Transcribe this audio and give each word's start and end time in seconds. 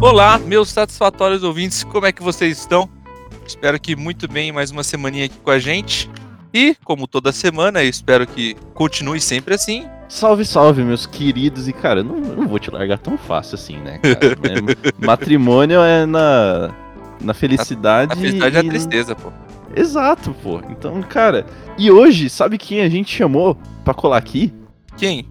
Olá, 0.00 0.38
meus 0.38 0.68
satisfatórios 0.68 1.42
ouvintes, 1.42 1.84
como 1.84 2.06
é 2.06 2.12
que 2.12 2.22
vocês 2.22 2.58
estão? 2.58 2.88
Espero 3.46 3.80
que 3.80 3.96
muito 3.96 4.28
bem, 4.28 4.52
mais 4.52 4.70
uma 4.70 4.82
semaninha 4.84 5.24
aqui 5.26 5.36
com 5.42 5.50
a 5.50 5.58
gente. 5.58 6.10
E, 6.52 6.76
como 6.84 7.06
toda 7.06 7.32
semana, 7.32 7.82
espero 7.82 8.26
que 8.26 8.54
continue 8.74 9.20
sempre 9.20 9.54
assim. 9.54 9.86
Salve, 10.08 10.44
salve, 10.44 10.82
meus 10.82 11.06
queridos. 11.06 11.66
E, 11.66 11.72
cara, 11.72 12.00
eu 12.00 12.04
não, 12.04 12.16
eu 12.18 12.36
não 12.36 12.46
vou 12.46 12.58
te 12.58 12.70
largar 12.70 12.98
tão 12.98 13.16
fácil 13.16 13.54
assim, 13.54 13.78
né, 13.78 13.98
cara? 13.98 14.36
É, 15.00 15.06
matrimônio 15.06 15.80
é 15.80 16.04
na, 16.04 16.70
na 17.20 17.32
felicidade. 17.32 18.12
A 18.12 18.16
felicidade 18.16 18.56
é 18.56 18.60
a 18.60 18.64
e- 18.64 18.68
tristeza, 18.68 19.14
pô. 19.16 19.32
Exato, 19.74 20.34
pô. 20.42 20.60
Então, 20.70 21.02
cara. 21.02 21.46
E 21.78 21.90
hoje, 21.90 22.28
sabe 22.28 22.58
quem 22.58 22.80
a 22.80 22.88
gente 22.88 23.14
chamou 23.14 23.56
pra 23.84 23.94
colar 23.94 24.18
aqui? 24.18 24.52
Quem? 24.96 25.26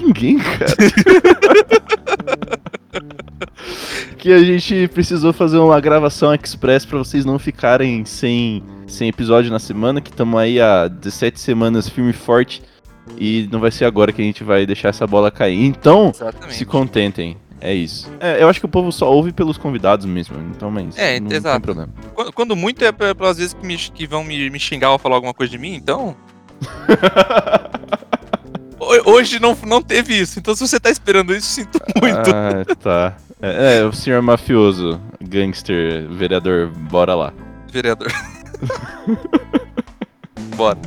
Ninguém, 0.00 0.38
cara. 0.38 0.74
que 4.18 4.32
a 4.32 4.44
gente 4.44 4.88
precisou 4.88 5.32
fazer 5.32 5.58
uma 5.58 5.80
gravação 5.80 6.34
express 6.34 6.84
pra 6.84 6.98
vocês 6.98 7.24
não 7.24 7.38
ficarem 7.38 8.04
sem, 8.04 8.62
sem 8.86 9.08
episódio 9.08 9.50
na 9.50 9.58
semana, 9.58 10.00
que 10.00 10.10
estamos 10.10 10.38
aí 10.38 10.60
há 10.60 10.88
17 10.88 11.40
semanas 11.40 11.88
firme 11.88 12.10
e 12.10 12.14
forte. 12.14 12.62
E 13.18 13.48
não 13.50 13.58
vai 13.58 13.70
ser 13.70 13.86
agora 13.86 14.12
que 14.12 14.20
a 14.20 14.24
gente 14.24 14.44
vai 14.44 14.66
deixar 14.66 14.90
essa 14.90 15.06
bola 15.06 15.30
cair. 15.30 15.64
Então, 15.64 16.12
Exatamente. 16.14 16.54
se 16.54 16.64
contentem. 16.64 17.36
É 17.60 17.74
isso. 17.74 18.10
É, 18.20 18.42
eu 18.42 18.48
acho 18.48 18.58
que 18.58 18.66
o 18.66 18.68
povo 18.68 18.90
só 18.90 19.10
ouve 19.12 19.32
pelos 19.32 19.58
convidados 19.58 20.06
mesmo. 20.06 20.36
Então, 20.54 20.70
mas 20.70 20.96
É, 20.96 21.20
não 21.20 21.30
exato. 21.30 21.56
tem 21.56 21.60
problema. 21.60 21.92
Quando, 22.14 22.32
quando 22.32 22.56
muito 22.56 22.82
é 22.84 22.90
pe- 22.90 23.14
pelas 23.14 23.36
vezes 23.36 23.52
que, 23.52 23.66
me- 23.66 23.76
que 23.76 24.06
vão 24.06 24.24
me, 24.24 24.48
me 24.48 24.58
xingar 24.58 24.92
ou 24.92 24.98
falar 24.98 25.16
alguma 25.16 25.34
coisa 25.34 25.50
de 25.50 25.58
mim, 25.58 25.74
então. 25.74 26.16
Ho- 28.80 29.10
Hoje 29.12 29.38
não, 29.40 29.56
não 29.66 29.82
teve 29.82 30.18
isso, 30.18 30.38
então 30.38 30.54
se 30.54 30.66
você 30.66 30.80
tá 30.80 30.90
esperando 30.90 31.34
isso, 31.34 31.46
sinto 31.46 31.78
muito. 32.00 32.30
Ah, 32.30 32.64
tá. 32.82 33.16
É, 33.42 33.78
é, 33.78 33.84
o 33.84 33.92
senhor 33.92 34.20
mafioso, 34.22 35.00
gangster, 35.20 36.08
vereador, 36.08 36.68
bora 36.68 37.14
lá. 37.14 37.32
Vereador. 37.70 38.10
Bora. 40.56 40.78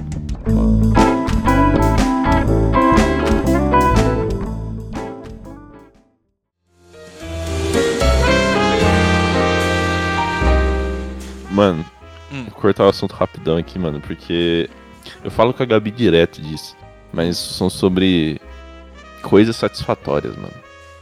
Mano, 11.53 11.85
Hum. 12.31 12.43
vou 12.45 12.59
cortar 12.59 12.85
o 12.85 12.89
assunto 12.89 13.13
rapidão 13.13 13.57
aqui, 13.57 13.77
mano, 13.77 14.01
porque 14.01 14.69
eu 15.23 15.29
falo 15.31 15.53
com 15.53 15.61
a 15.61 15.65
Gabi 15.65 15.91
direto 15.91 16.41
disso, 16.41 16.75
mas 17.13 17.37
são 17.37 17.69
sobre 17.69 18.41
coisas 19.21 19.55
satisfatórias, 19.55 20.35
mano. 20.35 20.53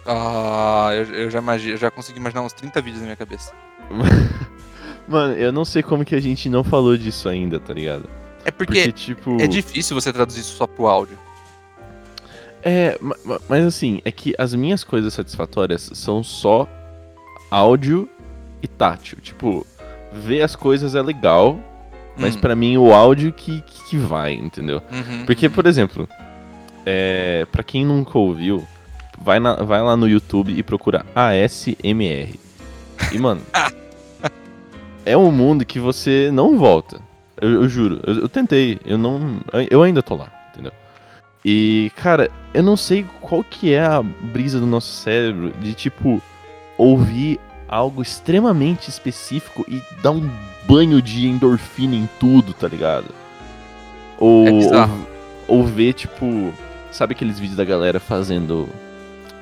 Ah, 0.05 0.89
eu, 0.93 1.03
eu 1.15 1.29
já, 1.31 1.39
imagi- 1.39 1.69
eu 1.71 1.77
já 1.77 1.89
consegui 1.91 2.19
imaginar 2.19 2.41
uns 2.41 2.53
30 2.53 2.81
vídeos 2.81 2.99
na 3.01 3.05
minha 3.05 3.15
cabeça. 3.15 3.53
Mano, 5.07 5.33
eu 5.33 5.51
não 5.51 5.65
sei 5.65 5.81
como 5.83 6.05
que 6.05 6.15
a 6.15 6.19
gente 6.21 6.47
não 6.47 6.63
falou 6.63 6.95
disso 6.95 7.27
ainda, 7.27 7.59
tá 7.59 7.73
ligado? 7.73 8.07
É 8.45 8.51
porque, 8.51 8.83
Porque, 8.83 8.91
tipo. 8.91 9.41
é 9.41 9.47
difícil 9.47 9.93
você 9.99 10.13
traduzir 10.13 10.39
isso 10.41 10.55
só 10.55 10.65
pro 10.67 10.87
áudio. 10.87 11.17
É, 12.63 12.97
ma- 13.01 13.15
ma- 13.25 13.39
mas 13.49 13.65
assim, 13.65 14.01
é 14.05 14.11
que 14.11 14.33
as 14.37 14.53
minhas 14.53 14.83
coisas 14.83 15.13
satisfatórias 15.13 15.89
são 15.93 16.23
só 16.23 16.67
áudio 17.49 18.07
e 18.61 18.67
tátil. 18.67 19.17
Tipo, 19.21 19.65
ver 20.11 20.41
as 20.41 20.55
coisas 20.55 20.95
é 20.95 21.01
legal, 21.01 21.59
mas 22.17 22.35
Hum. 22.35 22.39
pra 22.39 22.55
mim 22.55 22.77
o 22.77 22.93
áudio 22.93 23.31
que, 23.31 23.61
que, 23.61 23.83
que 23.89 23.97
vai, 23.97 24.33
entendeu? 24.33 24.81
Uhum, 24.91 25.25
Porque, 25.25 25.47
uhum. 25.47 25.53
por 25.53 25.65
exemplo, 25.65 26.07
é, 26.85 27.45
para 27.51 27.63
quem 27.63 27.85
nunca 27.85 28.17
ouviu, 28.17 28.65
vai, 29.19 29.39
na- 29.39 29.55
vai 29.55 29.81
lá 29.81 29.95
no 29.95 30.07
YouTube 30.07 30.51
e 30.57 30.61
procura 30.63 31.05
ASMR. 31.15 32.39
E, 33.11 33.17
mano, 33.17 33.41
é 35.05 35.15
um 35.17 35.31
mundo 35.31 35.65
que 35.65 35.79
você 35.79 36.29
não 36.31 36.57
volta. 36.57 36.99
Eu, 37.39 37.49
eu 37.63 37.69
juro, 37.69 37.99
eu, 38.05 38.19
eu 38.21 38.29
tentei, 38.29 38.79
eu 38.85 38.97
não. 38.97 39.39
Eu 39.69 39.81
ainda 39.81 40.03
tô 40.03 40.15
lá, 40.15 40.27
entendeu? 40.53 40.71
E, 41.43 41.91
cara, 41.95 42.29
eu 42.53 42.61
não 42.61 42.77
sei 42.77 43.03
qual 43.19 43.43
que 43.43 43.73
é 43.73 43.83
a 43.83 44.01
brisa 44.03 44.59
do 44.59 44.67
nosso 44.67 44.91
cérebro 45.01 45.51
de, 45.59 45.73
tipo, 45.73 46.21
ouvir 46.77 47.39
algo 47.71 48.01
extremamente 48.01 48.89
específico 48.89 49.65
e 49.67 49.81
dar 50.03 50.11
um 50.11 50.29
banho 50.67 51.01
de 51.01 51.25
endorfina 51.27 51.95
em 51.95 52.07
tudo, 52.19 52.53
tá 52.53 52.67
ligado? 52.67 53.07
Ou, 54.19 54.47
É 54.47 54.51
ou, 54.51 55.07
ou 55.59 55.65
ver, 55.65 55.93
tipo, 55.93 56.53
sabe 56.91 57.13
aqueles 57.13 57.39
vídeos 57.39 57.57
da 57.57 57.63
galera 57.65 57.99
fazendo 57.99 58.67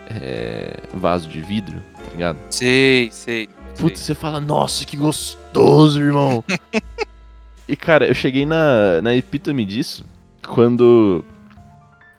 é, 0.10 0.78
vaso 0.94 1.28
de 1.28 1.42
vidro, 1.42 1.82
tá 1.96 2.12
ligado? 2.12 2.38
Sei, 2.50 3.10
sei. 3.12 3.50
Putz, 3.78 4.00
você 4.02 4.14
fala, 4.16 4.40
nossa, 4.40 4.86
que 4.86 4.96
gostoso, 4.96 6.00
irmão. 6.02 6.44
e, 7.68 7.76
cara, 7.76 8.08
eu 8.08 8.14
cheguei 8.14 8.46
na, 8.46 9.02
na 9.02 9.16
epítome 9.16 9.66
disso 9.66 10.06
quando, 10.48 11.24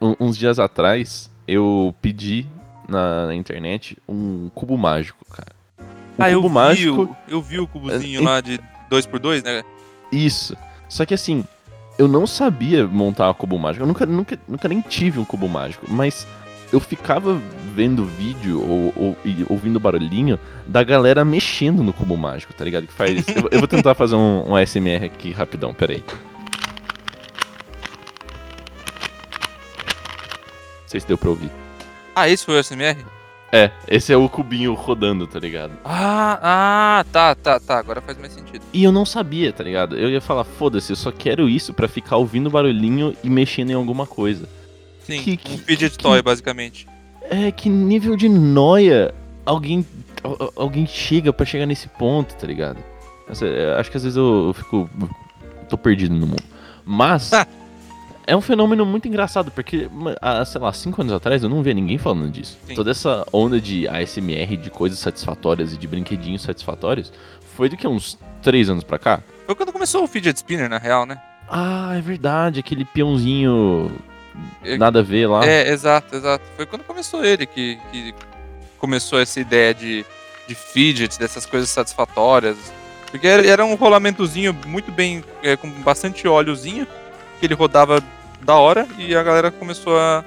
um- 0.00 0.16
uns 0.20 0.36
dias 0.36 0.58
atrás, 0.58 1.30
eu 1.46 1.94
pedi 2.02 2.46
na, 2.88 3.26
na 3.26 3.34
internet 3.34 3.96
um 4.08 4.50
cubo 4.54 4.76
mágico, 4.78 5.24
cara. 5.30 5.52
Ah, 6.20 6.30
eu 6.30 6.40
cubo 6.42 6.48
vi, 6.48 6.54
mágico, 6.54 7.02
o, 7.02 7.16
eu 7.28 7.42
vi 7.42 7.58
o 7.58 7.66
cubozinho 7.66 8.20
É, 8.20 8.24
lá 8.24 8.40
de 8.40 8.60
2x2, 8.90 9.42
né? 9.44 9.62
isso. 10.12 10.56
Só 10.88 11.04
que 11.06 11.14
assim, 11.14 11.44
eu 11.98 12.06
não 12.08 12.26
sabia 12.26 12.86
montar 12.86 13.30
um 13.30 13.34
cubo 13.34 13.58
mágico. 13.58 13.82
Eu 13.84 13.86
nunca, 13.88 14.04
nunca, 14.06 14.38
nunca 14.48 14.68
nem 14.68 14.80
tive 14.80 15.18
um 15.20 15.24
cubo 15.24 15.48
mágico, 15.48 15.86
mas 15.88 16.26
eu 16.72 16.80
ficava 16.80 17.40
vendo 17.74 18.04
vídeo 18.04 18.60
ou, 18.60 18.92
ou- 18.96 19.16
e 19.24 19.44
ouvindo 19.48 19.78
barulhinho 19.80 20.38
da 20.66 20.82
galera 20.82 21.24
mexendo 21.24 21.82
no 21.82 21.92
cubo 21.92 22.16
mágico, 22.16 22.52
tá 22.52 22.64
ligado? 22.64 22.86
Que 22.86 22.92
faz. 22.92 23.26
eu, 23.28 23.48
eu 23.50 23.58
vou 23.58 23.68
tentar 23.68 23.94
fazer 23.94 24.16
um, 24.16 24.50
um 24.50 24.56
ASMR 24.56 25.04
aqui 25.06 25.30
rapidão, 25.32 25.72
peraí. 25.72 26.02
Não 30.82 30.88
sei 30.88 31.00
se 31.00 31.06
deu 31.06 31.16
pra 31.18 31.30
ouvir. 31.30 31.50
Ah, 32.14 32.28
esse 32.28 32.44
foi 32.44 32.58
o 32.58 32.64
SMR? 32.64 32.96
É, 33.52 33.70
esse 33.88 34.12
é 34.12 34.16
o 34.16 34.28
cubinho 34.28 34.74
rodando, 34.74 35.26
tá 35.26 35.40
ligado? 35.40 35.72
Ah, 35.84 36.38
ah, 37.00 37.04
tá, 37.12 37.34
tá, 37.34 37.58
tá. 37.58 37.78
Agora 37.78 38.00
faz 38.00 38.16
mais 38.18 38.32
sentido. 38.32 38.62
E 38.72 38.84
eu 38.84 38.92
não 38.92 39.04
sabia, 39.04 39.52
tá 39.52 39.64
ligado? 39.64 39.96
Eu 39.96 40.08
ia 40.08 40.20
falar, 40.20 40.44
foda-se, 40.44 40.92
eu 40.92 40.96
só 40.96 41.10
quero 41.10 41.48
isso 41.48 41.74
pra 41.74 41.88
ficar 41.88 42.16
ouvindo 42.16 42.48
barulhinho 42.48 43.14
e 43.24 43.28
mexendo 43.28 43.70
em 43.70 43.74
alguma 43.74 44.06
coisa. 44.06 44.48
Sim, 45.04 45.20
Que- 45.22 45.32
um 45.32 45.36
que- 45.36 45.58
fidget 45.58 45.96
que- 45.96 46.02
toy, 46.02 46.22
basicamente. 46.22 46.86
É, 47.22 47.50
que 47.50 47.68
nível 47.68 48.16
de 48.16 48.28
noia 48.28 49.12
alguém, 49.44 49.84
al- 50.22 50.36
al- 50.38 50.52
alguém 50.54 50.86
chega 50.86 51.32
pra 51.32 51.44
chegar 51.44 51.66
nesse 51.66 51.88
ponto, 51.88 52.34
tá 52.36 52.46
ligado? 52.46 52.78
É, 53.42 53.74
acho 53.80 53.90
que 53.90 53.96
às 53.96 54.02
vezes 54.04 54.16
eu, 54.16 54.46
eu 54.48 54.52
fico. 54.54 54.88
tô 55.68 55.76
perdido 55.78 56.14
no 56.14 56.26
mundo. 56.26 56.42
Mas. 56.84 57.30
É 58.30 58.36
um 58.36 58.40
fenômeno 58.40 58.86
muito 58.86 59.08
engraçado, 59.08 59.50
porque, 59.50 59.90
há, 60.22 60.44
sei 60.44 60.60
lá, 60.60 60.72
cinco 60.72 61.00
anos 61.02 61.12
atrás 61.12 61.42
eu 61.42 61.48
não 61.48 61.64
via 61.64 61.74
ninguém 61.74 61.98
falando 61.98 62.30
disso. 62.30 62.56
Sim. 62.64 62.76
Toda 62.76 62.92
essa 62.92 63.26
onda 63.32 63.60
de 63.60 63.88
ASMR, 63.88 64.56
de 64.56 64.70
coisas 64.70 65.00
satisfatórias 65.00 65.72
e 65.72 65.76
de 65.76 65.88
brinquedinhos 65.88 66.42
satisfatórios, 66.42 67.12
foi 67.56 67.68
do 67.68 67.76
que 67.76 67.88
uns 67.88 68.16
três 68.40 68.70
anos 68.70 68.84
pra 68.84 69.00
cá? 69.00 69.20
Foi 69.46 69.56
quando 69.56 69.72
começou 69.72 70.04
o 70.04 70.06
fidget 70.06 70.36
spinner, 70.36 70.68
na 70.68 70.78
real, 70.78 71.04
né? 71.06 71.20
Ah, 71.48 71.96
é 71.96 72.00
verdade, 72.00 72.60
aquele 72.60 72.84
peãozinho 72.84 73.90
É- 74.62 74.78
nada 74.78 75.00
a 75.00 75.02
ver 75.02 75.26
lá. 75.26 75.44
É, 75.44 75.68
exato, 75.68 76.14
exato. 76.14 76.44
Foi 76.54 76.66
quando 76.66 76.84
começou 76.84 77.24
ele 77.24 77.44
que, 77.46 77.80
que 77.90 78.14
começou 78.78 79.18
essa 79.20 79.40
ideia 79.40 79.74
de, 79.74 80.06
de 80.46 80.54
fidget, 80.54 81.18
dessas 81.18 81.44
coisas 81.46 81.68
satisfatórias. 81.68 82.56
Porque 83.10 83.26
era, 83.26 83.44
era 83.44 83.64
um 83.64 83.74
rolamentozinho 83.74 84.56
muito 84.68 84.92
bem, 84.92 85.24
é, 85.42 85.56
com 85.56 85.68
bastante 85.82 86.28
óleozinho, 86.28 86.86
que 87.40 87.46
ele 87.46 87.54
rodava 87.54 88.00
da 88.42 88.54
hora 88.56 88.86
e 88.98 89.14
a 89.14 89.22
galera 89.22 89.50
começou 89.50 89.98
a, 89.98 90.24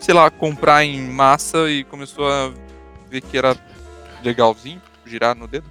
sei 0.00 0.14
lá, 0.14 0.30
comprar 0.30 0.84
em 0.84 1.00
massa 1.10 1.70
e 1.70 1.84
começou 1.84 2.28
a 2.30 2.52
ver 3.08 3.20
que 3.20 3.36
era 3.38 3.56
legalzinho, 4.22 4.80
girar 5.06 5.34
no 5.36 5.46
dedo. 5.46 5.66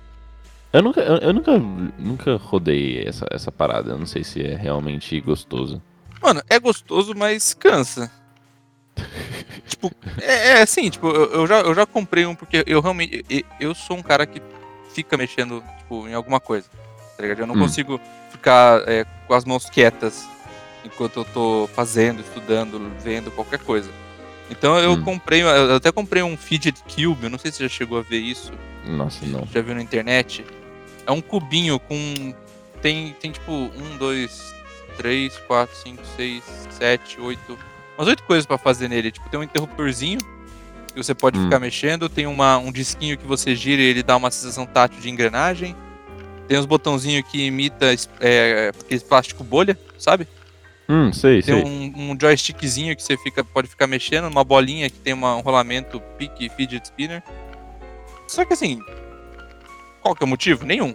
Eu 0.72 0.82
nunca, 0.82 1.02
eu, 1.02 1.18
eu 1.18 1.34
nunca, 1.34 1.52
nunca 2.00 2.36
rodei 2.38 3.04
essa, 3.06 3.28
essa 3.30 3.52
parada. 3.52 3.92
Eu 3.92 4.00
não 4.00 4.08
sei 4.08 4.24
se 4.24 4.42
é 4.44 4.56
realmente 4.56 5.20
gostoso. 5.22 5.82
Mano, 6.22 6.42
é 6.50 6.60
gostoso, 6.60 7.14
mas 7.16 7.54
cansa. 7.54 8.12
tipo, 9.68 9.92
é, 10.22 10.50
é 10.50 10.62
assim, 10.62 10.90
tipo, 10.90 11.08
eu, 11.10 11.32
eu 11.32 11.48
já, 11.48 11.60
eu 11.62 11.76
já 11.76 11.86
comprei 11.86 12.26
um 12.26 12.34
porque 12.34 12.64
eu 12.66 12.82
realmente. 12.82 13.24
Eu, 13.30 13.44
eu 13.60 13.76
sou 13.76 13.98
um 13.98 14.02
cara 14.02 14.26
que 14.26 14.42
fica 14.94 15.16
mexendo, 15.18 15.64
tipo, 15.80 16.08
em 16.08 16.14
alguma 16.14 16.40
coisa. 16.40 16.68
Tá 17.16 17.22
ligado? 17.22 17.40
Eu 17.42 17.48
não 17.48 17.56
Hum. 17.56 17.60
consigo 17.60 18.00
ficar 18.32 18.82
é, 18.88 19.06
com 19.28 19.34
as 19.36 19.46
mãos 19.46 19.70
quietas 19.70 20.28
enquanto 20.84 21.18
eu 21.18 21.26
tô 21.26 21.70
fazendo, 21.74 22.22
estudando, 22.22 22.92
vendo 23.04 23.32
qualquer 23.32 23.60
coisa. 23.60 23.90
Então 24.50 24.78
eu 24.78 24.92
Hum. 24.94 25.02
comprei, 25.04 25.42
eu 25.42 25.76
até 25.76 25.92
comprei 25.92 26.22
um 26.22 26.36
fidget 26.38 26.82
cube, 26.84 27.24
eu 27.24 27.30
não 27.30 27.38
sei 27.40 27.52
se 27.52 27.58
você 27.58 27.64
já 27.64 27.70
chegou 27.70 27.98
a 27.98 28.02
ver 28.02 28.20
isso, 28.20 28.52
Nossa, 28.86 29.26
não. 29.26 29.48
já 29.52 29.62
viu 29.62 29.74
na 29.74 29.82
internet. 29.82 30.46
É 31.06 31.12
um 31.12 31.22
cubinho 31.22 31.80
com 31.80 32.34
tem, 32.82 33.16
tem 33.20 33.32
tipo 33.32 33.52
um, 33.52 33.98
dois, 33.98 34.54
três, 34.98 35.38
quatro, 35.48 35.76
cinco, 35.76 36.04
seis, 36.18 36.44
sete, 36.70 37.20
oito. 37.22 37.58
Umas 37.98 38.08
oito 38.10 38.24
coisas 38.24 38.46
pra 38.46 38.58
fazer 38.58 38.90
nele. 38.90 39.12
Tipo, 39.12 39.30
tem 39.30 39.40
um 39.40 39.44
interruptorzinho 39.44 40.20
que 40.94 40.98
você 41.02 41.14
pode 41.16 41.40
Hum. 41.40 41.46
ficar 41.46 41.60
mexendo, 41.60 42.10
tem 42.10 42.28
uma, 42.28 42.58
um 42.58 42.72
disquinho 42.72 43.18
que 43.18 43.26
você 43.26 43.56
gira 43.56 43.82
e 43.82 43.86
ele 43.86 44.04
dá 44.04 44.16
uma 44.18 44.30
sensação 44.30 44.66
tátil 44.66 45.00
de 45.00 45.10
engrenagem. 45.10 45.76
Tem 46.48 46.60
uns 46.60 46.66
botãozinhos 46.66 47.26
que 47.32 47.46
imita 47.46 47.86
é, 48.20 48.72
aquele 48.78 49.00
plástico 49.02 49.44
bolha, 49.44 49.80
sabe? 49.98 50.28
Hum, 50.90 51.14
sei, 51.14 51.42
Tem 51.42 51.56
sei. 51.56 51.64
um, 51.64 52.12
um 52.12 52.18
joystickzinho 52.20 52.96
que 52.96 53.02
você 53.04 53.16
fica, 53.18 53.44
pode 53.44 53.68
ficar 53.70 53.88
mexendo, 53.88 54.26
uma 54.28 54.44
bolinha 54.44 54.90
que 54.90 54.98
tem 55.00 55.14
uma- 55.14 55.36
um 55.38 55.42
rolamento 55.42 56.02
pique 56.18 56.50
fidget 56.50 56.84
spinner. 56.86 57.24
Só 58.28 58.44
que 58.46 58.54
assim, 58.54 58.80
qual 60.02 60.14
que 60.16 60.24
é 60.24 60.26
o 60.26 60.30
motivo? 60.30 60.66
Nenhum. 60.66 60.94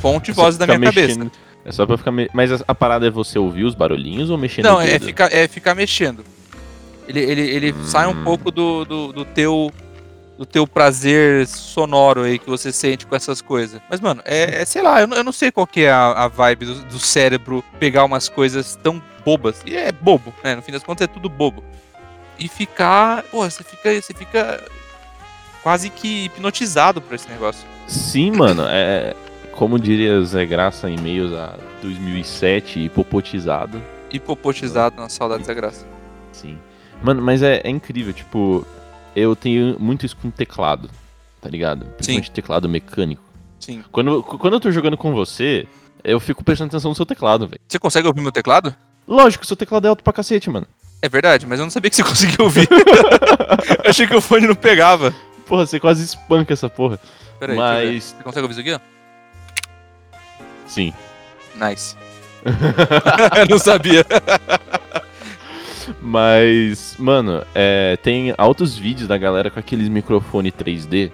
Fonte 0.00 0.32
voz 0.32 0.56
da 0.56 0.66
minha 0.66 0.78
cabeça. 0.80 1.18
mexendo- 1.18 1.32
É 1.64 1.72
só 1.72 1.84
pra 1.84 1.98
ficar. 1.98 2.12
Me... 2.12 2.28
Mas 2.32 2.50
a, 2.52 2.64
a 2.68 2.74
parada 2.74 3.06
é 3.06 3.10
você 3.10 3.38
ouvir 3.38 3.64
os 3.64 3.74
barulhinhos 3.74 4.30
ou 4.30 4.38
mexer 4.38 4.62
Não, 4.62 4.80
é 4.80 4.98
ficar, 4.98 5.30
é 5.32 5.46
ficar 5.48 5.74
mexendo. 5.74 6.24
Ele, 7.06 7.20
ele, 7.20 7.40
ele 7.42 7.74
sai 7.84 8.06
um 8.06 8.10
Hum. 8.20 8.24
pouco 8.24 8.50
do, 8.50 8.84
do, 8.84 9.12
do 9.12 9.24
teu 9.24 9.70
do 10.38 10.46
teu 10.46 10.66
prazer 10.66 11.46
sonoro 11.48 12.22
aí 12.22 12.38
que 12.38 12.48
você 12.48 12.70
sente 12.72 13.04
com 13.04 13.16
essas 13.16 13.42
coisas. 13.42 13.80
Mas, 13.90 14.00
mano, 14.00 14.22
é, 14.24 14.62
é, 14.62 14.64
sei 14.64 14.82
lá, 14.82 15.00
eu, 15.00 15.06
não- 15.08 15.16
eu 15.16 15.24
não 15.24 15.32
sei 15.32 15.50
qual 15.50 15.66
que 15.66 15.80
é 15.82 15.90
a, 15.90 16.12
a 16.12 16.28
vibe 16.28 16.64
do, 16.66 16.74
do 16.84 16.98
cérebro 17.00 17.64
pegar 17.80 18.04
umas 18.04 18.28
coisas 18.28 18.76
tão 18.80 19.02
bobas. 19.24 19.60
E 19.66 19.76
é 19.76 19.90
bobo, 19.90 20.32
né? 20.44 20.54
No 20.54 20.62
fim 20.62 20.70
das 20.72 20.82
contas 20.84 21.04
é 21.04 21.08
tudo 21.08 21.28
bobo. 21.28 21.64
E 22.38 22.46
ficar. 22.46 23.24
Pô, 23.24 23.38
você 23.50 23.64
fica. 23.64 23.92
Você 24.00 24.14
fica 24.14 24.62
quase 25.62 25.90
que 25.90 26.26
hipnotizado 26.26 27.02
por 27.02 27.14
esse 27.16 27.28
negócio. 27.28 27.66
Sim, 27.88 28.30
mano. 28.30 28.62
É. 28.68 29.14
Como 29.50 29.76
diria 29.76 30.22
Zé 30.22 30.46
Graça 30.46 30.88
em 30.88 30.96
meios 30.98 31.32
a 31.34 31.56
2007, 31.82 32.78
hipopotizado. 32.78 33.82
Hipopotizado 34.08 34.94
na 35.00 35.08
saudade 35.08 35.42
da 35.42 35.52
graça. 35.52 35.84
Sim. 36.30 36.56
Mano, 37.02 37.20
mas 37.20 37.42
é, 37.42 37.60
é 37.64 37.68
incrível, 37.68 38.12
tipo, 38.12 38.64
eu 39.14 39.34
tenho 39.36 39.76
muito 39.78 40.04
isso 40.06 40.16
com 40.16 40.30
teclado, 40.30 40.90
tá 41.40 41.48
ligado? 41.48 41.86
Principalmente 41.96 42.30
teclado 42.30 42.68
mecânico. 42.68 43.22
Sim. 43.60 43.82
Quando, 43.90 44.22
quando 44.22 44.54
eu 44.54 44.60
tô 44.60 44.70
jogando 44.70 44.96
com 44.96 45.12
você, 45.12 45.66
eu 46.04 46.18
fico 46.20 46.44
prestando 46.44 46.68
atenção 46.68 46.90
no 46.90 46.94
seu 46.94 47.06
teclado, 47.06 47.46
velho. 47.48 47.60
Você 47.68 47.78
consegue 47.78 48.06
ouvir 48.06 48.20
meu 48.20 48.32
teclado? 48.32 48.74
Lógico, 49.06 49.44
seu 49.46 49.56
teclado 49.56 49.86
é 49.86 49.88
alto 49.90 50.04
pra 50.04 50.12
cacete, 50.12 50.48
mano. 50.50 50.66
É 51.00 51.08
verdade, 51.08 51.46
mas 51.46 51.58
eu 51.58 51.64
não 51.66 51.70
sabia 51.70 51.90
que 51.90 51.96
você 51.96 52.02
conseguia 52.04 52.42
ouvir. 52.44 52.68
eu 53.84 53.90
achei 53.90 54.06
que 54.06 54.14
o 54.14 54.20
fone 54.20 54.46
não 54.46 54.54
pegava. 54.54 55.14
Porra, 55.46 55.66
você 55.66 55.80
quase 55.80 56.04
espanca 56.04 56.52
essa 56.52 56.68
porra. 56.68 56.98
Pera 57.40 57.52
aí, 57.52 57.58
deixa 57.58 57.72
eu 57.72 57.80
ver. 57.80 57.92
Mas- 57.94 58.04
Você 58.04 58.22
consegue 58.22 58.42
ouvir 58.42 58.52
isso 58.52 58.60
aqui, 58.60 58.72
ó? 58.74 58.80
Sim. 60.66 60.92
Nice. 61.54 61.96
eu 63.38 63.48
não 63.48 63.58
sabia. 63.58 64.04
Mas, 66.00 66.96
mano, 66.98 67.44
é, 67.54 67.96
tem 68.02 68.34
altos 68.36 68.76
vídeos 68.76 69.08
da 69.08 69.16
galera 69.18 69.50
com 69.50 69.58
aqueles 69.58 69.88
microfone 69.88 70.50
3D, 70.52 71.10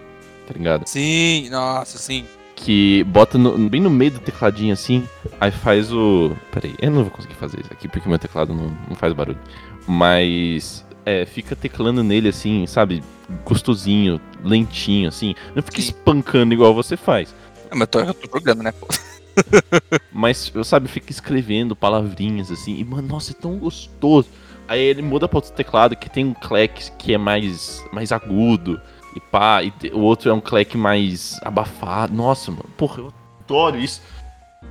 tá 0.47 0.55
ligado? 0.55 0.87
Sim, 0.87 1.49
nossa, 1.50 1.99
sim. 1.99 2.25
Que 2.56 3.03
bota 3.05 3.37
no- 3.37 3.59
bem 3.69 3.81
no 3.81 3.91
meio 3.91 4.12
do 4.12 4.21
tecladinho 4.21 4.73
assim, 4.73 5.06
aí 5.41 5.50
faz 5.50 5.93
o. 5.93 6.37
Peraí, 6.53 6.75
eu 6.81 6.91
não 6.91 7.03
vou 7.03 7.11
conseguir 7.11 7.35
fazer 7.35 7.61
isso 7.61 7.73
aqui 7.73 7.88
porque 7.88 8.09
meu 8.09 8.19
teclado 8.19 8.55
não, 8.55 8.69
não 8.88 8.97
faz 8.97 9.12
barulho. 9.12 9.38
Mas 9.87 10.85
é, 11.05 11.26
fica 11.26 11.56
teclando 11.56 12.03
nele 12.03 12.29
assim, 12.29 12.67
sabe? 12.67 13.03
Gostosinho, 13.44 14.21
lentinho, 14.43 15.09
assim. 15.09 15.35
Não 15.55 15.62
fica 15.62 15.81
Sim. 15.81 15.88
espancando 15.88 16.55
igual 16.55 16.73
você 16.75 16.97
faz. 16.97 17.35
É, 17.71 17.75
mas 17.75 17.88
tô, 17.88 18.00
eu 18.00 18.15
tô 18.15 18.38
jogando, 18.38 18.62
né? 18.62 18.73
pô? 18.73 18.87
Mas, 20.12 20.53
sabe, 20.62 20.87
fica 20.87 21.11
escrevendo 21.11 21.75
palavrinhas 21.75 22.53
assim. 22.53 22.79
E, 22.79 22.85
mano, 22.85 23.09
nossa, 23.09 23.32
é 23.32 23.35
tão 23.35 23.56
gostoso. 23.59 24.29
Aí 24.66 24.81
ele 24.81 25.02
muda 25.02 25.28
pra 25.28 25.38
outro 25.38 25.52
teclado 25.52 25.94
que 25.96 26.08
tem 26.08 26.25
um 26.25 26.34
clack 26.34 26.90
que 26.93 27.12
é 27.14 27.19
mais, 27.19 27.84
mais 27.93 28.12
agudo. 28.12 28.81
E 29.14 29.20
pá, 29.20 29.62
e 29.62 29.72
o 29.93 30.00
outro 30.00 30.31
é 30.31 30.32
um 30.34 30.40
clack 30.40 30.76
mais 30.76 31.38
abafado. 31.43 32.12
Nossa, 32.14 32.50
mano, 32.50 32.64
porra, 32.76 33.00
eu 33.00 33.12
adoro 33.44 33.78
isso. 33.78 34.02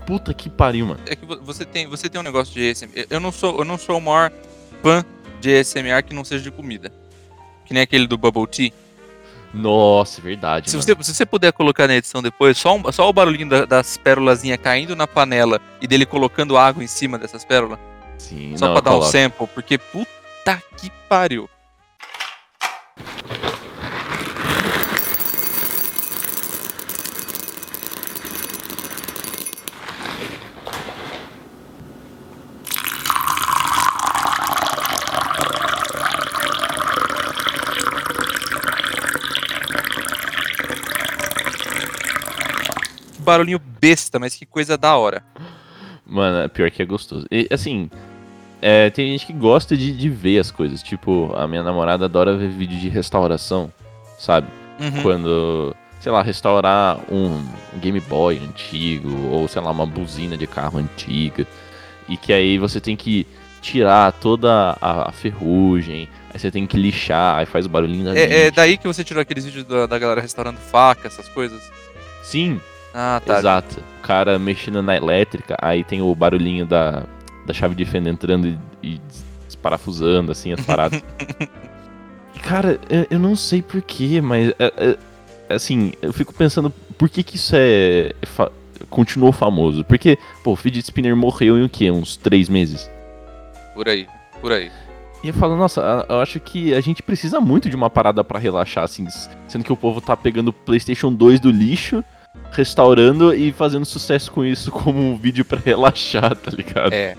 Puta 0.05 0.33
que 0.33 0.49
pariu, 0.49 0.87
mano. 0.87 0.99
É 1.07 1.15
que 1.15 1.25
vo- 1.25 1.39
você 1.41 1.63
tem, 1.63 1.87
você 1.87 2.09
tem 2.09 2.19
um 2.19 2.23
negócio 2.23 2.53
de 2.53 2.69
ASMR. 2.69 3.05
Eu 3.09 3.19
não 3.19 3.31
sou, 3.31 3.59
eu 3.59 3.63
não 3.63 3.77
sou 3.77 3.97
o 3.97 4.01
maior 4.01 4.31
fã 4.81 5.05
de 5.39 5.55
ASMR 5.59 6.03
que 6.03 6.13
não 6.13 6.23
seja 6.25 6.43
de 6.43 6.51
comida. 6.51 6.91
Que 7.65 7.73
nem 7.73 7.83
aquele 7.83 8.07
do 8.07 8.17
Bubble 8.17 8.47
Tea. 8.47 8.71
Nossa, 9.53 10.19
é 10.19 10.23
verdade. 10.23 10.69
Se 10.71 10.75
você, 10.75 10.95
se 11.01 11.13
você 11.13 11.25
puder 11.25 11.53
colocar 11.53 11.87
na 11.87 11.95
edição 11.95 12.21
depois, 12.21 12.57
só, 12.57 12.75
um- 12.75 12.91
só 12.91 13.07
o 13.07 13.13
barulhinho 13.13 13.47
da- 13.47 13.65
das 13.65 13.95
pérolazinhas 13.97 14.57
caindo 14.61 14.95
na 14.95 15.05
panela 15.07 15.61
e 15.79 15.87
dele 15.87 16.05
colocando 16.05 16.57
água 16.57 16.83
em 16.83 16.87
cima 16.87 17.17
dessas 17.19 17.45
pérolas. 17.45 17.77
Sim, 18.17 18.55
Só 18.57 18.67
não, 18.67 18.73
pra 18.73 18.81
dar 18.81 18.91
um 18.91 18.99
coloca. 18.99 19.11
sample, 19.11 19.47
porque 19.47 19.77
puta 19.77 20.61
que 20.77 20.89
pariu. 21.09 21.49
Barulhinho 43.19 43.59
besta, 43.59 44.19
mas 44.19 44.35
que 44.35 44.45
coisa 44.45 44.77
da 44.77 44.95
hora. 44.97 45.23
Mano, 46.05 46.39
é 46.39 46.47
pior 46.47 46.69
que 46.69 46.81
é 46.81 46.85
gostoso. 46.85 47.25
E, 47.31 47.47
assim, 47.51 47.89
é, 48.61 48.89
tem 48.89 49.11
gente 49.11 49.25
que 49.25 49.33
gosta 49.33 49.75
de, 49.75 49.91
de 49.91 50.09
ver 50.09 50.39
as 50.39 50.51
coisas. 50.51 50.81
Tipo, 50.83 51.33
a 51.35 51.47
minha 51.47 51.63
namorada 51.63 52.05
adora 52.05 52.35
ver 52.37 52.49
vídeo 52.49 52.79
de 52.79 52.89
restauração, 52.89 53.71
sabe? 54.17 54.47
Uhum. 54.79 55.01
Quando, 55.01 55.75
sei 55.99 56.11
lá, 56.11 56.21
restaurar 56.21 56.99
um 57.11 57.45
Game 57.79 57.99
Boy 58.01 58.39
antigo, 58.39 59.09
ou 59.31 59.47
sei 59.47 59.61
lá, 59.61 59.71
uma 59.71 59.85
buzina 59.85 60.37
de 60.37 60.47
carro 60.47 60.79
antiga. 60.79 61.47
E 62.07 62.17
que 62.17 62.33
aí 62.33 62.57
você 62.57 62.81
tem 62.81 62.95
que 62.95 63.25
tirar 63.61 64.11
toda 64.11 64.77
a, 64.81 65.09
a 65.09 65.11
ferrugem, 65.13 66.09
aí 66.33 66.37
você 66.39 66.51
tem 66.51 66.67
que 66.67 66.75
lixar, 66.75 67.37
aí 67.37 67.45
faz 67.45 67.65
o 67.65 67.69
barulhinho 67.69 68.03
da 68.03 68.17
É, 68.17 68.23
é 68.23 68.43
lixo. 68.43 68.55
daí 68.55 68.77
que 68.77 68.85
você 68.85 69.05
tirou 69.05 69.21
aqueles 69.21 69.45
vídeos 69.45 69.63
da, 69.63 69.85
da 69.85 69.97
galera 69.97 70.19
restaurando 70.19 70.59
faca, 70.59 71.07
essas 71.07 71.29
coisas? 71.29 71.61
Sim, 72.23 72.59
Ah, 72.93 73.21
tá. 73.25 73.39
exato. 73.39 73.79
O 73.99 74.01
cara 74.05 74.37
mexendo 74.37 74.81
na 74.81 74.95
elétrica, 74.95 75.57
aí 75.61 75.83
tem 75.83 76.01
o 76.01 76.13
barulhinho 76.13 76.65
da, 76.65 77.03
da 77.45 77.53
chave 77.53 77.73
de 77.75 77.85
fenda 77.85 78.09
entrando 78.09 78.47
e, 78.47 78.57
e 78.83 79.01
desparafusando, 79.47 80.31
assim, 80.31 80.51
as 80.53 80.61
paradas. 80.65 81.01
Cara, 82.43 82.79
eu, 82.89 83.07
eu 83.11 83.19
não 83.19 83.35
sei 83.35 83.61
porquê, 83.61 84.19
mas, 84.21 84.49
é, 84.59 84.97
é, 85.49 85.53
assim, 85.55 85.93
eu 86.01 86.11
fico 86.11 86.33
pensando 86.33 86.69
por 86.97 87.09
que 87.09 87.23
que 87.23 87.37
isso 87.37 87.55
é... 87.55 88.11
fa- 88.23 88.51
continuou 88.89 89.31
famoso. 89.31 89.83
Porque, 89.85 90.17
pô, 90.43 90.51
o 90.51 90.55
Fidget 90.55 90.83
Spinner 90.85 91.15
morreu 91.15 91.57
em 91.57 91.63
o 91.63 91.69
quê? 91.69 91.89
Uns 91.89 92.17
três 92.17 92.49
meses? 92.49 92.89
Por 93.73 93.87
aí, 93.87 94.07
por 94.41 94.51
aí. 94.51 94.69
E 95.23 95.29
eu 95.29 95.33
falo, 95.33 95.55
nossa, 95.55 96.05
eu 96.09 96.19
acho 96.19 96.37
que 96.41 96.73
a 96.73 96.81
gente 96.81 97.01
precisa 97.01 97.39
muito 97.39 97.69
de 97.69 97.75
uma 97.77 97.89
parada 97.89 98.23
pra 98.25 98.37
relaxar, 98.37 98.83
assim, 98.83 99.07
sendo 99.47 99.63
que 99.63 99.71
o 99.71 99.77
povo 99.77 100.01
tá 100.01 100.17
pegando 100.17 100.49
o 100.49 100.53
PlayStation 100.53 101.13
2 101.13 101.39
do 101.39 101.49
lixo, 101.49 102.03
restaurando 102.51 103.33
e 103.33 103.51
fazendo 103.51 103.85
sucesso 103.85 104.31
com 104.31 104.43
isso 104.45 104.71
como 104.71 104.99
um 104.99 105.17
vídeo 105.17 105.43
pra 105.45 105.59
relaxar, 105.63 106.35
tá 106.35 106.51
ligado? 106.51 106.93
É. 106.93 107.15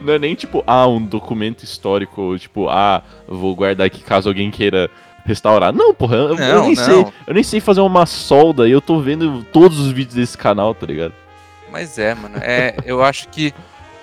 Não 0.00 0.14
é 0.14 0.18
nem 0.18 0.34
tipo, 0.34 0.62
ah, 0.66 0.86
um 0.86 1.04
documento 1.04 1.62
histórico, 1.64 2.20
ou 2.22 2.38
tipo, 2.38 2.68
ah, 2.68 3.02
vou 3.26 3.54
guardar 3.54 3.86
aqui 3.86 4.02
caso 4.02 4.28
alguém 4.28 4.50
queira 4.50 4.90
restaurar. 5.24 5.72
Não, 5.72 5.92
porra, 5.92 6.16
eu, 6.16 6.28
eu 6.28 6.36
Não, 6.36 6.66
nem 6.66 6.74
não. 6.74 6.84
sei. 6.84 7.06
Eu 7.26 7.34
nem 7.34 7.42
sei 7.42 7.60
fazer 7.60 7.80
uma 7.80 8.06
solda 8.06 8.66
e 8.68 8.70
eu 8.72 8.80
tô 8.80 9.00
vendo 9.00 9.44
todos 9.52 9.78
os 9.78 9.90
vídeos 9.90 10.14
desse 10.14 10.38
canal, 10.38 10.74
tá 10.74 10.86
ligado? 10.86 11.12
Mas 11.70 11.98
é, 11.98 12.14
mano. 12.14 12.36
É, 12.40 12.74
eu 12.84 13.02
acho 13.02 13.28
que. 13.28 13.52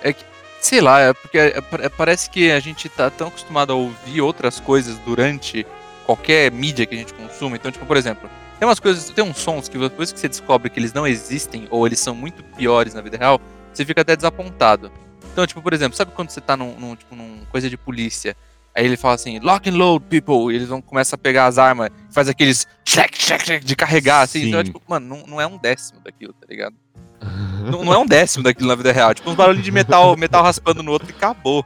É 0.02 0.12
que 0.12 0.22
sei 0.60 0.80
lá, 0.80 1.00
é 1.00 1.12
porque 1.12 1.36
é- 1.38 1.58
é- 1.80 1.88
parece 1.88 2.30
que 2.30 2.50
a 2.50 2.60
gente 2.60 2.88
tá 2.88 3.10
tão 3.10 3.28
acostumado 3.28 3.72
a 3.72 3.76
ouvir 3.76 4.20
outras 4.20 4.60
coisas 4.60 4.98
durante 5.00 5.66
qualquer 6.06 6.50
mídia 6.52 6.86
que 6.86 6.94
a 6.94 6.98
gente 6.98 7.12
consuma. 7.14 7.56
Então, 7.56 7.70
tipo, 7.72 7.84
por 7.84 7.96
exemplo, 7.96 8.30
tem 8.58 8.68
umas 8.68 8.80
coisas, 8.80 9.10
tem 9.10 9.24
uns 9.24 9.38
sons 9.38 9.68
que 9.68 9.76
depois 9.76 10.12
que 10.12 10.18
você 10.18 10.28
descobre 10.28 10.70
que 10.70 10.78
eles 10.78 10.92
não 10.92 11.06
existem 11.06 11.66
ou 11.70 11.86
eles 11.86 12.00
são 12.00 12.14
muito 12.14 12.42
piores 12.42 12.94
na 12.94 13.00
vida 13.00 13.16
real, 13.16 13.40
você 13.72 13.84
fica 13.84 14.02
até 14.02 14.14
desapontado. 14.14 14.90
Então, 15.32 15.46
tipo, 15.46 15.60
por 15.60 15.72
exemplo, 15.72 15.96
sabe 15.96 16.12
quando 16.12 16.30
você 16.30 16.40
tá 16.40 16.56
num, 16.56 16.78
num, 16.78 16.94
tipo, 16.94 17.16
num 17.16 17.40
coisa 17.50 17.68
de 17.68 17.76
polícia? 17.76 18.36
Aí 18.74 18.84
ele 18.84 18.96
fala 18.96 19.14
assim, 19.14 19.38
lock 19.38 19.68
and 19.68 19.74
load, 19.74 20.04
people, 20.06 20.52
e 20.52 20.56
eles 20.56 20.68
vão 20.68 20.80
começar 20.80 21.16
a 21.16 21.18
pegar 21.18 21.46
as 21.46 21.58
armas, 21.58 21.90
faz 22.10 22.28
aqueles 22.28 22.66
check, 22.84 23.12
check, 23.16 23.42
check 23.42 23.64
de 23.64 23.76
carregar, 23.76 24.22
assim. 24.22 24.48
Então, 24.48 24.60
é, 24.60 24.64
Sim. 24.64 24.72
tipo, 24.72 24.82
mano, 24.88 25.06
não, 25.06 25.26
não 25.26 25.40
é 25.40 25.46
um 25.46 25.56
décimo 25.56 26.00
daquilo, 26.00 26.32
tá 26.32 26.46
ligado? 26.48 26.74
não, 27.70 27.84
não 27.84 27.92
é 27.92 27.98
um 27.98 28.06
décimo 28.06 28.44
daquilo 28.44 28.68
na 28.68 28.74
vida 28.74 28.92
real. 28.92 29.14
Tipo, 29.14 29.30
uns 29.30 29.36
barulhos 29.36 29.64
de 29.64 29.70
metal, 29.70 30.16
metal 30.16 30.42
raspando 30.42 30.82
no 30.82 30.92
outro 30.92 31.08
e 31.10 31.12
acabou. 31.12 31.64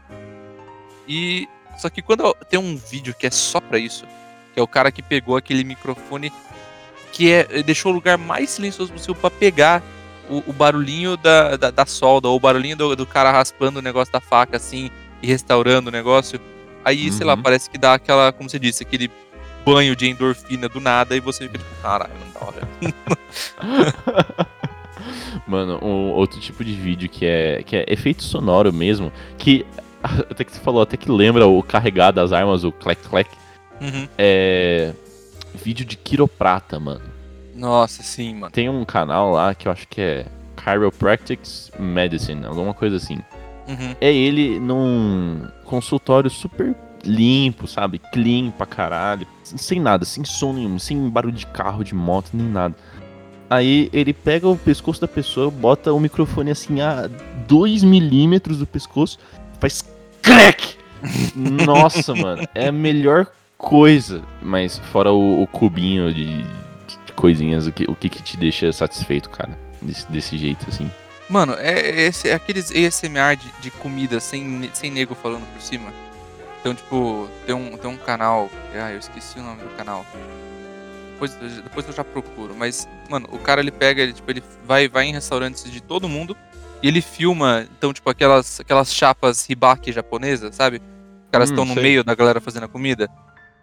E. 1.07 1.49
Só 1.79 1.89
que 1.89 2.03
quando 2.03 2.35
tem 2.51 2.59
um 2.59 2.77
vídeo 2.77 3.15
que 3.15 3.27
é 3.27 3.31
só 3.31 3.61
pra 3.61 3.79
isso, 3.79 4.05
que 4.53 4.59
é 4.59 4.63
o 4.63 4.67
cara 4.67 4.91
que 4.91 5.01
pegou 5.01 5.37
aquele 5.37 5.63
microfone 5.63 6.33
que 7.19 7.33
é. 7.33 7.63
deixou 7.65 7.91
o 7.91 7.95
lugar 7.95 8.17
mais 8.17 8.49
silencioso 8.51 8.93
possível 8.93 9.17
pra 9.17 9.29
pegar 9.29 9.83
o, 10.31 10.43
o 10.47 10.53
barulhinho 10.53 11.17
da, 11.17 11.57
da, 11.57 11.71
da 11.73 11.85
solda, 11.85 12.29
ou 12.29 12.37
o 12.37 12.41
barulhinho 12.41 12.77
do, 12.77 12.95
do 12.95 13.05
cara 13.05 13.33
raspando 13.33 13.81
o 13.81 13.83
negócio 13.83 14.13
da 14.13 14.21
faca, 14.21 14.57
assim, 14.57 14.89
e 15.21 15.27
restaurando 15.27 15.89
o 15.89 15.93
negócio. 15.93 16.41
Aí, 16.85 17.11
sei 17.11 17.27
lá, 17.27 17.35
Uhum. 17.35 17.43
parece 17.43 17.69
que 17.69 17.77
dá 17.77 17.95
aquela, 17.95 18.31
como 18.33 18.49
você 18.49 18.59
disse, 18.59 18.85
aquele 18.85 19.11
banho 19.67 19.97
de 19.97 20.09
endorfina 20.09 20.69
do 20.69 20.81
nada, 20.81 21.17
e 21.17 21.21
você 21.21 21.45
fica 21.49 21.59
tipo, 21.59 21.71
caralho, 21.83 22.13
não 22.25 22.31
da 22.41 22.47
hora. 22.47 22.69
Mano, 25.47 25.79
um 25.83 26.11
outro 26.11 26.39
tipo 26.41 26.63
de 26.65 26.73
vídeo 26.73 27.09
que 27.09 27.25
é, 27.27 27.63
que 27.65 27.77
é 27.77 27.85
efeito 27.89 28.23
sonoro 28.23 28.73
mesmo, 28.73 29.13
que 29.37 29.65
até 30.31 30.45
que 30.45 30.53
você 30.53 30.61
falou, 30.61 30.83
até 30.83 30.97
que 30.97 31.11
lembra 31.11 31.47
o 31.47 31.63
carregar 31.63 32.13
das 32.13 32.33
armas, 32.33 32.63
o 32.65 32.71
clack 32.73 33.03
clack, 33.09 33.31
Uhum. 33.81 34.09
é 34.19 34.93
vídeo 35.63 35.85
de 35.85 35.97
quiroprata, 35.97 36.79
mano. 36.79 37.03
Nossa, 37.55 38.03
sim, 38.03 38.35
mano. 38.35 38.53
Tem 38.53 38.69
um 38.69 38.85
canal 38.85 39.33
lá 39.33 39.55
que 39.55 39.67
eu 39.67 39.73
acho 39.73 39.87
que 39.89 40.01
é 40.01 40.27
Chiropractics 40.63 41.73
Medicine, 41.79 42.47
alguma 42.47 42.73
coisa 42.73 42.97
assim. 42.97 43.19
Uhum. 43.67 43.95
É 44.01 44.13
ele 44.13 44.59
num 44.61 45.47
consultório 45.65 46.31
super 46.31 46.75
limpo, 47.05 47.67
sabe? 47.67 47.99
Clean 47.99 48.51
pra 48.51 48.67
caralho. 48.67 49.27
Sem 49.43 49.81
nada, 49.81 50.05
sem 50.05 50.25
som 50.25 50.53
nenhum, 50.53 50.79
sem 50.79 51.09
barulho 51.09 51.35
de 51.35 51.47
carro, 51.47 51.85
de 51.85 51.95
moto, 51.95 52.31
nem 52.33 52.47
nada. 52.47 52.75
Aí 53.51 53.89
ele 53.93 54.13
pega 54.13 54.47
o 54.47 54.57
pescoço 54.57 55.01
da 55.01 55.09
pessoa, 55.09 55.51
bota 55.51 55.93
o 55.93 55.99
microfone 55.99 56.51
assim 56.51 56.81
a 56.81 57.09
2 57.47 57.83
milímetros 57.83 58.59
do 58.59 58.67
pescoço, 58.67 59.19
faz 59.59 59.83
crack! 60.21 60.77
Nossa, 61.35 62.15
mano, 62.15 62.47
é 62.55 62.69
a 62.69 62.73
melhor 62.73 63.27
coisa. 63.59 64.23
Mas 64.41 64.79
fora 64.79 65.13
o, 65.13 65.43
o 65.43 65.47
cubinho 65.47 66.15
de, 66.15 66.43
de 66.45 67.13
coisinhas, 67.15 67.67
o 67.67 67.73
que, 67.73 67.85
o 67.91 67.95
que 67.95 68.09
que 68.09 68.23
te 68.23 68.37
deixa 68.37 68.73
satisfeito, 68.73 69.29
cara? 69.29 69.59
Desse, 69.83 70.11
desse 70.11 70.39
jeito, 70.39 70.65
assim. 70.69 70.91
Mano, 71.29 71.55
é, 71.59 72.07
esse, 72.07 72.29
é 72.29 72.35
aqueles 72.35 72.71
ASMR 72.71 73.37
de, 73.37 73.53
de 73.61 73.71
comida 73.71 74.19
sem, 74.21 74.71
sem 74.73 74.91
nego 74.91 75.15
falando 75.15 75.45
por 75.53 75.61
cima. 75.61 75.93
Então, 76.61 76.75
tipo, 76.75 77.29
tem 77.47 77.55
um, 77.55 77.77
tem 77.77 77.91
um 77.91 77.97
canal. 77.97 78.49
Ah, 78.75 78.91
eu 78.93 78.99
esqueci 78.99 79.39
o 79.39 79.43
nome 79.43 79.61
do 79.63 79.69
canal. 79.77 80.07
Depois, 81.13 81.35
depois 81.35 81.87
eu 81.87 81.93
já 81.93 82.05
procuro. 82.05 82.55
Mas, 82.57 82.89
mano, 83.11 83.29
o 83.31 83.39
cara 83.39 83.61
ele 83.61 83.71
pega, 83.71 84.03
ele, 84.03 84.13
tipo, 84.13 84.31
ele 84.31 84.43
vai, 84.65 84.89
vai 84.89 85.05
em 85.07 85.13
restaurantes 85.13 85.71
de 85.71 85.81
todo 85.81 86.09
mundo 86.09 86.37
e 86.83 86.89
ele 86.89 87.01
filma, 87.03 87.67
então, 87.77 87.93
tipo, 87.93 88.09
aquelas, 88.09 88.61
aquelas 88.61 88.93
chapas 88.95 89.45
ribaki 89.47 89.93
japonesas, 89.93 90.55
sabe? 90.55 90.77
Os 90.77 91.31
caras 91.31 91.51
Hum, 91.51 91.53
estão 91.53 91.65
no 91.65 91.75
sei. 91.75 91.83
meio 91.83 92.05
da 92.05 92.15
galera 92.15 92.41
fazendo 92.41 92.65
a 92.65 92.69
comida. 92.69 93.09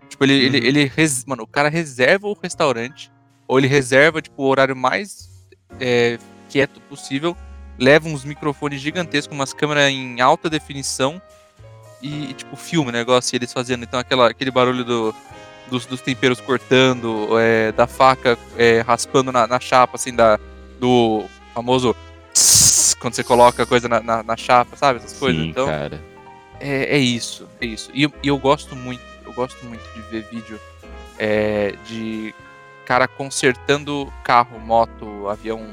Tipo, 0.10 0.24
ele, 0.24 0.34
ele, 0.34 0.60
Uhum. 0.60 0.66
ele 0.66 0.86
res- 0.96 1.26
mano, 1.26 1.44
o 1.44 1.48
cara 1.48 1.70
reserva 1.70 2.28
o 2.28 2.38
restaurante, 2.42 3.12
ou 3.48 3.58
ele 3.60 3.68
reserva, 3.68 4.22
tipo, 4.22 4.44
o 4.44 4.48
horário 4.48 4.76
mais 4.76 5.30
é, 5.80 6.18
quieto 6.50 6.80
possível, 6.82 7.36
leva 7.78 8.08
uns 8.08 8.24
microfones 8.24 8.80
gigantescos, 8.82 9.36
umas 9.36 9.54
câmeras 9.54 9.90
em 9.92 10.22
alta 10.22 10.50
definição 10.50 11.22
e, 12.02 12.34
tipo, 12.34 12.56
filma 12.56 12.90
o 12.90 12.94
negócio 12.94 13.36
e 13.36 13.38
eles 13.38 13.52
fazendo. 13.52 13.84
Então, 13.84 14.00
aquela, 14.00 14.30
aquele 14.30 14.52
barulho 14.52 14.84
do, 14.86 15.16
dos, 15.70 15.86
dos 15.86 16.02
temperos 16.02 16.40
cortando, 16.40 17.28
é, 17.40 17.72
da 17.72 17.88
faca 17.88 18.38
é, 18.58 18.82
raspando 18.82 19.32
na, 19.32 19.46
na 19.48 19.60
chapa, 19.60 19.96
assim, 19.96 20.14
da, 20.16 20.40
do 20.80 21.26
famoso 21.54 21.96
tss, 22.34 22.96
quando 23.00 23.16
você 23.16 23.24
coloca 23.24 23.64
a 23.64 23.66
coisa 23.66 23.88
na, 23.90 24.00
na, 24.02 24.24
na 24.24 24.38
chapa, 24.38 24.76
sabe? 24.78 25.00
Essas 25.00 25.14
coisas. 25.18 25.42
Sim, 25.42 25.50
Então, 25.50 25.66
cara. 25.68 26.02
é, 26.60 26.96
é 26.96 26.98
isso, 26.98 27.48
é 27.60 27.66
isso. 27.66 27.90
E, 27.94 28.04
e 28.06 28.28
eu 28.28 28.38
gosto 28.38 28.76
muito, 28.76 29.02
eu 29.26 29.34
gosto 29.34 29.64
muito 29.66 29.84
de 29.94 30.02
ver 30.02 30.28
vídeo 30.30 30.60
é, 31.18 31.76
de 31.86 32.34
cara 32.86 33.08
consertando 33.08 34.12
carro, 34.24 34.60
moto, 34.60 35.28
avião, 35.28 35.66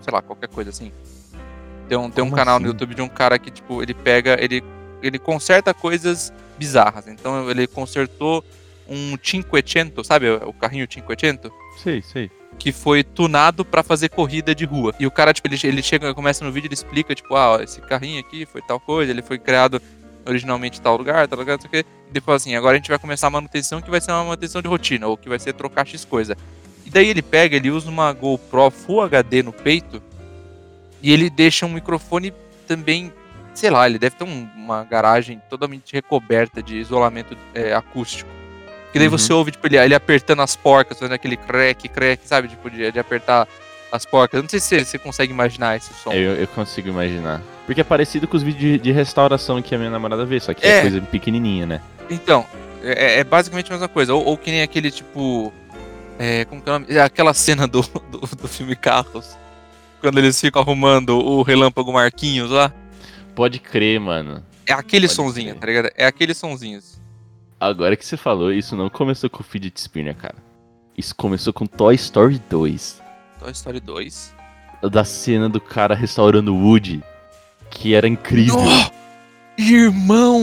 sei 0.00 0.12
lá, 0.12 0.20
qualquer 0.20 0.48
coisa 0.48 0.70
assim. 0.70 0.92
Tem 1.88 1.98
um, 1.98 2.10
tem 2.10 2.22
um 2.22 2.28
Como 2.28 2.36
canal 2.36 2.56
assim? 2.56 2.64
no 2.64 2.70
YouTube 2.70 2.94
de 2.94 3.02
um 3.02 3.08
cara 3.08 3.38
que, 3.38 3.50
tipo, 3.50 3.82
ele 3.82 3.94
pega, 3.94 4.36
ele, 4.40 4.62
ele 5.02 5.18
conserta 5.18 5.72
coisas 5.74 6.32
bizarras. 6.58 7.06
Então 7.08 7.50
ele 7.50 7.66
consertou 7.66 8.44
um 8.88 9.16
500, 9.16 10.06
sabe 10.06 10.30
o 10.30 10.52
carrinho 10.52 10.86
500? 10.86 11.50
Sei, 11.82 12.02
sei. 12.02 12.30
que 12.58 12.70
foi 12.70 13.02
tunado 13.02 13.64
pra 13.64 13.82
fazer 13.82 14.10
corrida 14.10 14.54
de 14.54 14.64
rua. 14.64 14.94
E 14.98 15.06
o 15.06 15.10
cara, 15.10 15.32
tipo, 15.32 15.48
ele, 15.48 15.58
ele 15.64 15.82
chega, 15.82 16.14
começa 16.14 16.44
no 16.44 16.52
vídeo, 16.52 16.68
ele 16.68 16.74
explica, 16.74 17.14
tipo, 17.14 17.34
ah, 17.34 17.52
ó, 17.52 17.60
esse 17.60 17.80
carrinho 17.80 18.20
aqui 18.20 18.46
foi 18.46 18.62
tal 18.62 18.78
coisa, 18.78 19.10
ele 19.10 19.22
foi 19.22 19.38
criado 19.38 19.80
originalmente 20.26 20.80
tal 20.80 20.96
lugar, 20.96 21.26
tal 21.28 21.38
lugar, 21.38 21.54
não 21.56 21.60
sei 21.60 21.68
o 21.68 21.70
quê. 21.70 21.84
E 22.08 22.12
depois 22.12 22.42
assim, 22.42 22.54
agora 22.54 22.74
a 22.74 22.78
gente 22.78 22.88
vai 22.88 22.98
começar 22.98 23.26
a 23.26 23.30
manutenção 23.30 23.80
que 23.82 23.90
vai 23.90 24.00
ser 24.00 24.12
uma 24.12 24.24
manutenção 24.24 24.60
de 24.62 24.68
rotina, 24.68 25.06
ou 25.06 25.16
que 25.16 25.28
vai 25.28 25.38
ser 25.38 25.52
trocar 25.52 25.86
X 25.86 26.04
coisa. 26.04 26.36
E 26.86 26.90
daí 26.90 27.08
ele 27.08 27.22
pega, 27.22 27.56
ele 27.56 27.70
usa 27.70 27.88
uma 27.90 28.12
GoPro 28.12 28.70
Full 28.70 29.02
HD 29.02 29.42
no 29.42 29.52
peito 29.52 30.02
e 31.02 31.12
ele 31.12 31.28
deixa 31.30 31.66
um 31.66 31.70
microfone 31.70 32.32
também, 32.66 33.12
sei 33.54 33.70
lá, 33.70 33.86
ele 33.88 33.98
deve 33.98 34.16
ter 34.16 34.24
um- 34.24 34.48
uma 34.56 34.84
garagem 34.84 35.40
totalmente 35.50 35.92
recoberta 35.92 36.62
de 36.62 36.76
isolamento 36.76 37.36
é, 37.54 37.74
acústico. 37.74 38.30
Que 38.92 38.98
daí 38.98 39.08
Uhum. 39.08 39.18
você 39.18 39.32
ouve, 39.32 39.50
tipo, 39.50 39.66
ele, 39.66 39.76
ele 39.76 39.94
apertando 39.94 40.40
as 40.40 40.54
porcas, 40.54 40.98
fazendo 40.98 41.14
aquele 41.14 41.36
crack, 41.36 41.88
crack, 41.88 42.26
sabe? 42.26 42.48
Tipo, 42.48 42.70
de, 42.70 42.92
de 42.92 42.98
apertar 42.98 43.48
as 43.94 44.04
porcas. 44.04 44.42
Não 44.42 44.48
sei 44.48 44.58
se 44.58 44.84
você, 44.84 44.98
consegue 44.98 45.32
imaginar 45.32 45.76
esse 45.76 45.94
som. 45.94 46.10
Eu, 46.12 46.34
eu 46.34 46.48
consigo 46.48 46.88
imaginar. 46.88 47.40
Porque 47.64 47.80
é 47.80 47.84
parecido 47.84 48.26
com 48.26 48.36
os 48.36 48.42
vídeos 48.42 48.60
de, 48.60 48.78
de 48.78 48.92
restauração 48.92 49.62
que 49.62 49.72
a 49.72 49.78
minha 49.78 49.90
namorada 49.90 50.24
vê, 50.26 50.40
só 50.40 50.52
que 50.52 50.66
é, 50.66 50.78
É. 50.78 50.80
coisa 50.80 51.00
pequenininha, 51.00 51.64
né? 51.64 51.80
Então, 52.10 52.44
é, 52.82 53.20
é 53.20 53.24
basicamente 53.24 53.68
a 53.70 53.74
mesma 53.74 53.88
coisa. 53.88 54.12
Ou, 54.12 54.24
ou 54.24 54.36
que 54.36 54.50
nem 54.50 54.62
aquele, 54.62 54.90
tipo... 54.90 55.52
É, 56.18 56.44
como 56.44 56.60
que 56.60 56.68
é 56.68 56.72
o 56.72 56.78
nome? 56.80 56.86
É 56.88 57.00
aquela 57.00 57.32
cena 57.32 57.68
do, 57.68 57.82
do, 58.10 58.18
do 58.18 58.48
filme 58.48 58.74
Carros. 58.74 59.36
Quando 60.00 60.18
eles 60.18 60.40
ficam 60.40 60.60
arrumando 60.60 61.16
o 61.16 61.42
Relâmpago 61.42 61.92
Marquinhos 61.92 62.50
lá. 62.50 62.72
Pode 63.32 63.60
crer, 63.60 64.00
mano. 64.00 64.44
É 64.66 64.72
aquele 64.72 65.06
Pode 65.06 65.14
sonzinho, 65.16 65.50
crer. 65.50 65.60
tá 65.60 65.66
ligado? 65.66 65.90
É 65.96 66.04
aqueles 66.04 66.36
sonzinhos. 66.36 67.00
Agora 67.60 67.96
que 67.96 68.04
você 68.04 68.16
falou, 68.16 68.52
isso 68.52 68.74
não 68.74 68.90
começou 68.90 69.30
com 69.30 69.40
o 69.40 69.44
Fidget 69.44 69.78
Spinner, 69.80 70.16
cara. 70.16 70.34
Isso 70.98 71.14
começou 71.14 71.52
com 71.52 71.64
Toy 71.64 71.94
Story 71.94 72.42
2. 72.50 73.03
Toy 73.44 73.52
Story 73.52 73.78
2. 73.80 74.34
Da 74.90 75.04
cena 75.04 75.50
do 75.50 75.60
cara 75.60 75.94
restaurando 75.94 76.54
o 76.54 76.58
Woody. 76.66 77.02
Que 77.70 77.94
era 77.94 78.08
incrível. 78.08 78.58
No! 78.58 78.90
Irmão! 79.58 80.42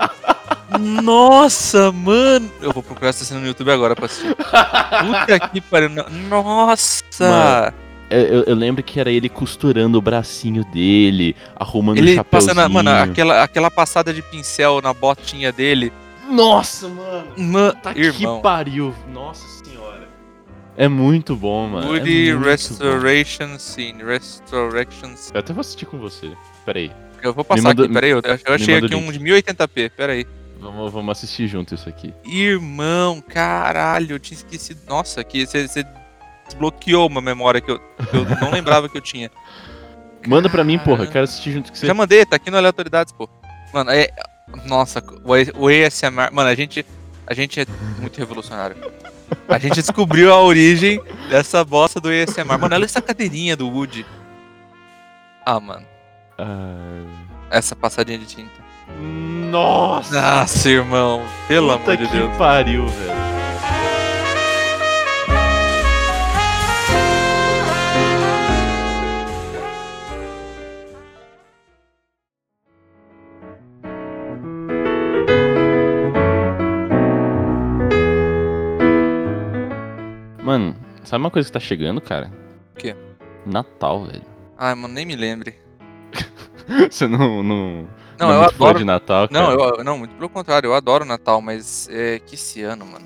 Nossa, 1.02 1.92
mano! 1.92 2.50
Eu 2.60 2.72
vou 2.72 2.82
procurar 2.82 3.10
essa 3.10 3.24
cena 3.26 3.40
no 3.40 3.46
YouTube 3.46 3.70
agora 3.70 3.94
pra 3.94 4.06
assistir. 4.06 4.34
Puta 4.34 5.38
que 5.52 5.60
pariu. 5.60 5.90
no- 5.90 6.08
Nossa! 6.28 6.90
Mano, 7.20 7.72
Eu, 8.10 8.44
eu- 8.44 8.54
lembro 8.54 8.82
que 8.82 8.98
era 8.98 9.10
ele 9.10 9.28
costurando 9.28 9.98
o 9.98 10.02
bracinho 10.02 10.64
dele, 10.64 11.36
arrumando 11.54 11.96
o 11.98 12.00
Ele 12.00 12.14
chapéuzinho. 12.14 12.54
passando, 12.54 12.72
mano, 12.72 12.90
aquela, 12.90 13.42
aquela 13.42 13.70
passada 13.70 14.12
de 14.14 14.22
pincel 14.22 14.80
na 14.82 14.92
botinha 14.94 15.52
dele. 15.52 15.92
Nossa, 16.28 16.88
mano. 16.88 17.26
Mano, 17.36 17.74
Tá 17.82 17.92
irmão. 17.92 18.36
que 18.36 18.42
pariu. 18.42 18.94
Nossa. 19.12 19.55
É 20.76 20.88
muito 20.88 21.34
bom, 21.34 21.68
mano. 21.68 21.88
Woody 21.88 22.30
é 22.30 22.34
muito 22.34 22.44
bom. 22.44 22.50
Restoration 22.50 23.58
Scene. 23.58 24.04
Restoration 24.04 25.16
Scene. 25.16 25.30
Eu 25.34 25.40
até 25.40 25.52
vou 25.52 25.60
assistir 25.60 25.86
com 25.86 25.98
você. 25.98 26.32
Pera 26.64 26.78
aí. 26.78 26.92
Eu 27.22 27.32
vou 27.32 27.44
passar 27.44 27.62
manda- 27.62 27.84
aqui, 27.84 27.92
peraí. 27.92 28.10
Eu, 28.10 28.20
eu 28.20 28.54
achei 28.54 28.76
aqui 28.76 28.94
um 28.94 29.10
de 29.10 29.18
1080p, 29.18 29.90
peraí. 29.96 30.26
Vamos, 30.60 30.92
vamos 30.92 31.12
assistir 31.12 31.48
junto 31.48 31.74
isso 31.74 31.88
aqui. 31.88 32.14
Irmão, 32.24 33.20
caralho, 33.20 34.14
eu 34.14 34.18
tinha 34.18 34.36
esquecido. 34.36 34.80
Nossa, 34.86 35.22
que 35.24 35.46
você 35.46 35.66
desbloqueou 36.46 37.06
uma 37.08 37.20
memória 37.20 37.60
que 37.60 37.70
eu, 37.70 37.78
que 37.78 38.16
eu 38.16 38.24
não 38.40 38.50
lembrava 38.52 38.88
que 38.88 38.96
eu 38.96 39.02
tinha. 39.02 39.30
Manda 40.26 40.48
pra 40.48 40.64
mim, 40.64 40.78
porra. 40.78 41.06
Quero 41.06 41.24
assistir 41.24 41.52
junto 41.52 41.70
com 41.70 41.76
você. 41.76 41.86
Já 41.86 41.94
mandei, 41.94 42.24
tá 42.26 42.36
aqui 42.36 42.50
no 42.50 42.56
Aleatoriedades, 42.56 43.12
pô. 43.12 43.28
Mano, 43.72 43.90
é. 43.90 44.08
Nossa, 44.64 45.02
o 45.58 45.68
ASMR. 45.68 46.32
Mano, 46.32 46.48
a 46.48 46.54
gente. 46.54 46.84
A 47.26 47.34
gente 47.34 47.60
é 47.60 47.66
muito 47.98 48.16
revolucionário. 48.18 48.76
A 49.48 49.58
gente 49.58 49.74
descobriu 49.74 50.32
a 50.32 50.40
origem 50.40 51.00
dessa 51.28 51.64
bosta 51.64 52.00
do 52.00 52.08
ASMR. 52.08 52.58
Mano, 52.58 52.74
olha 52.74 52.84
essa 52.84 53.00
cadeirinha 53.02 53.56
do 53.56 53.68
Woody. 53.68 54.04
Ah, 55.44 55.60
mano. 55.60 55.86
Ah, 56.38 57.02
Essa 57.50 57.74
passadinha 57.76 58.18
de 58.18 58.26
tinta. 58.26 58.50
Nossa! 59.50 60.20
Nossa, 60.20 60.68
irmão. 60.68 61.22
Pelo 61.48 61.76
Puta 61.78 61.92
amor 61.92 61.96
de 61.96 62.06
que 62.08 62.16
Deus. 62.16 62.36
pariu, 62.36 62.86
velho. 62.86 63.25
Sabe 81.06 81.22
uma 81.24 81.30
coisa 81.30 81.48
que 81.48 81.52
tá 81.52 81.60
chegando, 81.60 82.00
cara? 82.00 82.30
O 82.74 82.78
quê? 82.78 82.94
Natal, 83.44 84.04
velho. 84.04 84.22
Ai, 84.58 84.74
mano, 84.74 84.92
nem 84.94 85.06
me 85.06 85.16
lembre. 85.16 85.54
Você 86.90 87.06
não. 87.06 87.42
Não, 87.42 87.88
Não, 88.18 88.32
é 88.32 88.46
eu 88.46 88.50
fã 88.52 88.64
adoro. 88.66 88.78
de 88.78 88.84
Natal, 88.84 89.28
cara. 89.28 89.42
Não, 89.42 89.52
eu, 89.52 89.84
não, 89.84 89.98
muito 89.98 90.14
pelo 90.14 90.28
contrário, 90.28 90.68
eu 90.68 90.74
adoro 90.74 91.04
Natal, 91.04 91.40
mas 91.40 91.88
é 91.90 92.18
que 92.18 92.34
esse 92.34 92.62
ano, 92.62 92.84
mano. 92.86 93.04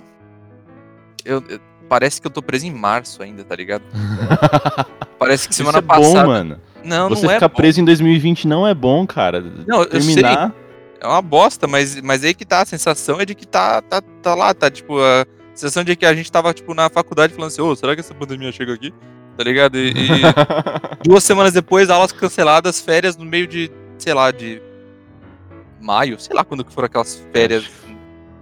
Eu, 1.25 1.43
eu- 1.49 1.61
parece 1.89 2.21
que 2.21 2.27
eu 2.27 2.31
tô 2.31 2.41
preso 2.41 2.67
em 2.67 2.73
março 2.73 3.23
ainda, 3.23 3.45
tá 3.45 3.55
ligado? 3.57 3.83
Parece 5.19 5.47
que 5.49 5.53
Isso 5.53 5.59
semana 5.63 5.79
é 5.79 5.81
bom, 5.83 5.87
passada. 5.89 6.27
mano. 6.27 6.61
Não, 6.83 7.09
Você 7.11 7.27
não 7.27 7.33
é 7.33 7.35
ficar 7.35 7.49
bom. 7.49 7.57
preso 7.57 7.81
em 7.81 7.85
2020 7.85 8.49
não 8.49 8.67
é 8.67 8.73
bom, 8.73 9.07
cara. 9.07 9.41
Não, 9.67 9.81
eu 9.83 9.87
Terminar. 9.87 10.55
É 10.99 11.07
uma 11.07 11.21
bosta, 11.21 11.67
mas, 11.67 12.01
mas 12.01 12.25
aí 12.25 12.33
que 12.33 12.45
tá, 12.47 12.63
a 12.63 12.65
sensação 12.65 13.21
é 13.21 13.27
de 13.27 13.35
que 13.35 13.47
tá, 13.47 13.83
tá, 13.83 14.01
tá 14.23 14.35
lá, 14.35 14.55
tá 14.55 14.71
tipo, 14.71 14.99
a 14.99 15.27
sensação 15.61 15.85
de 15.85 15.95
que 15.95 16.07
a 16.07 16.15
gente 16.15 16.33
tava, 16.33 16.53
tipo, 16.55 16.73
na 16.75 16.89
faculdade 16.89 17.35
falando 17.35 17.49
assim, 17.49 17.61
ô, 17.61 17.77
será 17.77 17.95
que 17.95 18.01
essa 18.01 18.15
pandemia 18.15 18.51
chega 18.51 18.73
aqui? 18.73 18.93
Tá 19.37 19.45
ligado? 19.45 19.77
E, 19.77 19.91
e 19.91 19.95
duas 21.05 21.23
semanas 21.23 21.53
depois, 21.53 21.91
aulas 21.91 22.13
canceladas, 22.13 22.81
férias 22.81 23.17
no 23.17 23.25
meio 23.25 23.47
de, 23.47 23.71
sei 23.99 24.15
lá, 24.15 24.31
de 24.31 24.61
maio, 25.81 26.19
sei 26.19 26.35
lá 26.35 26.45
quando 26.45 26.65
que 26.65 26.73
foram 26.73 26.87
aquelas 26.87 27.23
férias 27.33 27.71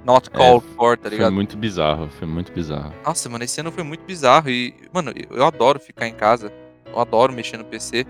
not 0.05 0.31
called 0.31 0.65
for, 0.77 0.97
tá 0.97 1.09
foi 1.09 1.19
ligado? 1.19 1.33
muito 1.33 1.57
bizarro, 1.57 2.09
foi 2.19 2.27
muito 2.27 2.53
bizarro. 2.53 2.95
Nossa, 3.05 3.29
mano, 3.29 3.45
esse 3.45 3.61
ano 3.61 3.71
foi 3.71 3.83
muito 3.83 4.05
bizarro 4.05 4.49
e, 4.49 4.75
mano, 4.93 5.13
eu 5.31 5.45
adoro 5.45 5.79
ficar 5.79 6.07
em 6.07 6.15
casa, 6.15 6.53
eu 6.87 6.99
adoro 6.99 7.33
mexer 7.33 7.57
no 7.57 7.65
PC, 7.65 8.07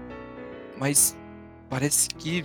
mas 0.79 1.17
parece 1.69 2.09
que 2.11 2.45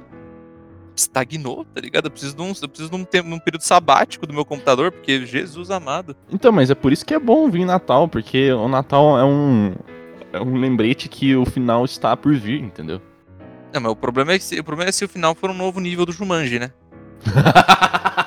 estagnou, 0.95 1.65
tá 1.73 1.81
ligado? 1.81 2.05
Eu 2.05 2.11
preciso 2.11 2.35
de 2.35 2.41
um, 2.41 2.53
eu 2.61 2.69
preciso 2.69 2.89
de 2.89 2.95
um, 2.95 3.03
tempo, 3.03 3.29
de 3.29 3.35
um 3.35 3.39
período 3.39 3.61
sabático 3.61 4.25
do 4.27 4.33
meu 4.33 4.45
computador, 4.45 4.91
porque 4.91 5.25
Jesus 5.25 5.71
amado. 5.71 6.15
Então, 6.31 6.51
mas 6.51 6.69
é 6.69 6.75
por 6.75 6.91
isso 6.93 7.05
que 7.05 7.13
é 7.13 7.19
bom 7.19 7.49
vir 7.49 7.65
Natal, 7.65 8.07
porque 8.07 8.51
o 8.51 8.67
Natal 8.67 9.17
é 9.19 9.23
um. 9.23 9.73
É 10.31 10.39
um 10.41 10.57
lembrete 10.57 11.07
que 11.07 11.35
o 11.35 11.45
final 11.45 11.85
está 11.85 12.17
por 12.17 12.33
vir, 12.33 12.59
entendeu? 12.59 12.99
Não, 13.71 13.81
mas 13.81 13.91
o 13.91 13.95
problema 13.95 14.33
é 14.33 14.39
que 14.39 14.43
se, 14.43 14.59
o 14.59 14.63
problema 14.63 14.89
é 14.89 14.91
se 14.91 15.05
o 15.05 15.09
final 15.09 15.35
for 15.35 15.49
um 15.49 15.53
novo 15.53 15.79
nível 15.79 16.05
do 16.05 16.11
Jumanji, 16.11 16.57
né? 16.59 16.71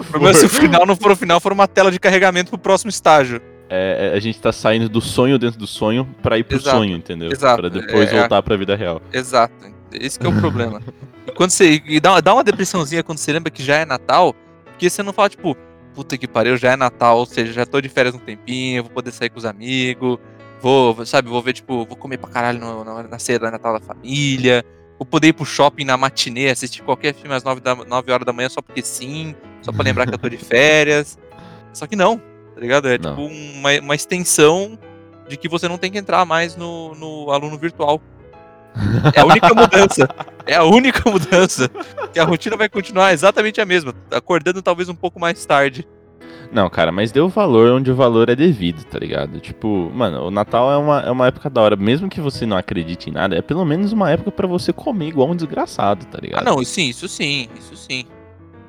O 0.00 0.04
problema 0.04 0.30
é 0.30 0.34
se 0.34 0.46
o 0.46 0.48
final 0.48 0.86
não 0.86 0.96
for 0.96 1.12
o 1.12 1.16
final, 1.16 1.40
for 1.40 1.52
uma 1.52 1.66
tela 1.68 1.90
de 1.90 1.98
carregamento 1.98 2.50
pro 2.50 2.58
próximo 2.58 2.90
estágio. 2.90 3.40
É, 3.68 4.10
é, 4.12 4.16
a 4.16 4.20
gente 4.20 4.38
tá 4.40 4.52
saindo 4.52 4.88
do 4.88 5.00
sonho 5.00 5.38
dentro 5.38 5.58
do 5.58 5.66
sonho 5.66 6.06
pra 6.22 6.38
ir 6.38 6.44
pro 6.44 6.56
Exato, 6.56 6.76
sonho, 6.76 6.96
entendeu? 6.96 7.32
exato, 7.32 7.60
Pra 7.60 7.68
depois 7.68 8.10
é, 8.12 8.16
é. 8.16 8.18
voltar 8.20 8.42
pra 8.42 8.56
vida 8.56 8.76
real. 8.76 9.00
Exato. 9.12 9.54
Esse 9.94 10.18
que 10.18 10.26
é 10.26 10.28
o 10.28 10.40
problema. 10.40 10.82
E 11.26 11.32
quando 11.32 11.50
você. 11.50 11.82
E 11.86 12.00
dá, 12.00 12.20
dá 12.20 12.34
uma 12.34 12.44
depressãozinha 12.44 13.02
quando 13.02 13.18
você 13.18 13.32
lembra 13.32 13.50
que 13.50 13.62
já 13.62 13.76
é 13.76 13.84
Natal, 13.84 14.34
porque 14.64 14.90
você 14.90 15.02
não 15.02 15.12
fala, 15.12 15.28
tipo, 15.28 15.56
puta 15.94 16.18
que 16.18 16.26
pariu, 16.26 16.56
já 16.56 16.72
é 16.72 16.76
Natal, 16.76 17.18
ou 17.18 17.26
seja, 17.26 17.52
já 17.52 17.64
tô 17.64 17.80
de 17.80 17.88
férias 17.88 18.14
um 18.14 18.18
tempinho, 18.18 18.82
vou 18.82 18.92
poder 18.92 19.12
sair 19.12 19.30
com 19.30 19.38
os 19.38 19.44
amigos, 19.44 20.18
vou, 20.60 21.06
sabe, 21.06 21.28
vou 21.28 21.40
ver, 21.40 21.52
tipo, 21.52 21.84
vou 21.84 21.96
comer 21.96 22.18
pra 22.18 22.28
caralho 22.28 22.58
no, 22.58 22.84
na, 22.84 23.02
na 23.04 23.18
ceia 23.18 23.38
da 23.38 23.50
Natal 23.50 23.78
da 23.78 23.80
família, 23.80 24.64
vou 24.98 25.06
poder 25.06 25.28
ir 25.28 25.32
pro 25.32 25.44
shopping 25.44 25.84
na 25.84 25.96
matinê, 25.96 26.50
assistir 26.50 26.82
qualquer 26.82 27.14
filme 27.14 27.34
às 27.34 27.44
9, 27.44 27.60
da, 27.60 27.74
9 27.74 28.12
horas 28.12 28.26
da 28.26 28.32
manhã 28.32 28.48
só 28.48 28.60
porque 28.60 28.82
sim, 28.82 29.34
só 29.62 29.72
pra 29.72 29.84
lembrar 29.84 30.06
que 30.06 30.14
eu 30.14 30.18
tô 30.18 30.28
de 30.28 30.36
férias. 30.38 31.18
Só 31.72 31.86
que 31.86 31.96
não, 31.96 32.18
tá 32.18 32.60
ligado? 32.60 32.88
É 32.88 32.98
Não. 32.98 33.10
tipo 33.10 33.22
uma, 33.22 33.70
uma 33.80 33.94
extensão 33.94 34.78
de 35.28 35.36
que 35.36 35.48
você 35.48 35.68
não 35.68 35.78
tem 35.78 35.90
que 35.90 35.98
entrar 35.98 36.24
mais 36.24 36.56
no, 36.56 36.94
no 36.94 37.30
aluno 37.30 37.58
virtual. 37.58 38.00
É 39.14 39.20
a 39.20 39.24
única 39.24 39.54
mudança. 39.54 40.08
É 40.46 40.54
a 40.56 40.64
única 40.64 41.08
mudança. 41.10 41.68
Que 42.12 42.18
a 42.18 42.24
rotina 42.24 42.56
vai 42.56 42.68
continuar 42.68 43.12
exatamente 43.12 43.60
a 43.60 43.64
mesma. 43.66 43.94
Acordando 44.10 44.60
talvez 44.62 44.88
um 44.88 44.94
pouco 44.94 45.20
mais 45.20 45.44
tarde. 45.46 45.86
Não, 46.52 46.68
cara, 46.70 46.92
mas 46.92 47.10
deu 47.10 47.28
valor 47.28 47.72
onde 47.72 47.90
o 47.90 47.94
valor 47.96 48.28
é 48.28 48.36
devido, 48.36 48.84
tá 48.84 48.98
ligado? 48.98 49.40
Tipo, 49.40 49.90
mano, 49.92 50.24
o 50.26 50.30
Natal 50.30 50.70
é 50.70 50.76
uma, 50.76 51.00
é 51.00 51.10
uma 51.10 51.26
época 51.26 51.50
da 51.50 51.60
hora. 51.60 51.76
Mesmo 51.76 52.08
que 52.08 52.20
você 52.20 52.46
não 52.46 52.56
acredite 52.56 53.10
em 53.10 53.12
nada, 53.12 53.36
é 53.36 53.42
pelo 53.42 53.64
menos 53.64 53.92
uma 53.92 54.10
época 54.10 54.30
pra 54.30 54.46
você 54.46 54.72
comer 54.72 55.08
igual 55.08 55.30
um 55.30 55.36
desgraçado, 55.36 56.04
tá 56.06 56.18
Ah, 56.18 56.20
ligado? 56.20 56.44
não, 56.44 56.62
sim, 56.64 56.88
isso 56.88 57.08
sim, 57.08 57.48
isso 57.58 57.76
sim. 57.76 58.04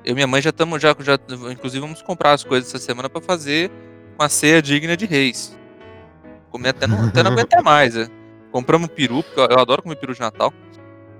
Eu 0.04 0.12
e 0.12 0.16
minha 0.16 0.28
mãe 0.28 0.42
já 0.42 0.50
estamos, 0.52 0.82
já, 0.82 0.96
já, 1.00 1.18
inclusive 1.52 1.82
vamos 1.82 2.02
comprar 2.02 2.32
as 2.34 2.44
coisas 2.44 2.70
essa 2.74 2.84
semana 2.84 3.10
pra 3.10 3.22
fazer 3.22 3.70
uma 4.18 4.30
ceia 4.30 4.62
digna 4.62 4.96
de 4.98 5.06
reis. 5.06 5.56
Comer 6.50 6.70
até 6.70 6.88
não, 6.88 7.08
até 7.08 7.22
não 7.22 7.32
aguentar 7.34 7.62
mais, 7.64 7.96
né? 7.96 8.08
Compramos 8.56 8.88
peru, 8.88 9.22
porque 9.22 9.38
eu, 9.38 9.48
eu 9.48 9.60
adoro 9.60 9.84
comer 9.84 9.98
peru 9.98 10.14
de 10.14 10.22
Natal. 10.22 10.54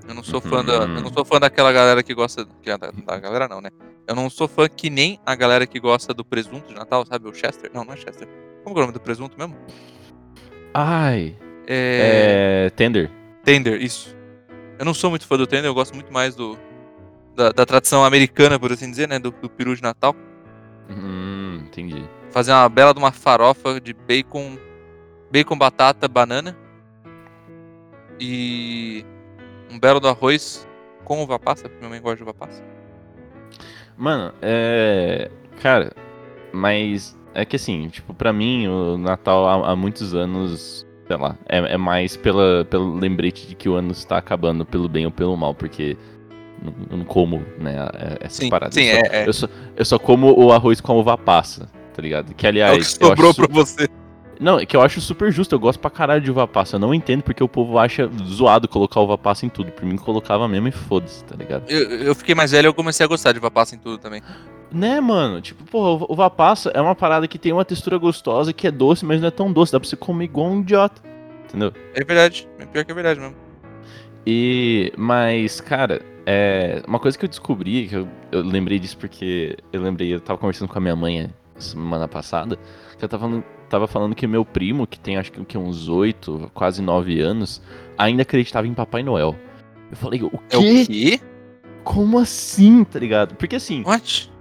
Eu 0.08 0.16
não 0.16 0.24
sou 0.24 0.40
fã 0.40 0.64
da, 0.64 0.74
eu 0.76 0.88
não 0.88 1.12
sou 1.12 1.26
fã 1.26 1.38
daquela 1.38 1.70
galera 1.74 2.02
que 2.02 2.14
gosta, 2.14 2.48
que 2.64 2.70
é 2.70 2.78
da, 2.78 2.92
da 2.92 3.20
galera 3.20 3.46
não, 3.50 3.60
né? 3.60 3.72
Eu 4.08 4.16
não 4.16 4.30
sou 4.30 4.48
fã 4.48 4.70
que 4.70 4.90
nem 4.90 5.20
a 5.26 5.36
galera 5.36 5.68
que 5.68 5.78
gosta 5.78 6.14
do 6.14 6.24
presunto 6.24 6.70
de 6.70 6.76
Natal, 6.76 7.06
sabe? 7.06 7.28
O 7.28 7.34
Chester? 7.34 7.70
Não, 7.74 7.84
não 7.84 7.92
é 7.94 7.98
Chester. 7.98 8.26
Como 8.64 8.74
é 8.74 8.80
o 8.80 8.82
nome 8.84 8.94
do 8.94 9.02
presunto 9.02 9.38
mesmo? 9.38 9.54
Ai, 10.74 11.36
É... 11.68 12.68
é. 12.68 12.70
Tender. 12.70 13.12
Tender, 13.44 13.82
isso. 13.82 14.16
Eu 14.80 14.86
não 14.86 14.94
sou 14.94 15.10
muito 15.10 15.28
fã 15.28 15.36
do 15.36 15.46
Tender, 15.46 15.66
eu 15.66 15.74
gosto 15.74 15.94
muito 15.94 16.14
mais 16.14 16.36
do 16.36 16.58
da, 17.36 17.52
da 17.52 17.66
tradição 17.66 18.06
americana, 18.06 18.58
por 18.58 18.72
assim 18.72 18.90
dizer, 18.90 19.10
né? 19.10 19.20
Do, 19.20 19.32
do 19.32 19.50
peru 19.50 19.76
de 19.76 19.82
Natal. 19.82 20.16
Hum, 20.90 21.64
entendi. 21.68 22.02
Fazer 22.32 22.54
uma 22.54 22.70
bela 22.70 22.94
de 22.94 23.00
uma 23.00 23.12
farofa 23.12 23.82
de 23.82 23.94
bacon, 23.94 24.58
bacon, 25.30 25.58
batata, 25.58 26.08
banana. 26.08 26.58
E 28.20 29.06
um 29.72 29.80
belo 29.80 30.00
do 30.00 30.08
arroz 30.08 30.68
com 31.04 31.22
uva 31.24 31.38
passa, 31.40 31.64
porque 31.64 31.78
minha 31.80 31.90
mãe 31.90 32.02
gosta 32.02 32.18
de 32.18 32.24
uva 32.24 32.34
passa. 32.34 32.64
Mano, 33.98 34.34
é. 34.42 35.30
Cara, 35.62 35.92
mas 36.52 37.18
é 37.34 37.46
que 37.46 37.56
assim, 37.56 37.88
tipo, 37.90 38.14
pra 38.14 38.32
mim, 38.34 38.68
o 38.68 38.98
Natal 38.98 39.48
há, 39.48 39.72
há 39.72 39.76
muitos 39.76 40.14
anos, 40.14 40.86
sei 41.08 41.18
lá, 41.18 41.38
é, 41.48 41.58
é 41.74 41.78
mais 41.78 42.16
pela, 42.18 42.66
pelo 42.66 42.96
lembrete 42.96 43.48
de 43.48 43.56
que 43.56 43.70
o 43.70 43.76
ano 43.76 43.92
está 43.92 44.18
acabando 44.18 44.66
pelo 44.66 44.88
bem 44.90 45.06
ou 45.06 45.12
pelo 45.12 45.36
mal, 45.38 45.54
porque 45.54 45.98
não, 46.62 46.74
eu 46.92 46.98
não 46.98 47.06
como, 47.06 47.44
né, 47.58 47.76
é- 47.94 48.26
essas 48.26 48.38
Sim, 48.38 48.50
paradas. 48.50 48.74
sim, 48.74 48.84
eu, 48.84 48.96
só, 49.00 49.06
é- 49.06 49.10
é. 49.24 49.28
Eu, 49.28 49.34
só, 49.34 49.48
eu 49.78 49.86
só 49.86 50.00
como 50.00 50.38
o 50.38 50.52
arroz 50.52 50.82
com 50.82 50.92
a 50.92 50.96
uva 50.96 51.18
passa, 51.18 51.70
tá 51.94 52.02
ligado? 52.02 52.34
Que 52.34 52.46
É 52.46 52.50
aliás. 52.50 52.76
o 52.76 52.80
que 53.00 53.06
sobrou 53.06 53.30
acho 53.32 53.42
pra 53.42 53.54
você. 53.54 53.88
Não, 54.40 54.60
é 54.60 54.66
que 54.66 54.76
eu 54.76 54.82
acho 54.82 55.00
super 55.00 55.32
justo, 55.32 55.56
eu 55.56 55.60
gosto 55.60 55.80
pra 55.80 55.90
caralho 55.90 56.22
de 56.22 56.30
uva 56.30 56.48
passa. 56.48 56.76
Eu 56.76 56.80
não 56.80 56.94
entendo 56.94 57.24
porque 57.24 57.44
o 57.44 57.48
povo 57.48 57.78
acha 57.78 58.10
zoado 58.26 58.68
colocar 58.68 59.00
uva 59.00 59.18
passa 59.18 59.46
em 59.46 59.50
tudo. 59.50 59.72
Por 59.72 59.86
mim, 59.86 59.96
colocava 59.96 60.48
mesmo 60.48 60.68
e 60.68 60.72
foda-se, 60.72 61.24
tá 61.24 61.36
ligado? 61.36 61.70
Eu, 61.70 61.90
eu 62.02 62.16
fiquei 62.16 62.36
mais 62.36 62.52
velho 62.52 62.68
e 62.68 62.70
eu 62.70 62.74
comecei 62.74 63.06
a 63.06 63.08
gostar 63.08 63.32
de 63.32 63.40
uva 63.40 63.50
passa 63.50 63.76
em 63.76 63.78
tudo 63.78 63.98
também. 63.98 64.22
Né, 64.72 65.00
mano? 65.00 65.42
Tipo, 65.42 65.64
porra, 65.64 66.06
uva 66.10 66.30
passa 66.30 66.70
é 66.72 66.82
uma 66.82 66.96
parada 66.96 67.28
que 67.28 67.40
tem 67.40 67.54
uma 67.54 67.64
textura 67.64 67.98
gostosa, 67.98 68.52
que 68.52 68.68
é 68.68 68.72
doce, 68.72 69.06
mas 69.06 69.22
não 69.22 69.28
é 69.28 69.32
tão 69.32 69.52
doce. 69.52 69.72
Dá 69.72 69.80
pra 69.80 69.88
você 69.88 69.96
comer 69.96 70.26
igual 70.26 70.48
um 70.48 70.62
idiota. 70.62 71.02
Entendeu? 71.46 71.72
É 71.94 72.04
verdade. 72.04 72.48
É 72.60 72.66
pior 72.66 72.84
que 72.84 72.92
é 72.92 72.96
verdade 72.96 73.20
mesmo. 73.20 73.36
E. 74.26 74.92
Mas, 74.98 75.62
cara, 75.62 76.02
é. 76.26 76.82
Uma 76.88 77.00
coisa 77.00 77.18
que 77.18 77.24
eu 77.24 77.30
descobri, 77.30 77.88
que 77.88 77.96
eu, 77.96 78.08
eu 78.32 78.42
lembrei 78.42 78.80
disso 78.80 78.98
porque 78.98 79.58
eu 79.72 79.82
lembrei, 79.82 80.14
eu 80.14 80.20
tava 80.20 80.40
conversando 80.40 80.68
com 80.68 80.78
a 80.78 80.82
minha 80.82 80.96
mãe 80.96 81.32
semana 81.58 82.08
passada, 82.08 82.58
que 82.98 83.06
eu 83.06 83.10
tava 83.10 83.26
falando, 83.26 83.44
tava 83.76 83.88
falando 83.88 84.16
que 84.16 84.26
meu 84.26 84.46
primo, 84.46 84.88
que 84.88 84.98
tem 85.00 85.18
acho 85.18 85.32
que, 85.32 85.58
uns 85.58 85.90
8, 85.90 86.50
quase 86.54 86.82
9 86.82 87.20
anos, 87.20 87.62
ainda 87.98 88.22
acreditava 88.22 88.66
em 88.68 88.74
Papai 88.74 89.04
Noel. 89.04 89.36
Eu 89.92 89.98
falei, 89.98 90.24
o 90.24 90.32
É 90.50 90.58
quê? 90.58 90.82
o 90.84 90.86
quê? 90.88 91.20
Como 91.84 92.18
assim, 92.18 92.84
tá 92.86 92.98
ligado? 93.00 93.36
Porque 93.36 93.58
assim, 93.58 93.84
What? 93.84 94.32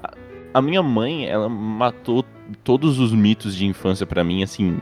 a 0.55 0.63
minha 0.63 0.83
mãe, 0.83 1.27
ela 1.27 1.49
matou 1.49 2.25
todos 2.63 2.99
os 2.99 3.13
mitos 3.13 3.55
de 3.57 3.67
infância 3.67 4.07
pra 4.07 4.23
mim, 4.23 4.43
assim, 4.43 4.79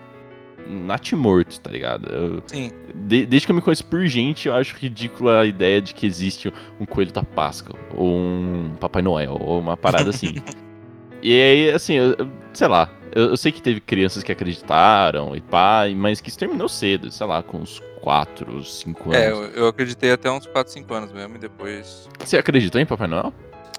natimortos, 0.68 1.58
tá 1.58 1.70
ligado? 1.70 2.06
Eu- 2.12 2.42
Sim. 2.46 2.70
de- 2.94 3.26
desde 3.26 3.46
que 3.46 3.52
eu 3.52 3.56
me 3.56 3.62
conheço 3.62 3.84
por 3.86 4.04
gente, 4.06 4.46
eu 4.48 4.54
acho 4.54 4.76
ridícula 4.76 5.40
a 5.40 5.46
ideia 5.46 5.80
de 5.80 5.94
que 5.94 6.06
existe 6.06 6.52
um 6.78 6.84
coelho 6.86 7.10
da 7.12 7.22
Páscoa, 7.24 7.76
ou 7.96 8.16
um 8.16 8.72
Papai 8.78 9.02
Noel, 9.02 9.36
ou 9.40 9.58
uma 9.58 9.76
parada 9.76 10.10
assim. 10.10 10.34
e 11.22 11.32
aí, 11.40 11.70
assim, 11.70 11.94
eu- 11.94 12.14
eu- 12.18 12.28
sei 12.52 12.68
lá, 12.68 12.90
eu, 13.14 13.30
eu 13.30 13.36
sei 13.36 13.52
que 13.52 13.62
teve 13.62 13.80
crianças 13.80 14.22
que 14.22 14.32
acreditaram 14.32 15.34
e 15.36 15.40
pá, 15.40 15.82
mas 15.94 16.20
que 16.20 16.28
isso 16.28 16.38
terminou 16.38 16.68
cedo, 16.68 17.10
sei 17.10 17.26
lá, 17.26 17.42
com 17.42 17.58
uns 17.58 17.80
4, 18.00 18.64
5 18.64 19.04
anos. 19.14 19.16
É, 19.16 19.30
eu, 19.30 19.44
eu 19.62 19.66
acreditei 19.68 20.12
até 20.12 20.30
uns 20.30 20.46
4, 20.46 20.72
5 20.72 20.92
anos 20.92 21.12
mesmo 21.12 21.36
e 21.36 21.38
depois. 21.38 22.08
Você 22.18 22.36
acreditou 22.36 22.80
em 22.80 22.86
Papai 22.86 23.06
Noel? 23.06 23.32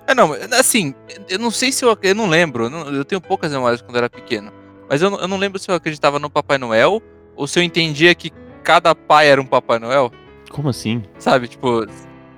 É, 0.07 0.13
não, 0.13 0.33
assim, 0.57 0.93
eu 1.29 1.39
não 1.39 1.49
sei 1.51 1.71
se 1.71 1.83
eu. 1.85 1.97
Eu 2.01 2.15
não 2.15 2.27
lembro, 2.27 2.67
eu, 2.67 3.05
tenho 3.05 3.21
poucas 3.21 3.51
memórias 3.51 3.81
quando 3.81 3.95
eu 3.95 3.99
era 3.99 4.09
pequeno. 4.09 4.51
Mas 4.89 5.01
eu, 5.01 5.09
não- 5.09 5.19
eu 5.19 5.27
não 5.27 5.37
lembro 5.37 5.57
se 5.59 5.69
eu 5.71 5.75
acreditava 5.75 6.19
no 6.19 6.29
Papai 6.29 6.57
Noel 6.57 7.01
ou 7.35 7.47
se 7.47 7.57
eu 7.59 7.63
entendia 7.63 8.13
que 8.13 8.29
cada 8.63 8.93
pai 8.93 9.27
era 9.27 9.41
um 9.41 9.45
Papai 9.45 9.79
Noel. 9.79 10.11
Como 10.51 10.69
assim? 10.69 11.03
Sabe? 11.17 11.47
Tipo, 11.47 11.85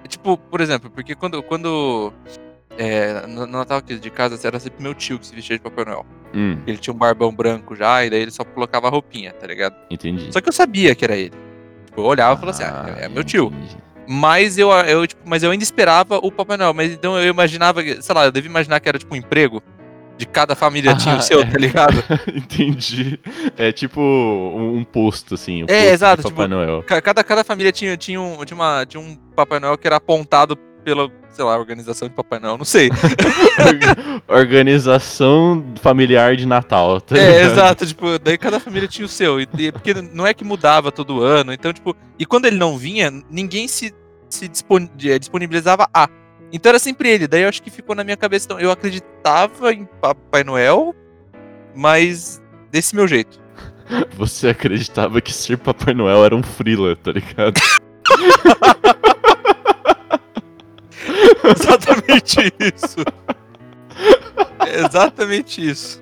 tipo 0.07 0.37
por 0.37 0.61
exemplo, 0.61 0.89
porque 0.91 1.15
quando. 1.15 1.41
quando 1.43 2.13
é, 2.77 3.25
no, 3.27 3.45
Natal 3.47 3.77
aqui 3.79 3.95
de 3.97 4.09
casa 4.09 4.39
era 4.47 4.59
sempre 4.59 4.81
meu 4.83 4.93
tio 4.93 5.17
que 5.19 5.25
se 5.27 5.35
vestia 5.35 5.57
de 5.57 5.61
Papai 5.63 5.85
Noel. 5.85 6.05
Hum, 6.33 6.57
Ele 6.67 6.77
tinha 6.77 6.93
um 6.93 6.97
barbão 6.97 7.33
branco 7.33 7.75
já, 7.75 8.05
e 8.05 8.09
daí 8.09 8.21
ele 8.21 8.31
só 8.31 8.43
colocava 8.43 8.87
a 8.87 8.89
roupinha, 8.89 9.31
tá 9.33 9.47
ligado? 9.47 9.75
entendi. 9.89 10.31
Só 10.33 10.41
que 10.41 10.49
eu 10.49 10.53
sabia 10.53 10.93
que 10.95 11.05
era 11.05 11.15
ele. 11.15 11.31
Tipo, 11.85 12.01
eu 12.01 12.05
olhava 12.05 12.33
e 12.33 12.39
falava 12.39 12.51
assim, 12.51 12.63
ah, 12.63 12.99
é, 13.01 13.05
é 13.05 13.09
meu 13.09 13.23
tio. 13.23 13.45
entendi. 13.47 13.77
Mas 14.07 14.57
eu, 14.57 14.69
eu, 14.71 15.07
tipo, 15.07 15.21
mas 15.25 15.41
eu 15.41 15.49
ainda 15.49 15.63
esperava 15.63 16.17
o 16.21 16.31
Papai 16.31 16.57
Noel. 16.57 16.73
Mas 16.75 16.91
então 16.91 17.17
eu 17.17 17.27
imaginava, 17.27 17.81
sei 17.81 18.13
lá, 18.15 18.25
eu 18.25 18.31
devia 18.31 18.49
imaginar 18.49 18.79
que 18.79 18.87
era 18.87 18.99
tipo 18.99 19.13
um 19.13 19.17
emprego. 19.17 19.63
De 20.17 20.25
cada 20.25 20.55
família 20.55 20.93
tinha 20.97 21.15
Ah, 21.15 21.17
o 21.17 21.21
seu, 21.21 21.41
é. 21.41 21.45
tá 21.45 21.57
ligado? 21.57 22.01
Entendi. 22.33 23.19
É 23.57 23.71
tipo 23.71 23.99
um, 23.99 24.77
um 24.77 24.83
posto, 24.83 25.33
assim. 25.35 25.63
Um 25.63 25.65
É, 25.67 25.79
posto 25.79 25.93
exato, 25.93 26.23
Papai 26.23 26.45
tipo, 26.45 26.47
Noel. 26.55 26.83
Ca- 26.83 27.01
Cada, 27.01 27.23
cada 27.23 27.43
família 27.43 27.71
tinha, 27.71 27.97
tinha, 27.97 28.21
um, 28.21 28.45
tinha, 28.45 28.55
uma, 28.55 28.85
tinha 28.85 29.01
um 29.01 29.15
Papai 29.35 29.59
Noel 29.59 29.77
que 29.77 29.87
era 29.87 29.95
apontado 29.97 30.55
pela, 30.85 31.11
sei 31.31 31.43
lá, 31.43 31.57
organização 31.57 32.07
de 32.07 32.13
Papai 32.13 32.39
Noel, 32.39 32.57
não 32.59 32.63
sei. 32.63 32.89
Organização 34.27 35.65
familiar 35.81 36.35
de 36.35 36.45
Natal. 36.45 37.01
Tá 37.01 37.17
É, 37.17 37.41
exato, 37.43 37.85
tipo, 37.85 38.17
daí 38.19 38.37
cada 38.37 38.59
família 38.59 38.87
tinha 38.87 39.05
o 39.05 39.09
seu. 39.09 39.41
E, 39.41 39.47
e- 39.57 39.71
porque 39.71 39.93
não 39.95 40.25
é 40.27 40.33
que 40.33 40.43
mudava 40.43 40.91
todo 40.91 41.21
ano, 41.23 41.51
então, 41.51 41.73
tipo, 41.73 41.95
e 42.19 42.25
quando 42.25 42.45
ele 42.45 42.57
não 42.57 42.77
vinha, 42.77 43.11
ninguém 43.29 43.67
se, 43.67 43.93
se 44.29 44.47
dispon- 44.47 44.87
eh, 45.03 45.17
disponibilizava 45.19 45.87
a. 45.93 46.07
Então 46.53 46.69
era 46.69 46.79
sempre 46.79 47.09
ele. 47.09 47.27
Daí 47.27 47.41
eu 47.41 47.49
acho 47.49 47.61
que 47.63 47.71
ficou 47.71 47.95
na 47.95 48.03
minha 48.03 48.15
cabeça. 48.15 48.45
Então, 48.45 48.59
eu 48.59 48.69
acreditava 48.71 49.73
em 49.73 49.85
Papai 49.99 50.43
Noel, 50.43 50.93
mas 51.75 52.41
desse 52.71 52.95
meu 52.95 53.07
jeito. 53.07 53.39
Você 54.15 54.49
acreditava 54.49 55.19
que 55.19 55.33
ser 55.33 55.57
Papai 55.57 55.93
Noel 55.95 56.23
era 56.23 56.35
um 56.35 56.43
freela, 56.43 56.95
tá 56.95 57.11
ligado? 57.11 57.59
Exatamente 61.55 62.53
isso. 62.59 62.97
É 64.65 64.79
exatamente 64.85 65.67
isso. 65.67 66.01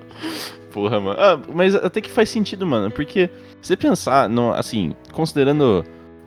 Porra, 0.72 1.00
mano. 1.00 1.20
Ah, 1.20 1.40
mas 1.52 1.74
até 1.74 2.00
que 2.00 2.10
faz 2.10 2.28
sentido, 2.30 2.66
mano. 2.66 2.90
Porque 2.90 3.30
se 3.60 3.68
você 3.68 3.76
pensar, 3.76 4.28
no, 4.28 4.52
assim, 4.52 4.94
considerando 5.12 5.84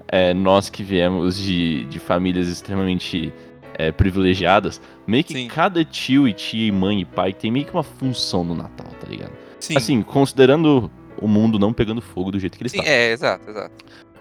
é, 0.08 0.34
nós 0.34 0.70
que 0.70 0.84
viemos 0.84 1.38
de, 1.38 1.86
de 1.86 2.00
famílias 2.00 2.48
extremamente 2.48 3.34
é, 3.74 3.92
privilegiadas, 3.92 4.82
meio 5.06 5.24
que 5.24 5.34
Sim. 5.34 5.48
cada 5.48 5.84
tio 5.84 6.28
e 6.28 6.34
tia, 6.34 6.68
e 6.68 6.72
mãe 6.72 7.02
e 7.02 7.06
pai 7.06 7.34
tem 7.34 7.52
meio 7.52 7.66
que 7.66 7.74
uma 7.74 7.84
função 7.84 8.44
no 8.44 8.56
Natal, 8.56 8.88
tá 9.00 9.08
ligado? 9.08 9.34
Sim, 9.60 9.76
Assim, 9.76 10.02
considerando 10.02 10.90
o 11.20 11.28
mundo 11.28 11.60
não 11.60 11.74
pegando 11.74 12.00
fogo 12.02 12.32
do 12.32 12.40
jeito 12.40 12.58
que 12.58 12.64
ele 12.64 12.70
sim 12.70 12.80
está. 12.80 12.90
é, 12.90 13.12
exato, 13.12 13.50
exato. 13.50 13.74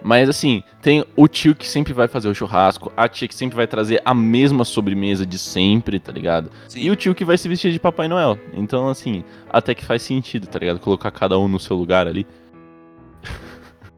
Mas 0.06 0.28
assim, 0.28 0.62
tem 0.80 1.04
o 1.16 1.26
tio 1.26 1.52
que 1.52 1.66
sempre 1.66 1.92
vai 1.92 2.06
fazer 2.06 2.28
o 2.28 2.34
churrasco, 2.34 2.92
a 2.96 3.08
tia 3.08 3.26
que 3.26 3.34
sempre 3.34 3.56
vai 3.56 3.66
trazer 3.66 4.00
a 4.04 4.14
mesma 4.14 4.64
sobremesa 4.64 5.26
de 5.26 5.36
sempre, 5.36 5.98
tá 5.98 6.12
ligado? 6.12 6.48
Sim. 6.68 6.80
E 6.82 6.90
o 6.92 6.94
tio 6.94 7.12
que 7.12 7.24
vai 7.24 7.36
se 7.36 7.48
vestir 7.48 7.72
de 7.72 7.80
Papai 7.80 8.06
Noel. 8.06 8.38
Então, 8.52 8.88
assim, 8.88 9.24
até 9.50 9.74
que 9.74 9.84
faz 9.84 10.02
sentido, 10.02 10.46
tá 10.46 10.60
ligado? 10.60 10.78
Colocar 10.78 11.10
cada 11.10 11.36
um 11.36 11.48
no 11.48 11.58
seu 11.58 11.74
lugar 11.76 12.06
ali. 12.06 12.24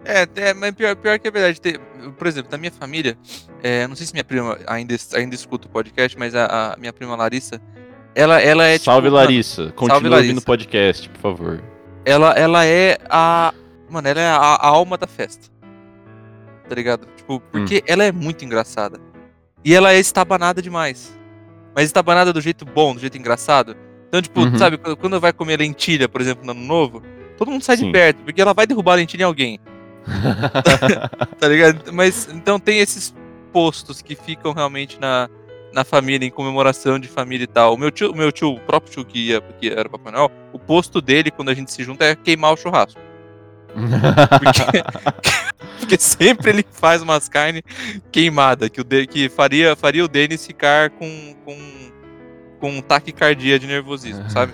É, 0.03 0.27
é, 0.37 0.55
mas 0.55 0.75
pior, 0.75 0.97
pior 0.97 1.18
que 1.18 1.29
é 1.29 1.31
verdade. 1.31 1.61
Tem- 1.61 1.79
por 2.16 2.27
exemplo, 2.27 2.51
na 2.51 2.57
minha 2.57 2.73
família, 2.73 3.18
é, 3.62 3.87
não 3.87 3.94
sei 3.94 4.07
se 4.07 4.14
minha 4.14 4.25
prima 4.25 4.57
ainda, 4.66 4.97
ainda 5.14 5.35
escuta 5.35 5.68
o 5.68 5.71
podcast, 5.71 6.18
mas 6.18 6.35
a, 6.35 6.73
a 6.73 6.77
minha 6.79 6.90
prima 6.94 7.16
Larissa, 7.16 7.61
ela, 8.14 8.40
ela 8.40 8.64
é 8.64 8.79
Salve 8.79 9.09
tipo, 9.09 9.14
Larissa. 9.16 9.73
Continue 9.73 10.09
Larissa. 10.09 10.16
ouvindo 10.16 10.38
o 10.38 10.47
podcast, 10.47 11.07
por 11.11 11.21
favor. 11.21 11.62
ela, 12.07 12.31
ela 12.33 12.64
é 12.64 12.97
a. 13.11 13.53
Mano, 13.90 14.09
ela 14.09 14.21
é 14.23 14.27
a, 14.27 14.37
a 14.37 14.66
alma 14.68 14.97
da 14.97 15.07
festa. 15.07 15.58
Tá 16.68 16.74
ligado? 16.74 17.09
Tipo, 17.16 17.40
porque 17.50 17.83
ela 17.87 18.04
é 18.04 18.12
muito 18.12 18.44
engraçada. 18.44 19.00
E 19.64 19.74
ela 19.74 19.92
é 19.92 19.98
estabanada 19.98 20.61
demais. 20.61 21.16
Mas 21.74 21.87
estabanada 21.87 22.33
do 22.33 22.40
jeito 22.40 22.64
bom, 22.64 22.94
do 22.94 23.00
jeito 23.00 23.16
engraçado. 23.16 23.76
Então, 24.09 24.20
tipo, 24.22 24.40
Uhum. 24.40 24.59
sabe, 24.59 24.76
quando 24.78 24.96
quando 24.96 25.20
vai 25.20 25.33
comer 25.33 25.59
lentilha, 25.59 26.09
por 26.09 26.20
exemplo, 26.20 26.44
no 26.44 26.52
ano 26.52 26.61
novo, 26.61 27.02
todo 27.37 27.50
mundo 27.50 27.62
sai 27.64 27.76
Sim. 27.76 27.87
de 27.87 27.92
perto, 27.92 28.18
porque 28.24 28.40
ela 28.40 28.52
vai 28.54 28.66
derrubar 28.66 28.92
a 28.92 28.96
lentilha 28.96 29.22
em 29.22 29.24
alguém. 29.26 29.59
tá 31.38 31.48
ligado? 31.48 31.92
Mas 31.92 32.28
então 32.33 32.59
tem 32.59 32.78
esses 32.78 33.14
postos 33.52 34.00
que 34.02 34.14
ficam 34.14 34.52
realmente 34.52 34.98
na, 35.00 35.28
na 35.72 35.85
família, 35.85 36.26
em 36.26 36.31
comemoração 36.31 36.98
de 36.98 37.09
família 37.09 37.44
e 37.44 37.48
tal. 37.48 37.74
O 37.74 37.78
meu 37.78 37.90
tio, 37.90 38.12
o 38.12 38.16
meu 38.16 38.33
tio, 38.33 38.54
o 38.54 38.61
próprio 38.61 38.92
tio 38.92 39.04
que, 39.04 39.28
ia, 39.28 39.40
que 39.40 39.68
era 39.68 39.88
Papai 39.88 40.12
Noel, 40.12 40.31
o 40.52 40.59
posto 40.59 41.00
dele, 41.00 41.31
quando 41.31 41.50
a 41.50 41.54
gente 41.54 41.72
se 41.72 41.83
junta, 41.85 42.04
é 42.04 42.14
queimar 42.16 42.52
o 42.52 42.57
churrasco. 42.57 43.00
Porque 44.40 44.83
sempre 45.99 46.51
ele 46.51 46.64
faz 46.71 47.03
umas 47.03 47.29
carnes 47.29 47.62
queimadas, 48.12 48.68
que, 48.68 48.81
o 48.81 48.85
de, 48.85 49.07
que 49.07 49.29
faria, 49.29 49.75
faria 49.77 50.05
o 50.05 50.09
Denis 50.09 50.47
ficar 50.47 50.90
com, 50.90 51.35
com, 51.44 51.59
com 52.61 52.81
taquicardia 52.81 53.59
de 53.59 53.66
nervosismo, 53.66 54.29
sabe? 54.31 54.53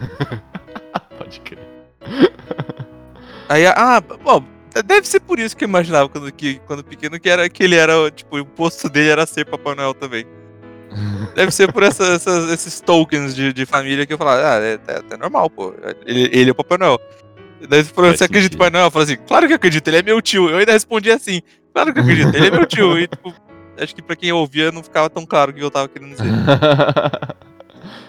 Pode 1.18 1.40
crer. 1.40 1.68
Aí, 3.48 3.66
ah, 3.66 4.00
bom, 4.00 4.44
deve 4.84 5.06
ser 5.06 5.20
por 5.20 5.38
isso 5.38 5.56
que 5.56 5.64
eu 5.64 5.68
imaginava 5.68 6.08
quando, 6.08 6.32
que, 6.32 6.58
quando 6.66 6.82
pequeno 6.82 7.20
que, 7.20 7.28
era, 7.28 7.48
que 7.48 7.62
ele 7.62 7.76
era, 7.76 8.10
tipo, 8.10 8.38
o 8.38 8.44
posto 8.46 8.88
dele 8.88 9.10
era 9.10 9.26
ser 9.26 9.44
Papai 9.46 9.74
Noel 9.74 9.94
também. 9.94 10.26
Deve 11.34 11.50
ser 11.50 11.72
por 11.72 11.82
essa- 11.82 12.04
essas- 12.14 12.50
esses 12.50 12.80
tokens 12.80 13.34
de, 13.34 13.52
de 13.52 13.66
família 13.66 14.06
que 14.06 14.12
eu 14.12 14.18
falava, 14.18 14.48
ah, 14.56 14.60
é, 14.62 14.74
é, 14.86 15.02
é 15.14 15.16
normal, 15.16 15.50
pô. 15.50 15.74
Ele, 16.06 16.30
ele 16.32 16.50
é 16.50 16.52
o 16.52 16.54
Papai 16.54 16.78
Noel. 16.78 17.00
Daí 17.68 17.84
você 17.84 17.92
falou, 17.92 18.10
você 18.10 18.24
acredita 18.24 18.56
Papai 18.56 18.70
Noel? 18.70 18.86
Eu 18.86 18.90
falei 18.90 19.06
assim, 19.06 19.22
claro 19.26 19.46
que 19.46 19.52
eu 19.52 19.56
acredito, 19.56 19.88
ele 19.88 19.96
é 19.98 20.02
meu 20.02 20.20
tio. 20.20 20.48
Eu 20.50 20.58
ainda 20.58 20.72
respondi 20.72 21.10
assim, 21.10 21.40
claro 21.72 21.92
que 21.92 21.98
eu 21.98 22.02
acredito, 22.02 22.34
ele 22.34 22.46
é 22.46 22.50
meu 22.50 22.66
tio. 22.66 22.98
E, 22.98 23.06
tipo, 23.06 23.32
acho 23.78 23.94
que 23.94 24.02
pra 24.02 24.16
quem 24.16 24.32
ouvia 24.32 24.70
não 24.70 24.82
ficava 24.82 25.08
tão 25.08 25.24
claro 25.24 25.50
o 25.50 25.54
que 25.54 25.62
eu 25.62 25.70
tava 25.70 25.88
querendo 25.88 26.10
dizer. 26.10 26.30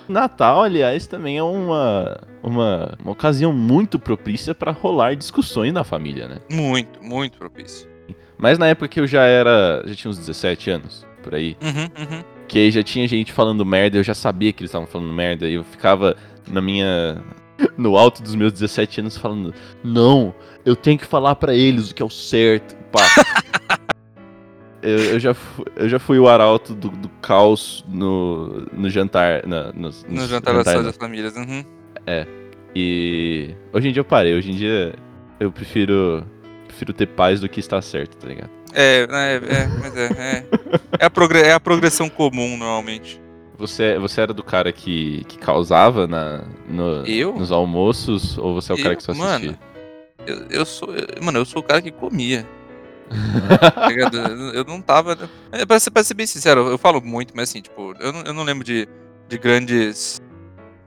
Natal, 0.08 0.64
aliás, 0.64 1.08
também 1.08 1.38
é 1.38 1.44
uma, 1.44 2.18
uma, 2.44 2.96
uma 3.02 3.12
ocasião 3.12 3.52
muito 3.52 3.98
propícia 3.98 4.54
pra 4.54 4.72
rolar 4.72 5.16
discussões 5.16 5.74
na 5.74 5.84
família, 5.84 6.28
né? 6.28 6.38
Muito, 6.50 7.04
muito 7.04 7.38
propício. 7.38 7.90
Mas 8.38 8.60
na 8.60 8.68
época 8.68 8.88
que 8.88 9.00
eu 9.00 9.08
já 9.08 9.24
era. 9.24 9.84
já 9.86 9.96
tinha 9.96 10.12
uns 10.12 10.18
17 10.18 10.70
anos, 10.70 11.06
por 11.24 11.34
aí. 11.34 11.58
Uhum, 11.62 12.16
uhum. 12.18 12.24
Que 12.48 12.60
aí 12.60 12.72
já 12.72 12.84
tinha 12.84 13.08
gente 13.08 13.32
falando 13.32 13.66
merda, 13.66 13.98
eu 13.98 14.04
já 14.04 14.14
sabia 14.14 14.54
que 14.54 14.62
eles 14.62 14.70
estavam 14.70 14.88
falando 14.88 15.12
merda, 15.12 15.48
e 15.48 15.56
eu 15.56 15.64
ficava 15.64 16.16
na 16.48 16.62
minha. 16.62 17.24
No 17.78 17.98
alto 17.98 18.22
dos 18.22 18.36
meus 18.36 18.52
17 18.54 19.02
anos 19.02 19.18
falando: 19.18 19.54
Não, 19.84 20.34
eu 20.66 20.76
tenho 20.76 20.98
que 20.98 21.06
falar 21.06 21.36
pra 21.36 21.54
eles 21.54 21.92
o 21.92 21.96
que 21.96 22.02
é 22.02 22.06
o 22.06 22.10
certo. 22.10 22.76
Pá. 22.92 23.80
eu, 24.82 24.98
eu 25.00 25.20
já 25.20 25.34
fui, 25.34 25.66
eu 25.76 25.90
já 25.90 26.00
fui 26.00 26.20
o 26.20 26.28
arauto 26.28 26.74
do, 26.74 26.90
do 26.90 27.10
caos 27.22 27.84
no, 27.88 28.66
no 28.74 28.90
jantar. 28.90 29.46
Na, 29.46 29.72
nos, 29.74 30.04
No 30.04 30.16
nos 30.22 30.30
jantar 30.30 30.54
das, 30.56 30.66
jantar- 30.66 30.84
das 30.84 30.98
famílias. 30.98 31.36
Uhum. 31.36 31.64
E 32.76 33.56
hoje 33.72 33.88
em 33.90 33.92
dia 33.94 34.02
eu 34.02 34.06
parei, 34.06 34.36
hoje 34.36 34.52
em 34.52 34.56
dia 34.56 34.96
eu 35.40 35.52
prefiro. 35.52 36.26
Prefiro 36.68 36.92
ter 36.94 37.06
paz 37.08 37.40
do 37.40 37.48
que 37.48 37.62
estar 37.62 37.82
certo, 37.82 38.18
tá 38.18 38.28
ligado? 38.28 38.50
É, 38.74 39.08
é, 39.10 39.36
é, 39.36 39.68
mas 39.80 39.96
é. 39.96 40.06
É, 40.08 40.46
é, 41.00 41.06
a, 41.06 41.10
progre- 41.10 41.40
é 41.42 41.54
a 41.54 41.60
progressão 41.60 42.10
comum, 42.10 42.58
normalmente. 42.58 43.22
Você, 43.58 43.98
você 44.00 44.22
era 44.22 44.34
do 44.34 44.44
cara 44.44 44.72
que, 44.72 45.24
que 45.26 45.38
causava 45.38 46.08
na, 46.08 46.44
no- 46.68 47.06
Eu? 47.06 47.34
nos 47.34 47.52
almoços 47.52 48.38
ou 48.38 48.54
você 48.54 48.72
é 48.72 48.76
o 48.76 48.78
cara 48.78 48.94
Eu? 48.94 48.98
que 48.98 49.04
só 49.04 49.14
Mano, 49.14 49.30
assistia? 49.52 49.60
Eu, 50.28 50.46
eu 50.50 50.66
sou. 50.66 50.96
eu- 50.96 51.24
mano, 51.24 51.40
eu 51.40 51.46
sou 51.46 51.62
o 51.62 51.64
cara 51.66 51.82
que 51.82 51.92
comia. 51.92 52.46
tá? 54.12 54.30
Eu- 54.54 54.64
não 54.66 54.82
tava. 54.82 55.18
É, 55.52 55.66
Pra 55.66 55.80
ser, 55.80 55.92
pra 55.92 56.04
ser 56.04 56.14
bem 56.16 56.26
sincero, 56.28 56.68
eu 56.68 56.78
falo 56.78 57.02
muito, 57.02 57.34
mas 57.36 57.50
assim, 57.50 57.62
tipo, 57.62 57.94
eu 58.00 58.12
não, 58.12 58.22
eu 58.22 58.34
não 58.34 58.44
lembro 58.44 58.64
de, 58.64 58.88
de 59.28 59.38
grandes. 59.38 60.22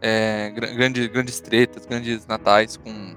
É, 0.00 0.50
gra- 0.50 0.68
grandes, 0.72 1.06
grandes 1.08 1.40
tretas, 1.40 1.84
grandes 1.86 2.26
natais 2.26 2.76
com, 2.76 3.14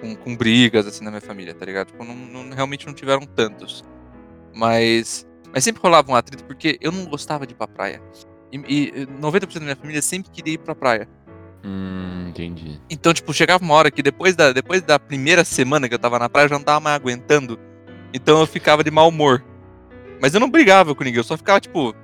com, 0.00 0.14
com 0.16 0.36
brigas, 0.36 0.86
assim, 0.86 1.04
na 1.04 1.10
minha 1.10 1.20
família, 1.20 1.52
tá 1.54 1.64
ligado? 1.64 1.88
Tipo, 1.88 2.04
não, 2.04 2.14
não- 2.14 2.50
realmente 2.54 2.86
não 2.86 2.94
tiveram 2.94 3.22
tantos. 3.22 3.84
Mas. 4.54 5.26
Mas 5.52 5.64
sempre 5.64 5.80
rolava 5.82 6.10
um 6.10 6.14
atrito 6.14 6.44
porque 6.44 6.76
eu 6.80 6.92
não 6.92 7.06
gostava 7.06 7.46
de 7.46 7.52
ir 7.54 7.56
pra 7.56 7.66
praia. 7.68 8.02
E, 8.68 8.92
e 9.02 9.06
90% 9.06 9.54
da 9.54 9.60
minha 9.60 9.76
família 9.76 10.02
sempre 10.02 10.30
queria 10.30 10.54
ir 10.54 10.58
pra 10.58 10.74
praia. 10.74 11.08
Hum, 11.64 12.26
entendi. 12.28 12.80
Então, 12.88 13.12
tipo, 13.12 13.32
chegava 13.32 13.62
uma 13.64 13.74
hora 13.74 13.90
que 13.90 14.02
depois 14.02 14.36
da, 14.36 14.52
depois 14.52 14.82
da 14.82 14.98
primeira 14.98 15.44
semana 15.44 15.88
que 15.88 15.94
eu 15.94 15.98
tava 15.98 16.18
na 16.18 16.28
praia, 16.28 16.44
eu 16.46 16.50
já 16.50 16.54
não 16.58 16.64
tava 16.64 16.80
mais 16.80 16.96
aguentando. 16.96 17.58
Então 18.14 18.38
eu 18.40 18.46
ficava 18.46 18.84
de 18.84 18.90
mau 18.90 19.08
humor. 19.08 19.42
Mas 20.20 20.32
eu 20.32 20.40
não 20.40 20.48
brigava 20.50 20.94
com 20.94 21.04
ninguém, 21.04 21.18
eu 21.18 21.24
só 21.24 21.36
ficava, 21.36 21.60
tipo. 21.60 21.94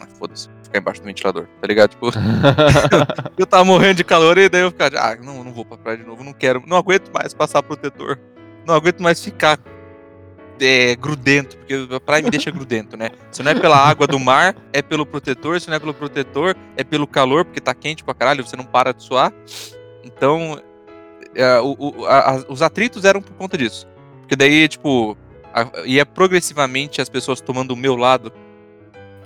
"Ah, 0.00 0.06
Foda-se, 0.18 0.48
ficar 0.62 0.78
embaixo 0.78 1.00
do 1.00 1.06
ventilador, 1.06 1.46
tá 1.60 1.66
ligado? 1.66 1.90
Tipo, 1.90 2.10
eu 3.36 3.46
tava 3.46 3.64
morrendo 3.64 3.94
de 3.94 4.04
calor 4.04 4.38
e 4.38 4.48
daí 4.48 4.60
eu 4.62 4.70
ficava, 4.70 4.96
ah, 4.98 5.16
não, 5.16 5.42
não 5.42 5.52
vou 5.52 5.64
pra 5.64 5.76
praia 5.78 5.98
de 5.98 6.04
novo, 6.04 6.22
não 6.22 6.32
quero, 6.32 6.62
não 6.66 6.76
aguento 6.76 7.10
mais 7.12 7.34
passar 7.34 7.62
protetor. 7.62 8.18
Não 8.66 8.74
aguento 8.74 9.02
mais 9.02 9.24
ficar 9.24 9.58
é, 10.60 10.94
grudento, 10.96 11.56
porque 11.56 11.74
a 11.94 12.00
praia 12.00 12.22
me 12.22 12.30
deixa 12.30 12.50
grudento, 12.50 12.96
né? 12.96 13.10
Se 13.30 13.42
não 13.42 13.50
é 13.50 13.54
pela 13.54 13.76
água 13.76 14.06
do 14.06 14.18
mar, 14.18 14.54
é 14.72 14.82
pelo 14.82 15.06
protetor, 15.06 15.60
se 15.60 15.68
não 15.68 15.76
é 15.76 15.78
pelo 15.78 15.94
protetor, 15.94 16.54
é 16.76 16.84
pelo 16.84 17.06
calor, 17.06 17.44
porque 17.44 17.60
tá 17.60 17.74
quente 17.74 18.04
pra 18.04 18.14
caralho, 18.14 18.46
você 18.46 18.56
não 18.56 18.64
para 18.64 18.92
de 18.92 19.02
suar. 19.02 19.32
Então, 20.04 20.60
é, 21.34 21.58
o- 21.60 21.76
o- 21.78 22.06
a- 22.06 22.44
os 22.48 22.62
atritos 22.62 23.04
eram 23.04 23.20
por 23.22 23.32
conta 23.34 23.56
disso. 23.56 23.86
Porque 24.20 24.36
daí, 24.36 24.68
tipo, 24.68 25.16
a- 25.54 25.68
ia 25.84 26.04
progressivamente 26.06 27.00
as 27.00 27.08
pessoas 27.08 27.40
tomando 27.40 27.72
o 27.72 27.76
meu 27.76 27.96
lado. 27.96 28.32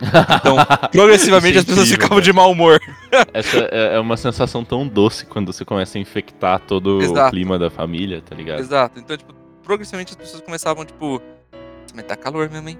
Então, 0.02 0.56
progressivamente 0.90 1.58
as 1.58 1.64
pessoas 1.64 1.88
ficavam 1.88 2.20
de 2.20 2.32
mau 2.32 2.50
humor. 2.50 2.80
Essa 3.32 3.58
é 3.70 3.94
é 3.94 4.00
uma 4.00 4.16
sensação 4.16 4.64
tão 4.64 4.86
doce 4.88 5.24
quando 5.26 5.52
você 5.52 5.64
começa 5.64 5.96
a 5.98 6.00
infectar 6.00 6.58
todo 6.60 6.98
o 6.98 7.02
Exato. 7.02 7.30
clima 7.30 7.58
da 7.58 7.70
família, 7.70 8.20
tá 8.20 8.34
ligado? 8.34 8.58
Exato. 8.60 8.98
Então, 8.98 9.16
tipo, 9.16 9.32
progressivamente 9.64 10.12
as 10.12 10.16
pessoas 10.16 10.42
começavam, 10.42 10.84
tipo, 10.84 11.20
"Nossa, 11.52 11.94
mas 11.94 12.04
tá 12.04 12.16
calor 12.16 12.48
mesmo, 12.50 12.68
hein? 12.68 12.78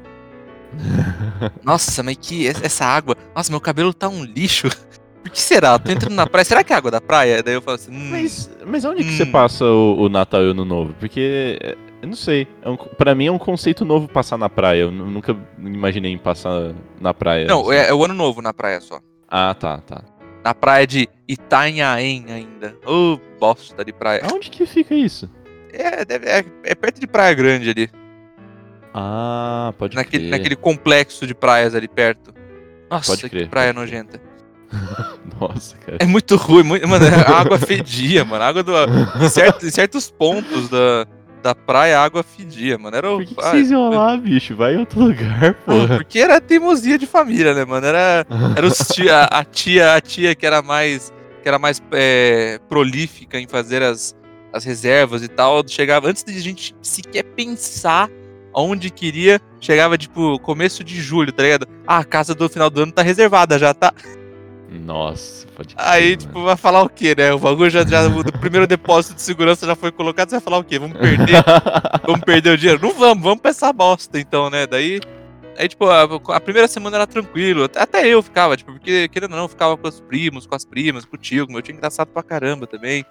Nossa, 1.64 2.02
mas 2.02 2.16
que 2.20 2.48
essa 2.48 2.84
água. 2.84 3.16
Nossa, 3.34 3.50
meu 3.50 3.60
cabelo 3.60 3.92
tá 3.94 4.08
um 4.08 4.24
lixo. 4.24 4.68
Por 5.22 5.30
que 5.30 5.40
será? 5.40 5.72
Eu 5.72 5.78
tô 5.78 5.90
entrando 5.90 6.14
na 6.14 6.26
praia. 6.26 6.44
Será 6.44 6.62
que 6.62 6.72
é 6.72 6.76
água 6.76 6.90
da 6.90 7.00
praia? 7.00 7.42
Daí 7.42 7.54
eu 7.54 7.62
falo 7.62 7.76
assim, 7.76 7.90
hum, 7.90 8.10
Mas, 8.10 8.50
mas 8.66 8.84
onde 8.84 9.02
que 9.02 9.10
você 9.12 9.22
Hum. 9.22 9.32
passa 9.32 9.64
o, 9.64 10.02
o 10.02 10.08
Natal 10.10 10.42
e 10.42 10.48
o 10.48 10.50
Ano 10.50 10.64
Novo? 10.66 10.94
Porque 11.00 11.58
é, 11.62 11.74
Eu 12.02 12.08
não 12.08 12.14
sei. 12.16 12.46
É 12.60 12.68
um, 12.68 12.76
pra 12.76 13.14
mim 13.14 13.26
é 13.26 13.32
um 13.32 13.38
conceito 13.38 13.86
novo 13.86 14.06
passar 14.06 14.36
na 14.36 14.50
praia. 14.50 14.82
Eu 14.82 14.90
nu- 14.92 15.10
nunca 15.10 15.34
imaginei 15.58 16.12
em 16.12 16.18
passar 16.18 16.74
na 17.00 17.14
praia. 17.14 17.46
Não, 17.46 17.62
assim. 17.62 17.72
é, 17.72 17.88
é 17.88 17.94
o 17.94 18.04
ano 18.04 18.12
novo 18.12 18.42
na 18.42 18.52
praia 18.52 18.80
só. 18.82 19.00
Ah, 19.26 19.54
tá, 19.54 19.78
tá. 19.78 20.02
Na 20.44 20.54
praia 20.54 20.86
de 20.86 21.08
Itanhaém 21.26 22.26
ainda. 22.28 22.76
Ô, 22.86 23.18
bosta 23.40 23.82
de 23.82 23.94
praia. 23.94 24.20
Aonde 24.30 24.50
que 24.50 24.66
fica 24.66 24.94
isso? 24.94 25.30
É, 25.74 26.04
deve- 26.04 26.26
é, 26.28 26.44
é 26.64 26.74
perto 26.74 27.00
de 27.00 27.06
Praia 27.06 27.34
Grande 27.34 27.70
ali. 27.70 27.90
Ah, 28.92 29.72
pode 29.78 29.96
Naquele, 29.96 30.28
crer. 30.28 30.30
naquele 30.38 30.56
complexo 30.56 31.26
de 31.26 31.34
praias 31.34 31.74
ali 31.74 31.88
perto. 31.88 32.32
Nossa, 32.90 33.12
Pode 33.12 33.22
que 33.22 33.28
crer, 33.30 33.48
praia 33.48 33.74
pode 33.74 33.90
crer. 33.90 34.02
nojenta. 34.04 34.20
Nossa, 35.40 35.76
cara. 35.78 35.98
É 36.00 36.06
muito 36.06 36.36
ruim, 36.36 36.62
muito... 36.62 36.86
mano, 36.86 37.04
a 37.26 37.40
água 37.40 37.58
fedia, 37.58 38.24
mano. 38.24 38.44
A 38.44 38.48
água 38.48 38.62
do. 38.62 38.72
Em, 39.20 39.28
certo- 39.28 39.66
em 39.66 39.70
certos 39.70 40.10
pontos 40.10 40.68
da, 40.68 41.06
da 41.42 41.54
praia, 41.54 41.98
a 41.98 42.04
água 42.04 42.22
fedia, 42.22 42.78
mano. 42.78 42.96
Era 42.96 43.10
o. 43.12 43.16
Por 43.18 43.26
que, 43.26 43.34
que 43.34 43.40
ai, 43.44 43.50
vocês 43.50 43.70
iam 43.72 43.90
lá, 43.90 44.16
bicho? 44.16 44.54
Vai 44.54 44.74
em 44.74 44.78
outro 44.78 45.00
lugar, 45.00 45.54
porra. 45.66 45.96
porque 45.96 46.18
era 46.20 46.40
teimosia 46.40 46.96
de 46.98 47.06
família, 47.06 47.52
né, 47.52 47.64
mano? 47.64 47.84
Era, 47.86 48.24
era 48.56 48.66
os 48.66 48.78
tia, 48.78 49.24
a 49.24 49.44
tia, 49.44 49.94
a 49.96 50.00
tia 50.00 50.34
que 50.36 50.46
era 50.46 50.62
mais 50.62 51.12
que 51.42 51.48
era 51.48 51.58
mais 51.58 51.82
é, 51.92 52.58
prolífica 52.68 53.38
em 53.38 53.46
fazer 53.46 53.82
as, 53.82 54.16
as 54.54 54.64
reservas 54.64 55.22
e 55.22 55.28
tal, 55.28 55.66
chegava 55.66 56.08
antes 56.08 56.22
de 56.22 56.36
a 56.36 56.40
gente 56.40 56.76
sequer 56.80 57.24
pensar 57.24 58.08
onde 58.54 58.88
queria, 58.88 59.40
chegava 59.60 59.98
tipo 59.98 60.38
começo 60.38 60.84
de 60.84 61.00
julho, 61.00 61.32
tá 61.32 61.42
ligado? 61.42 61.66
Ah, 61.84 61.98
a 61.98 62.04
casa 62.04 62.36
do 62.36 62.48
final 62.48 62.70
do 62.70 62.82
ano 62.82 62.92
tá 62.92 63.02
reservada 63.02 63.58
já, 63.58 63.74
tá? 63.74 63.92
Nossa, 64.70 65.46
pode 65.48 65.74
Aí, 65.76 66.16
tipo, 66.16 66.42
vai 66.42 66.56
falar 66.56 66.82
o 66.82 66.88
quê, 66.88 67.14
né? 67.16 67.32
O 67.32 67.38
bagulho 67.38 67.70
já, 67.70 67.84
já 67.84 68.06
o 68.06 68.38
primeiro 68.38 68.66
depósito 68.66 69.16
de 69.16 69.22
segurança 69.22 69.66
já 69.66 69.74
foi 69.74 69.90
colocado, 69.90 70.30
você 70.30 70.36
vai 70.36 70.44
falar 70.44 70.58
o 70.58 70.64
quê? 70.64 70.78
Vamos 70.78 70.98
perder, 70.98 71.44
vamos 72.06 72.20
perder 72.20 72.50
o 72.50 72.58
dinheiro? 72.58 72.80
Não 72.80 72.94
vamos, 72.94 73.22
vamos 73.24 73.40
pra 73.40 73.50
essa 73.50 73.72
bosta 73.72 74.20
então, 74.20 74.48
né? 74.50 74.66
Daí 74.66 75.00
Aí, 75.56 75.68
tipo, 75.68 75.86
a, 75.86 76.02
a 76.34 76.40
primeira 76.40 76.66
semana 76.66 76.96
era 76.96 77.06
tranquilo. 77.06 77.70
Até, 77.76 78.08
eu 78.08 78.20
ficava, 78.22 78.56
tipo, 78.56 78.72
porque, 78.72 79.08
querendo 79.08 79.32
ou 79.32 79.36
não, 79.36 79.44
eu 79.44 79.48
ficava 79.48 79.76
com 79.76 79.86
os 79.86 80.00
primos, 80.00 80.46
com 80.46 80.54
as 80.56 80.64
primas, 80.64 81.04
com 81.04 81.14
o 81.14 81.18
tio, 81.18 81.46
meu 81.48 81.62
tio 81.62 81.74
engraçado 81.74 82.08
pra 82.08 82.24
caramba 82.24 82.66
também. 82.66 83.04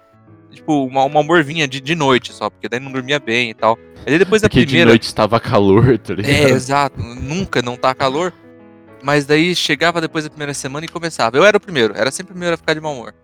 Tipo, 0.54 0.86
uma, 0.86 1.04
uma 1.04 1.20
amor 1.20 1.42
vinha 1.42 1.66
de, 1.68 1.80
de 1.80 1.94
noite 1.94 2.32
só, 2.32 2.48
porque 2.48 2.68
daí 2.68 2.80
não 2.80 2.92
dormia 2.92 3.18
bem 3.18 3.50
e 3.50 3.54
tal. 3.54 3.78
Aí 4.06 4.18
depois 4.18 4.42
da 4.42 4.48
Porque 4.48 4.60
de 4.60 4.66
primeira. 4.66 4.90
noite 4.90 5.04
estava 5.04 5.40
calor, 5.40 5.98
tá 5.98 6.14
ligado? 6.14 6.30
É, 6.32 6.50
exato. 6.50 7.00
Nunca 7.00 7.62
não 7.62 7.76
tá 7.76 7.94
calor. 7.94 8.32
Mas 9.02 9.26
daí 9.26 9.54
chegava 9.54 10.00
depois 10.00 10.24
da 10.24 10.30
primeira 10.30 10.54
semana 10.54 10.86
e 10.86 10.88
começava. 10.88 11.36
Eu 11.36 11.44
era 11.44 11.56
o 11.56 11.60
primeiro, 11.60 11.94
era 11.96 12.10
sempre 12.10 12.30
o 12.32 12.34
primeiro 12.34 12.54
a 12.54 12.56
ficar 12.56 12.74
de 12.74 12.80
mau 12.80 12.94
humor. 12.94 13.14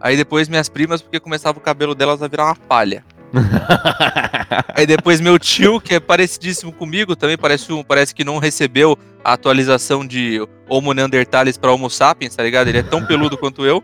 Aí 0.00 0.16
depois 0.16 0.48
minhas 0.48 0.68
primas, 0.68 1.02
porque 1.02 1.18
começava 1.18 1.58
o 1.58 1.60
cabelo 1.60 1.94
delas 1.94 2.22
a 2.22 2.28
virar 2.28 2.44
uma 2.44 2.54
palha. 2.56 3.04
Aí 4.76 4.86
depois 4.86 5.20
meu 5.20 5.38
tio, 5.38 5.80
que 5.80 5.94
é 5.94 6.00
parecidíssimo 6.00 6.72
comigo, 6.72 7.16
também 7.16 7.36
parece, 7.36 7.72
um, 7.72 7.82
parece 7.82 8.14
que 8.14 8.22
não 8.22 8.38
recebeu 8.38 8.96
a 9.24 9.32
atualização 9.32 10.06
de 10.06 10.46
Homo 10.68 10.92
Neanderthalis 10.92 11.56
pra 11.56 11.72
Homo 11.72 11.90
Sapiens, 11.90 12.36
tá 12.36 12.42
ligado? 12.42 12.68
Ele 12.68 12.78
é 12.78 12.82
tão 12.82 13.04
peludo 13.04 13.36
quanto 13.36 13.64
eu. 13.64 13.82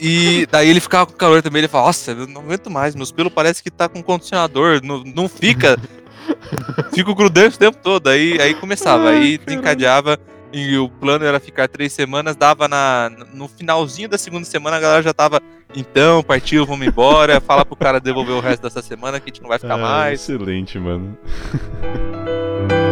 E 0.00 0.46
daí 0.50 0.68
ele 0.68 0.80
ficava 0.80 1.06
com 1.06 1.12
calor 1.12 1.42
também, 1.42 1.60
ele 1.60 1.68
fala, 1.68 1.86
nossa, 1.86 2.12
eu 2.12 2.26
não 2.26 2.42
aguento 2.42 2.70
mais, 2.70 2.94
meus 2.94 3.10
pelos 3.10 3.32
parece 3.32 3.62
que 3.62 3.70
tá 3.70 3.88
com 3.88 4.02
condicionador, 4.02 4.80
não, 4.82 5.02
não 5.04 5.28
fica. 5.28 5.76
Fico 6.94 7.14
grudante 7.14 7.56
o 7.56 7.58
tempo 7.58 7.78
todo. 7.82 8.08
Aí, 8.08 8.40
aí 8.40 8.54
começava, 8.54 9.08
Ai, 9.08 9.16
aí 9.16 9.38
desencadeava. 9.38 10.18
E 10.52 10.78
o 10.78 10.88
plano 10.88 11.24
era 11.26 11.38
ficar 11.38 11.68
três 11.68 11.92
semanas, 11.92 12.34
dava 12.34 12.66
na, 12.68 13.10
no 13.34 13.48
finalzinho 13.48 14.08
da 14.08 14.16
segunda 14.16 14.46
semana, 14.46 14.76
a 14.76 14.80
galera 14.80 15.02
já 15.02 15.12
tava. 15.12 15.42
Então, 15.76 16.22
partiu, 16.22 16.64
vamos 16.64 16.86
embora. 16.86 17.38
Fala 17.40 17.64
pro 17.66 17.76
cara 17.76 18.00
devolver 18.00 18.34
o 18.34 18.40
resto 18.40 18.62
dessa 18.62 18.80
semana 18.80 19.20
que 19.20 19.30
a 19.30 19.32
gente 19.32 19.42
não 19.42 19.48
vai 19.48 19.58
ficar 19.58 19.74
Ah, 19.74 19.78
mais. 19.78 20.20
Excelente, 20.22 20.78
mano. 20.78 21.18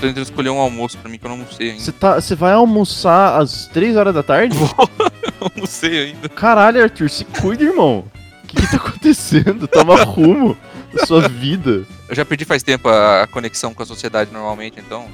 tentando 0.00 0.22
escolher 0.22 0.50
um 0.50 0.58
almoço 0.58 0.98
pra 0.98 1.10
mim 1.10 1.18
que 1.18 1.24
eu 1.24 1.28
não 1.28 1.36
almocei 1.36 1.70
ainda. 1.70 1.82
Você 1.82 1.92
tá, 1.92 2.18
vai 2.36 2.52
almoçar 2.52 3.40
às 3.40 3.66
3 3.66 3.96
horas 3.96 4.14
da 4.14 4.22
tarde? 4.22 4.56
Não 5.40 5.48
almocei 5.54 6.04
ainda. 6.04 6.28
Caralho, 6.28 6.82
Arthur, 6.82 7.08
se 7.08 7.24
cuida, 7.24 7.64
irmão. 7.64 8.04
O 8.44 8.46
que, 8.46 8.56
que 8.56 8.70
tá 8.70 8.76
acontecendo? 8.76 9.66
Toma 9.66 9.96
rumo 10.04 10.56
da 10.92 11.06
sua 11.06 11.28
vida. 11.28 11.86
Eu 12.08 12.14
já 12.14 12.24
perdi 12.24 12.44
faz 12.44 12.62
tempo 12.62 12.88
a 12.88 13.26
conexão 13.30 13.72
com 13.72 13.82
a 13.82 13.86
sociedade 13.86 14.30
normalmente, 14.32 14.78
então. 14.78 15.08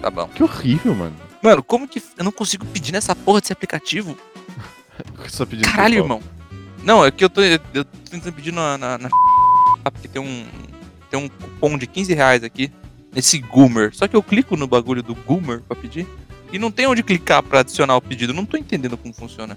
Tá 0.00 0.10
bom. 0.10 0.28
Que 0.28 0.42
horrível, 0.42 0.94
mano. 0.94 1.16
Mano, 1.42 1.62
como 1.62 1.88
que 1.88 2.02
eu 2.18 2.24
não 2.24 2.32
consigo 2.32 2.66
pedir 2.66 2.92
nessa 2.92 3.14
porra 3.14 3.40
desse 3.40 3.52
aplicativo? 3.52 4.18
Só 5.28 5.46
pedindo 5.46 5.70
Caralho, 5.70 5.98
irmão. 5.98 6.22
Não, 6.82 7.04
é 7.04 7.10
que 7.10 7.24
eu 7.24 7.30
tô, 7.30 7.40
eu 7.40 7.58
tô 7.58 7.84
tentando 8.10 8.34
pedir 8.34 8.52
na, 8.52 8.76
na, 8.76 8.98
na 8.98 9.08
porque 9.84 10.08
tem 10.08 10.20
um, 10.20 10.46
tem 11.10 11.18
um 11.18 11.28
cupom 11.28 11.78
de 11.78 11.86
15 11.86 12.14
reais 12.14 12.44
aqui, 12.44 12.70
nesse 13.12 13.38
Goomer. 13.38 13.94
Só 13.94 14.08
que 14.08 14.16
eu 14.16 14.22
clico 14.22 14.56
no 14.56 14.66
bagulho 14.66 15.02
do 15.02 15.14
Goomer 15.14 15.60
pra 15.60 15.76
pedir 15.76 16.06
e 16.52 16.58
não 16.58 16.70
tem 16.70 16.86
onde 16.86 17.02
clicar 17.02 17.42
pra 17.42 17.60
adicionar 17.60 17.96
o 17.96 18.00
pedido. 18.02 18.32
Eu 18.32 18.36
não 18.36 18.44
tô 18.44 18.56
entendendo 18.56 18.96
como 18.96 19.12
funciona. 19.14 19.56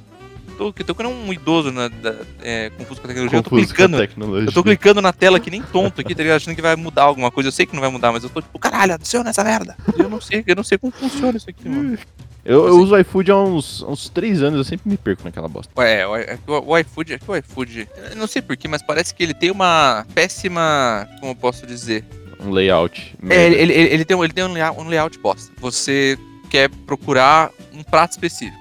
Tô, 0.58 0.68
eu 0.68 0.86
tô 0.86 0.96
com 0.96 1.04
um 1.04 1.34
idoso 1.34 1.70
na, 1.70 1.90
da, 1.90 2.16
é, 2.42 2.70
confuso 2.78 3.02
com 3.02 3.08
a 3.08 3.10
tecnologia. 3.10 3.40
eu 3.40 3.44
tô 3.44 3.50
Confuso 3.50 3.68
com 3.68 3.74
a 3.74 3.76
clicando. 3.76 3.98
tecnologia. 3.98 4.48
Eu 4.50 4.54
tô 4.54 4.64
clicando 4.64 5.02
na 5.02 5.12
tela 5.12 5.38
que 5.38 5.52
nem 5.52 5.62
tonto 5.62 6.00
aqui, 6.00 6.16
tá 6.16 6.24
ligado? 6.24 6.38
Achando 6.38 6.56
que 6.56 6.62
vai 6.62 6.78
mudar 6.78 7.04
alguma 7.04 7.30
coisa. 7.30 7.50
Eu 7.50 7.52
sei 7.52 7.66
que 7.66 7.74
não 7.74 7.82
vai 7.82 7.90
mudar, 7.92 8.14
mas 8.14 8.24
eu 8.24 8.30
tô 8.30 8.42
tipo, 8.42 8.58
caralho, 8.58 8.94
adiciona 8.94 9.30
essa 9.32 9.44
merda. 9.44 9.76
Eu 9.98 10.08
não 10.08 10.22
sei, 10.22 10.44
eu 10.48 10.56
não 10.56 10.64
sei 10.64 10.78
como 10.78 10.94
funciona 10.94 11.38
isso 11.38 11.50
aqui, 11.50 11.68
mano. 11.68 11.98
Eu, 12.46 12.68
eu 12.68 12.78
uso 12.78 12.94
o 12.94 13.00
iFood 13.00 13.32
há 13.32 13.38
uns, 13.38 13.82
uns 13.82 14.08
3 14.08 14.44
anos, 14.44 14.60
eu 14.60 14.64
sempre 14.64 14.88
me 14.88 14.96
perco 14.96 15.24
naquela 15.26 15.48
bosta. 15.48 15.74
Ué, 15.78 16.06
o, 16.08 16.16
é 16.16 16.38
que 16.38 16.50
o, 16.52 16.64
o 16.66 16.78
iFood, 16.78 17.14
é 17.14 17.18
que 17.20 17.30
o 17.30 17.36
iFood, 17.36 17.88
eu 18.12 18.16
não 18.16 18.28
sei 18.28 18.40
porquê, 18.42 18.68
mas 18.68 18.84
parece 18.84 19.14
que 19.16 19.24
ele 19.24 19.34
tem 19.34 19.50
uma 19.50 20.06
péssima, 20.14 21.10
como 21.20 21.32
eu 21.32 21.36
posso 21.36 21.66
dizer? 21.66 22.06
Um 22.40 22.52
layout. 22.52 23.16
É, 23.30 23.46
ele, 23.46 23.56
ele, 23.56 23.74
ele 23.74 24.06
tem, 24.06 24.16
um- 24.18 24.24
ele 24.24 24.34
tem 24.34 24.44
um 24.44 24.52
layout, 24.54 24.80
um 24.80 24.88
layout 24.88 25.20
bosta. 25.20 25.52
Você 25.60 26.18
quer 26.50 26.70
procurar 26.70 27.52
um 27.74 27.84
prato 27.84 28.12
específico. 28.12 28.58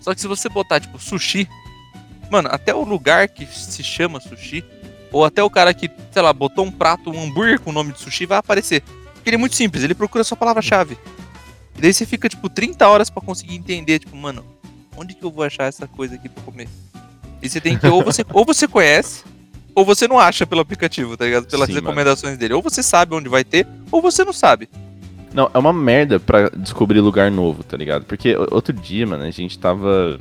Só 0.00 0.14
que 0.14 0.20
se 0.20 0.26
você 0.26 0.48
botar, 0.48 0.80
tipo, 0.80 0.98
sushi, 0.98 1.48
mano, 2.30 2.48
até 2.52 2.74
o 2.74 2.84
lugar 2.84 3.28
que 3.28 3.46
se 3.46 3.82
chama 3.82 4.20
sushi, 4.20 4.62
ou 5.10 5.24
até 5.24 5.42
o 5.42 5.48
cara 5.50 5.72
que, 5.72 5.90
sei 6.12 6.22
lá, 6.22 6.32
botou 6.32 6.64
um 6.64 6.70
prato, 6.70 7.10
um 7.10 7.22
hambúrguer 7.24 7.60
com 7.60 7.70
o 7.70 7.72
nome 7.72 7.92
de 7.92 8.00
sushi, 8.00 8.26
vai 8.26 8.38
aparecer. 8.38 8.82
Porque 9.14 9.30
ele 9.30 9.36
é 9.36 9.38
muito 9.38 9.56
simples, 9.56 9.82
ele 9.82 9.94
procura 9.94 10.22
só 10.24 10.34
a 10.34 10.38
palavra-chave. 10.38 10.98
E 11.76 11.80
daí 11.80 11.92
você 11.94 12.04
fica, 12.04 12.28
tipo, 12.28 12.48
30 12.48 12.86
horas 12.88 13.08
pra 13.08 13.22
conseguir 13.22 13.54
entender, 13.56 13.98
tipo, 14.00 14.14
mano, 14.16 14.44
onde 14.96 15.14
que 15.14 15.24
eu 15.24 15.30
vou 15.30 15.44
achar 15.44 15.64
essa 15.64 15.86
coisa 15.88 16.14
aqui 16.16 16.28
pra 16.28 16.42
comer? 16.42 16.68
E 17.42 17.48
você 17.48 17.60
tem 17.60 17.78
que, 17.78 17.86
ou 17.86 18.02
você, 18.04 18.24
ou 18.32 18.44
você 18.44 18.68
conhece, 18.68 19.24
ou 19.74 19.84
você 19.84 20.06
não 20.08 20.18
acha 20.18 20.46
pelo 20.46 20.60
aplicativo, 20.60 21.16
tá 21.16 21.24
ligado? 21.24 21.46
Pelas 21.46 21.66
Sim, 21.66 21.74
mano. 21.74 21.86
recomendações 21.86 22.36
dele. 22.38 22.54
Ou 22.54 22.62
você 22.62 22.82
sabe 22.82 23.14
onde 23.14 23.28
vai 23.28 23.44
ter, 23.44 23.66
ou 23.90 24.00
você 24.00 24.24
não 24.24 24.32
sabe. 24.32 24.68
Não, 25.32 25.50
é 25.52 25.58
uma 25.58 25.72
merda 25.72 26.20
pra 26.20 26.48
descobrir 26.50 27.00
lugar 27.00 27.30
novo, 27.30 27.64
tá 27.64 27.76
ligado? 27.76 28.04
Porque 28.04 28.36
outro 28.52 28.72
dia, 28.72 29.04
mano, 29.06 29.24
a 29.24 29.30
gente 29.30 29.58
tava. 29.58 30.18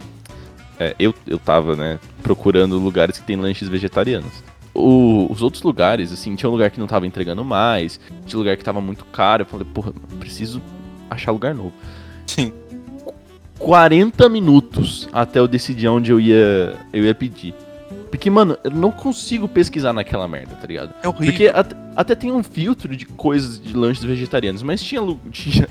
é, 0.80 0.96
eu, 0.98 1.14
eu 1.28 1.38
tava, 1.38 1.76
né, 1.76 2.00
procurando 2.24 2.80
lugares 2.80 3.18
que 3.20 3.24
tem 3.26 3.36
lanches 3.36 3.70
vegetarianos. 3.70 4.32
O- 4.74 5.32
os 5.32 5.44
outros 5.44 5.62
lugares, 5.62 6.12
assim, 6.12 6.36
tinha 6.36 6.50
um 6.50 6.52
lugar 6.52 6.72
que 6.72 6.80
não 6.80 6.88
tava 6.88 7.06
entregando 7.06 7.46
mais, 7.46 8.00
tinha 8.26 8.40
lugar 8.40 8.58
que 8.58 8.64
tava 8.64 8.82
muito 8.82 9.06
caro. 9.06 9.44
Eu 9.44 9.46
falei, 9.46 9.68
porra, 9.72 9.94
preciso 10.20 10.60
achar 11.12 11.32
lugar 11.32 11.54
novo. 11.54 11.74
Sim. 12.26 12.52
40 13.60 14.28
minutos 14.30 15.08
até 15.14 15.40
eu 15.40 15.48
decidir 15.48 15.88
onde 15.88 16.12
eu 16.12 16.20
ia, 16.20 16.76
eu 16.92 17.04
ia 17.06 17.14
pedir. 17.16 17.54
Porque, 18.14 18.30
mano, 18.30 18.56
eu 18.64 18.70
não 18.70 18.92
consigo 18.92 19.48
pesquisar 19.48 19.92
naquela 19.92 20.28
merda, 20.28 20.54
tá 20.54 20.68
ligado? 20.68 20.94
É 21.02 21.08
horrível. 21.08 21.32
Porque 21.32 21.48
até, 21.48 21.76
até 21.96 22.14
tem 22.14 22.32
um 22.32 22.44
filtro 22.44 22.96
de 22.96 23.08
coisas 23.08 23.60
de 23.60 23.76
lanches 23.76 24.04
vegetarianos, 24.04 24.62
mas 24.62 24.84
tinha, 24.84 25.02
tinha, 25.34 25.68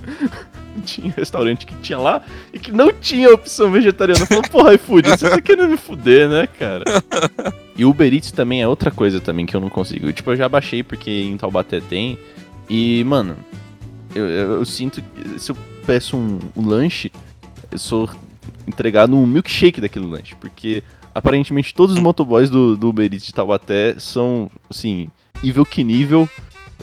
tinha 0.85 1.15
restaurante 1.17 1.65
que 1.65 1.73
tinha 1.77 2.01
lá 2.01 2.21
e 2.53 2.59
que 2.59 2.73
não 2.73 2.93
tinha 2.93 3.33
opção 3.33 3.71
vegetariana. 3.71 4.23
Eu 4.23 4.27
falo, 4.27 4.43
porra, 4.51 4.75
iFood, 4.75 5.09
você 5.09 5.31
tá 5.31 5.41
querendo 5.41 5.69
me 5.69 5.77
fuder, 5.77 6.29
né, 6.29 6.49
cara? 6.49 6.85
E 7.77 7.85
o 7.87 7.91
Uber 7.91 8.13
Eats 8.13 8.33
também 8.33 8.61
é 8.61 8.69
outra 8.69 8.91
coisa 8.91 9.21
também 9.21 9.47
que 9.47 9.57
eu 9.57 9.61
não 9.61 9.71
consigo. 9.71 10.13
Tipo, 10.13 10.33
eu 10.33 10.37
já 10.37 10.49
baixei 10.49 10.83
porque 10.83 11.11
em 11.11 11.39
Taubaté 11.39 11.81
tem. 11.81 12.19
E, 12.69 13.03
mano, 13.05 13.37
eu, 14.15 14.29
eu, 14.29 14.53
eu 14.55 14.65
sinto 14.65 15.01
que 15.01 15.41
se 15.41 15.53
eu 15.53 15.57
peço 15.87 16.17
um, 16.17 16.39
um 16.55 16.67
lanche, 16.67 17.11
eu 17.71 17.79
sou 17.79 18.11
entregado 18.67 19.17
um 19.17 19.27
milkshake 19.27 19.81
daquele 19.81 20.05
lanche. 20.05 20.35
Porque 20.39 20.83
aparentemente 21.15 21.75
todos 21.75 21.97
os 21.97 22.03
motoboys 22.03 22.51
do, 22.51 22.77
do 22.77 22.89
Uber 22.89 23.13
Eats 23.13 23.27
de 23.27 23.33
Taubaté 23.33 23.97
são, 23.99 24.51
assim, 24.71 25.09
nível 25.43 25.65
que 25.65 25.85
nível. 25.85 26.29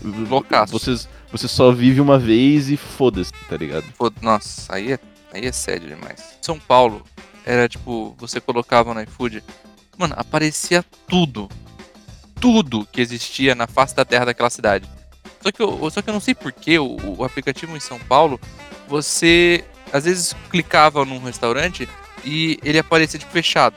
Loucaço. 0.03 0.71
Vocês, 0.71 1.09
você 1.31 1.47
só 1.47 1.71
vive 1.71 1.99
uma 1.99 2.17
vez 2.17 2.69
e 2.69 2.77
foda-se, 2.77 3.31
tá 3.49 3.57
ligado? 3.57 3.85
Nossa, 4.21 4.73
aí 4.73 4.93
é, 4.93 4.99
aí 5.33 5.45
é 5.45 5.51
sério 5.51 5.87
demais. 5.87 6.37
São 6.41 6.59
Paulo 6.59 7.03
era 7.45 7.67
tipo, 7.67 8.15
você 8.17 8.39
colocava 8.39 8.93
no 8.93 9.01
iFood, 9.01 9.43
mano, 9.97 10.13
aparecia 10.17 10.83
tudo. 11.07 11.49
Tudo 12.39 12.87
que 12.89 13.01
existia 13.01 13.53
na 13.53 13.67
face 13.67 13.95
da 13.95 14.05
terra 14.05 14.25
daquela 14.25 14.49
cidade. 14.49 14.89
Só 15.41 15.51
que 15.51 15.61
eu, 15.61 15.89
só 15.89 16.01
que 16.01 16.09
eu 16.09 16.13
não 16.13 16.21
sei 16.21 16.33
porquê, 16.33 16.79
o, 16.79 16.97
o 17.17 17.23
aplicativo 17.23 17.75
em 17.75 17.79
São 17.79 17.99
Paulo, 17.99 18.39
você 18.87 19.63
às 19.91 20.05
vezes 20.05 20.35
clicava 20.49 21.03
num 21.03 21.19
restaurante 21.19 21.87
e 22.23 22.59
ele 22.63 22.79
aparecia 22.79 23.19
tipo 23.19 23.31
fechado. 23.31 23.75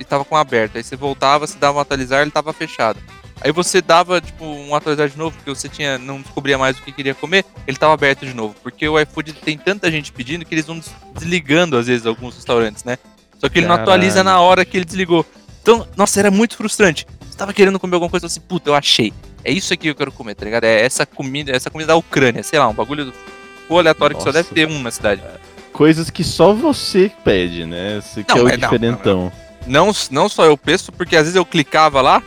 E 0.00 0.04
tava 0.04 0.24
com 0.24 0.34
aberto. 0.34 0.76
Aí 0.76 0.82
você 0.82 0.96
voltava, 0.96 1.46
você 1.46 1.58
dava 1.58 1.78
um 1.78 1.80
atualizar, 1.80 2.22
ele 2.22 2.30
tava 2.30 2.52
fechado. 2.54 2.98
Aí 3.42 3.52
você 3.52 3.80
dava, 3.80 4.20
tipo, 4.20 4.44
um 4.44 4.74
atualizar 4.74 5.08
de 5.08 5.16
novo, 5.16 5.36
porque 5.36 5.50
você 5.50 5.68
tinha, 5.68 5.98
não 5.98 6.20
descobria 6.20 6.58
mais 6.58 6.78
o 6.78 6.82
que 6.82 6.90
queria 6.90 7.14
comer, 7.14 7.44
ele 7.66 7.76
tava 7.76 7.94
aberto 7.94 8.26
de 8.26 8.34
novo. 8.34 8.54
Porque 8.62 8.88
o 8.88 8.98
iFood 8.98 9.34
tem 9.34 9.56
tanta 9.56 9.90
gente 9.90 10.12
pedindo 10.12 10.44
que 10.44 10.54
eles 10.54 10.66
vão 10.66 10.80
desligando, 11.14 11.76
às 11.76 11.86
vezes, 11.86 12.06
alguns 12.06 12.34
restaurantes, 12.34 12.82
né? 12.82 12.98
Só 13.38 13.48
que 13.48 13.58
ele 13.58 13.66
não 13.66 13.74
atualiza 13.74 14.24
na 14.24 14.40
hora 14.40 14.64
que 14.64 14.76
ele 14.76 14.84
desligou. 14.84 15.24
Então, 15.62 15.86
nossa, 15.96 16.18
era 16.20 16.30
muito 16.30 16.56
frustrante. 16.56 17.06
Você 17.20 17.36
tava 17.36 17.52
querendo 17.54 17.78
comer 17.78 17.94
alguma 17.94 18.10
coisa 18.10 18.26
assim, 18.26 18.40
puta, 18.40 18.68
eu 18.70 18.74
achei. 18.74 19.12
É 19.42 19.50
isso 19.50 19.72
aqui 19.72 19.84
que 19.84 19.88
eu 19.90 19.94
quero 19.94 20.12
comer, 20.12 20.34
tá 20.34 20.44
ligado? 20.44 20.64
É 20.64 20.82
essa 20.82 21.06
comida, 21.06 21.50
essa 21.52 21.70
comida 21.70 21.88
da 21.88 21.96
Ucrânia, 21.96 22.42
sei 22.42 22.58
lá, 22.58 22.68
um 22.68 22.74
bagulho 22.74 23.06
do 23.06 23.78
aleatório 23.78 24.14
Nossa. 24.14 24.26
que 24.26 24.32
só 24.32 24.42
deve 24.42 24.54
ter 24.54 24.68
um 24.68 24.82
na 24.82 24.90
cidade. 24.90 25.22
Coisas 25.72 26.10
que 26.10 26.22
só 26.22 26.52
você 26.52 27.10
pede, 27.24 27.64
né? 27.64 28.02
Você 28.02 28.22
que 28.22 28.34
Não, 28.34 28.40
é 28.40 28.44
o 28.44 28.48
é- 28.48 28.56
não, 28.58 28.68
diferentão. 28.68 29.32
Não, 29.66 29.92
não 30.10 30.28
só 30.28 30.44
eu 30.44 30.56
peço, 30.56 30.90
porque 30.92 31.16
às 31.16 31.22
vezes 31.22 31.36
eu 31.36 31.44
clicava 31.44 32.00
lá 32.00 32.22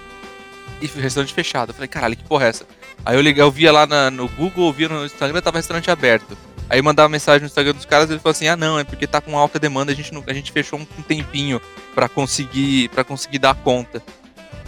e 0.82 0.86
o 0.86 1.00
restaurante 1.00 1.34
fechado. 1.34 1.70
Eu 1.70 1.74
falei, 1.74 1.88
caralho, 1.88 2.16
que 2.16 2.24
porra 2.24 2.46
é 2.46 2.50
essa? 2.50 2.66
Aí 3.06 3.16
eu, 3.16 3.22
liguei, 3.22 3.42
eu 3.44 3.52
via 3.52 3.72
lá 3.72 3.86
na- 3.86 4.10
no 4.12 4.28
Google, 4.30 4.68
eu 4.68 4.74
via 4.74 4.88
no 4.90 5.06
Instagram, 5.06 5.42
tava 5.42 5.58
restaurante 5.58 5.90
aberto. 5.92 6.38
Aí 6.70 6.80
eu 6.80 6.84
mandava 6.84 7.10
mensagem 7.10 7.42
no 7.42 7.48
Instagram 7.48 7.74
dos 7.74 7.86
caras 7.86 8.10
e 8.10 8.14
eles 8.14 8.22
falaram 8.24 8.38
assim: 8.38 8.48
ah, 8.48 8.56
não, 8.56 8.80
é 8.80 8.84
porque 8.84 9.06
tá 9.06 9.20
com 9.20 9.38
alta 9.38 9.60
demanda, 9.60 9.92
a 9.92 9.96
gente, 9.96 10.14
não, 10.14 10.24
a 10.26 10.34
gente 10.34 10.52
fechou 10.52 10.80
um, 10.80 10.86
tempinho 11.04 11.62
pra 11.94 12.08
conseguir, 12.08 12.88
pra 12.90 13.04
conseguir 13.04 13.40
dar 13.40 13.54
conta. 13.56 14.02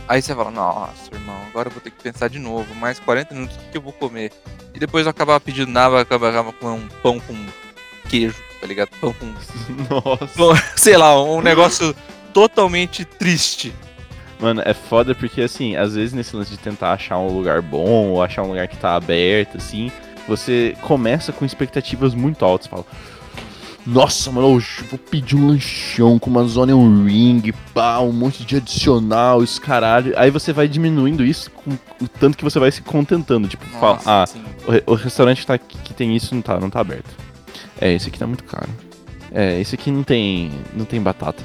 Aí 0.07 0.21
você 0.21 0.35
fala: 0.35 0.51
nossa, 0.51 1.13
irmão, 1.13 1.37
agora 1.49 1.69
eu 1.69 1.71
vou 1.71 1.81
ter 1.81 1.91
que 1.91 2.03
pensar 2.03 2.27
de 2.27 2.37
novo, 2.37 2.75
mais 2.75 2.99
40 2.99 3.33
minutos, 3.33 3.55
o 3.55 3.59
que, 3.59 3.65
que 3.71 3.77
eu 3.77 3.81
vou 3.81 3.93
comer? 3.93 4.31
E 4.73 4.79
depois 4.79 5.05
eu 5.05 5.09
acabava 5.11 5.39
pedindo 5.39 5.71
nada, 5.71 5.99
acabava 6.01 6.51
com 6.51 6.67
um 6.73 6.87
pão 7.01 7.19
com 7.21 7.33
queijo, 8.09 8.35
tá 8.59 8.67
ligado? 8.67 8.89
Pão 8.99 9.13
com 9.13 9.33
Nossa. 9.89 10.61
sei 10.75 10.97
lá, 10.97 11.19
um 11.23 11.41
negócio 11.41 11.95
totalmente 12.35 13.05
triste. 13.05 13.73
Mano, 14.41 14.61
é 14.65 14.73
foda 14.73 15.15
porque, 15.15 15.41
assim, 15.41 15.77
às 15.77 15.95
vezes 15.95 16.13
nesse 16.13 16.35
lance 16.35 16.51
de 16.51 16.57
tentar 16.57 16.91
achar 16.91 17.17
um 17.17 17.29
lugar 17.29 17.61
bom 17.61 18.09
ou 18.09 18.21
achar 18.21 18.43
um 18.43 18.49
lugar 18.49 18.67
que 18.67 18.75
tá 18.75 18.93
aberto, 18.93 19.55
assim, 19.55 19.89
você 20.27 20.75
começa 20.81 21.31
com 21.31 21.45
expectativas 21.45 22.13
muito 22.13 22.43
altas. 22.43 22.67
Fala, 22.67 22.85
nossa, 23.87 24.29
mano, 24.33 24.47
hoje 24.47 24.79
eu 24.81 24.85
vou 24.87 24.99
pedir 24.99 25.37
um 25.37 25.47
lanchão 25.47 26.19
com 26.19 26.29
uma 26.29 26.43
zona 26.43 26.75
um 26.75 27.05
ring, 27.05 27.53
pá, 27.73 27.99
um 27.99 28.11
monte 28.11 28.43
de 28.43 28.57
adicional, 28.57 29.41
esse 29.41 29.61
caralho. 29.61 30.11
Aí 30.17 30.29
você 30.29 30.51
vai 30.51 30.67
diminuindo 30.67 31.23
isso 31.23 31.49
com 31.51 31.71
o 32.03 32.07
tanto 32.19 32.37
que 32.37 32.43
você 32.43 32.59
vai 32.59 32.71
se 32.71 32.81
contentando. 32.81 33.47
Tipo, 33.47 33.63
fala, 33.67 33.93
Nossa, 33.93 34.11
ah, 34.11 34.23
assim, 34.23 34.43
o, 34.67 34.71
re- 34.71 34.83
o 34.85 34.93
restaurante 34.95 35.39
que, 35.41 35.47
tá, 35.47 35.53
aqui- 35.53 35.77
que 35.81 35.93
tem 35.93 36.13
isso 36.13 36.35
não 36.35 36.41
tá, 36.41 36.59
não 36.59 36.69
tá 36.69 36.81
aberto. 36.81 37.09
É, 37.79 37.93
esse 37.93 38.09
aqui 38.09 38.19
tá 38.19 38.27
muito 38.27 38.43
caro. 38.43 38.69
É, 39.31 39.61
esse 39.61 39.75
aqui 39.75 39.89
não 39.91 40.03
tem, 40.03 40.51
não 40.73 40.83
tem 40.83 40.99
batata. 41.01 41.41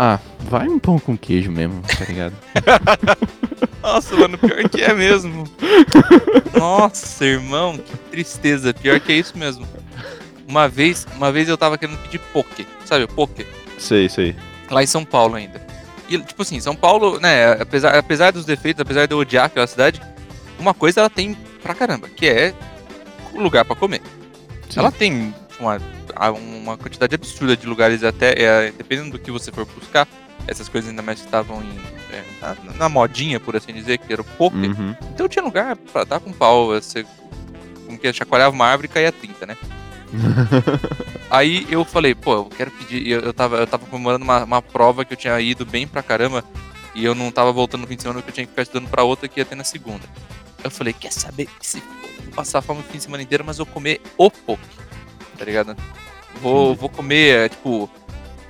Ah, 0.00 0.20
vai 0.38 0.68
um 0.68 0.78
pão 0.78 0.96
com 0.96 1.18
queijo 1.18 1.50
mesmo, 1.50 1.82
tá 1.82 2.04
ligado? 2.04 2.32
Nossa, 3.82 4.16
mano, 4.16 4.38
pior 4.38 4.68
que 4.68 4.80
é 4.80 4.94
mesmo. 4.94 5.42
Nossa, 6.56 7.24
irmão, 7.24 7.76
que 7.76 7.96
tristeza. 8.10 8.72
Pior 8.72 9.00
que 9.00 9.10
é 9.10 9.16
isso 9.16 9.36
mesmo. 9.36 9.66
Uma 10.46 10.68
vez, 10.68 11.04
uma 11.16 11.32
vez 11.32 11.48
eu 11.48 11.58
tava 11.58 11.76
querendo 11.76 11.98
pedir 11.98 12.20
poke, 12.32 12.64
sabe, 12.84 13.08
poke? 13.08 13.44
sei, 13.76 14.08
sei. 14.08 14.36
Lá 14.70 14.84
em 14.84 14.86
São 14.86 15.04
Paulo 15.04 15.34
ainda. 15.34 15.60
E, 16.08 16.16
tipo 16.18 16.42
assim, 16.42 16.60
São 16.60 16.76
Paulo, 16.76 17.18
né, 17.18 17.52
apesar, 17.60 17.98
apesar 17.98 18.30
dos 18.30 18.44
defeitos, 18.44 18.80
apesar 18.80 19.06
de 19.06 19.12
eu 19.12 19.18
odiar 19.18 19.46
aquela 19.46 19.66
cidade, 19.66 20.00
uma 20.58 20.72
coisa 20.72 21.00
ela 21.00 21.10
tem 21.10 21.36
pra 21.62 21.74
caramba, 21.74 22.08
que 22.08 22.26
é 22.26 22.54
o 23.34 23.40
lugar 23.40 23.64
pra 23.64 23.76
comer. 23.76 24.00
Sim. 24.70 24.80
Ela 24.80 24.92
tem 24.92 25.34
uma, 25.58 25.80
uma 26.30 26.76
quantidade 26.76 27.14
absurda 27.14 27.56
de 27.56 27.66
lugares, 27.66 28.02
até 28.02 28.34
é, 28.36 28.72
dependendo 28.72 29.12
do 29.12 29.18
que 29.18 29.30
você 29.30 29.52
for 29.52 29.66
buscar, 29.66 30.08
essas 30.46 30.68
coisas 30.68 30.90
ainda 30.90 31.02
mais 31.02 31.20
estavam 31.20 31.62
em, 31.62 31.78
é, 32.12 32.24
na, 32.40 32.74
na 32.74 32.88
modinha, 32.88 33.38
por 33.38 33.54
assim 33.54 33.72
dizer, 33.72 33.98
que 33.98 34.12
era 34.12 34.22
o 34.22 34.24
poker. 34.24 34.70
Uhum. 34.70 34.96
Então 35.12 35.28
tinha 35.28 35.44
lugar 35.44 35.76
pra 35.76 36.04
dar 36.04 36.20
com 36.20 36.32
pau, 36.32 36.68
você 36.68 37.04
como 37.86 37.98
que 37.98 38.12
chacoalhava 38.12 38.54
uma 38.54 38.66
árvore 38.66 38.86
e 38.86 38.92
caía 38.92 39.10
30, 39.10 39.46
né? 39.46 39.56
Aí 41.30 41.66
eu 41.70 41.84
falei, 41.84 42.14
pô, 42.14 42.34
eu 42.34 42.44
quero 42.44 42.70
pedir. 42.70 43.06
Eu, 43.06 43.20
eu, 43.20 43.32
tava, 43.32 43.56
eu 43.56 43.66
tava 43.66 43.86
comemorando 43.86 44.24
uma, 44.24 44.44
uma 44.44 44.62
prova 44.62 45.04
que 45.04 45.14
eu 45.14 45.16
tinha 45.16 45.38
ido 45.40 45.64
bem 45.64 45.86
pra 45.86 46.02
caramba 46.02 46.44
e 46.94 47.04
eu 47.04 47.14
não 47.14 47.30
tava 47.30 47.52
voltando 47.52 47.82
no 47.82 47.86
fim 47.86 47.96
de 47.96 48.02
semana 48.02 48.22
que 48.22 48.28
eu 48.28 48.34
tinha 48.34 48.44
que 48.44 48.50
ficar 48.50 48.62
estudando 48.62 48.88
pra 48.88 49.02
outra 49.02 49.28
que 49.28 49.40
ia 49.40 49.44
ter 49.44 49.54
na 49.54 49.64
segunda. 49.64 50.04
Eu 50.62 50.70
falei, 50.70 50.92
quer 50.92 51.12
saber 51.12 51.48
se 51.60 51.82
vou 52.24 52.34
passar 52.34 52.60
fome 52.60 52.80
o 52.80 52.82
fim 52.82 52.98
de 52.98 53.04
semana 53.04 53.22
inteiro, 53.22 53.44
mas 53.44 53.58
eu 53.58 53.64
vou 53.64 53.74
comer 53.74 54.00
o 54.16 54.30
poke, 54.30 54.62
tá 55.38 55.44
ligado? 55.44 55.76
Vou, 56.40 56.74
vou 56.74 56.88
comer, 56.88 57.46
é, 57.46 57.48
tipo, 57.48 57.90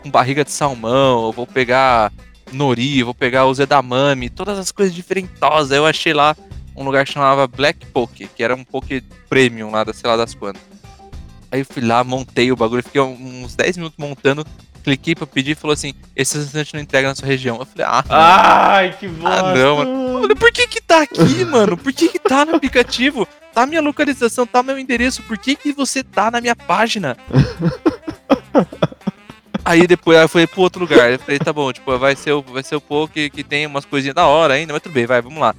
com 0.02 0.10
barriga 0.10 0.44
de 0.44 0.50
salmão, 0.50 1.32
vou 1.32 1.46
pegar 1.46 2.12
nori, 2.52 3.02
vou 3.02 3.14
pegar 3.14 3.46
os 3.46 3.58
edamame, 3.58 4.30
todas 4.30 4.58
as 4.58 4.72
coisas 4.72 4.94
diferentosas. 4.94 5.72
Aí 5.72 5.78
eu 5.78 5.86
achei 5.86 6.12
lá 6.12 6.36
um 6.76 6.84
lugar 6.84 7.04
que 7.04 7.12
chamava 7.12 7.46
Black 7.46 7.86
Poke, 7.86 8.28
que 8.28 8.42
era 8.42 8.54
um 8.54 8.64
poke 8.64 9.02
premium 9.28 9.70
lá, 9.70 9.84
da 9.84 9.92
sei 9.92 10.08
lá 10.08 10.16
das 10.16 10.34
quantas. 10.34 10.62
Aí 11.50 11.60
eu 11.60 11.66
fui 11.66 11.82
lá, 11.82 12.04
montei 12.04 12.52
o 12.52 12.56
bagulho, 12.56 12.82
fiquei 12.82 13.00
uns 13.00 13.54
10 13.54 13.78
minutos 13.78 13.98
montando, 13.98 14.46
cliquei 14.84 15.14
pra 15.14 15.26
pedir 15.26 15.52
e 15.52 15.54
falou 15.54 15.72
assim: 15.72 15.94
esse 16.14 16.36
restaurante 16.38 16.74
não 16.74 16.80
entrega 16.80 17.08
na 17.08 17.14
sua 17.14 17.26
região. 17.26 17.58
Eu 17.58 17.66
falei, 17.66 17.86
ah, 17.88 18.04
Ai, 18.08 18.96
que 18.98 19.08
bosta. 19.08 19.46
Ah, 19.46 19.54
não, 19.54 19.76
mano, 19.78 20.36
por 20.36 20.52
que 20.52 20.66
que 20.66 20.80
tá 20.80 21.02
aqui, 21.02 21.44
mano? 21.44 21.76
Por 21.76 21.92
que 21.92 22.08
que 22.08 22.18
tá 22.18 22.44
no 22.44 22.56
aplicativo? 22.56 23.26
Tá 23.58 23.66
minha 23.66 23.82
localização, 23.82 24.46
tá 24.46 24.62
meu 24.62 24.78
endereço, 24.78 25.20
por 25.24 25.36
que 25.36 25.56
que 25.56 25.72
você 25.72 26.04
tá 26.04 26.30
na 26.30 26.40
minha 26.40 26.54
página? 26.54 27.16
Aí 29.64 29.84
depois 29.84 30.16
aí 30.16 30.22
eu 30.22 30.28
fui 30.28 30.46
pro 30.46 30.60
outro 30.60 30.80
lugar. 30.80 31.10
Eu 31.10 31.18
falei, 31.18 31.40
tá 31.40 31.52
bom, 31.52 31.72
tipo, 31.72 31.98
vai 31.98 32.14
ser 32.14 32.30
o, 32.30 32.40
vai 32.40 32.62
ser 32.62 32.76
o 32.76 32.80
poke 32.80 33.28
que 33.28 33.42
tem 33.42 33.66
umas 33.66 33.84
coisinhas 33.84 34.14
da 34.14 34.28
hora 34.28 34.54
ainda, 34.54 34.72
mas 34.72 34.80
tudo 34.80 34.92
bem, 34.92 35.06
vai, 35.06 35.20
vamos 35.20 35.40
lá. 35.40 35.56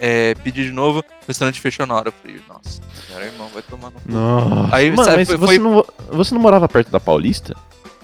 É, 0.00 0.36
pedi 0.36 0.64
de 0.64 0.70
novo, 0.70 1.00
o 1.00 1.04
restaurante 1.26 1.60
fechou 1.60 1.84
na 1.84 1.96
hora. 1.96 2.08
Eu 2.08 2.12
falei, 2.12 2.40
nossa, 2.48 2.80
cara, 3.12 3.26
irmão, 3.26 3.48
vai 3.52 3.62
tomar 3.62 3.90
no 3.90 4.00
cu. 4.00 4.08
Nossa. 4.10 4.76
Aí, 4.76 4.90
Mano, 4.92 5.04
sabe, 5.04 5.16
mas 5.18 5.28
foi- 5.28 5.36
você, 5.36 5.46
foi- 5.46 5.58
Não, 5.58 5.84
você 6.12 6.34
não 6.34 6.40
morava 6.40 6.68
perto 6.68 6.90
da 6.92 7.00
Paulista? 7.00 7.56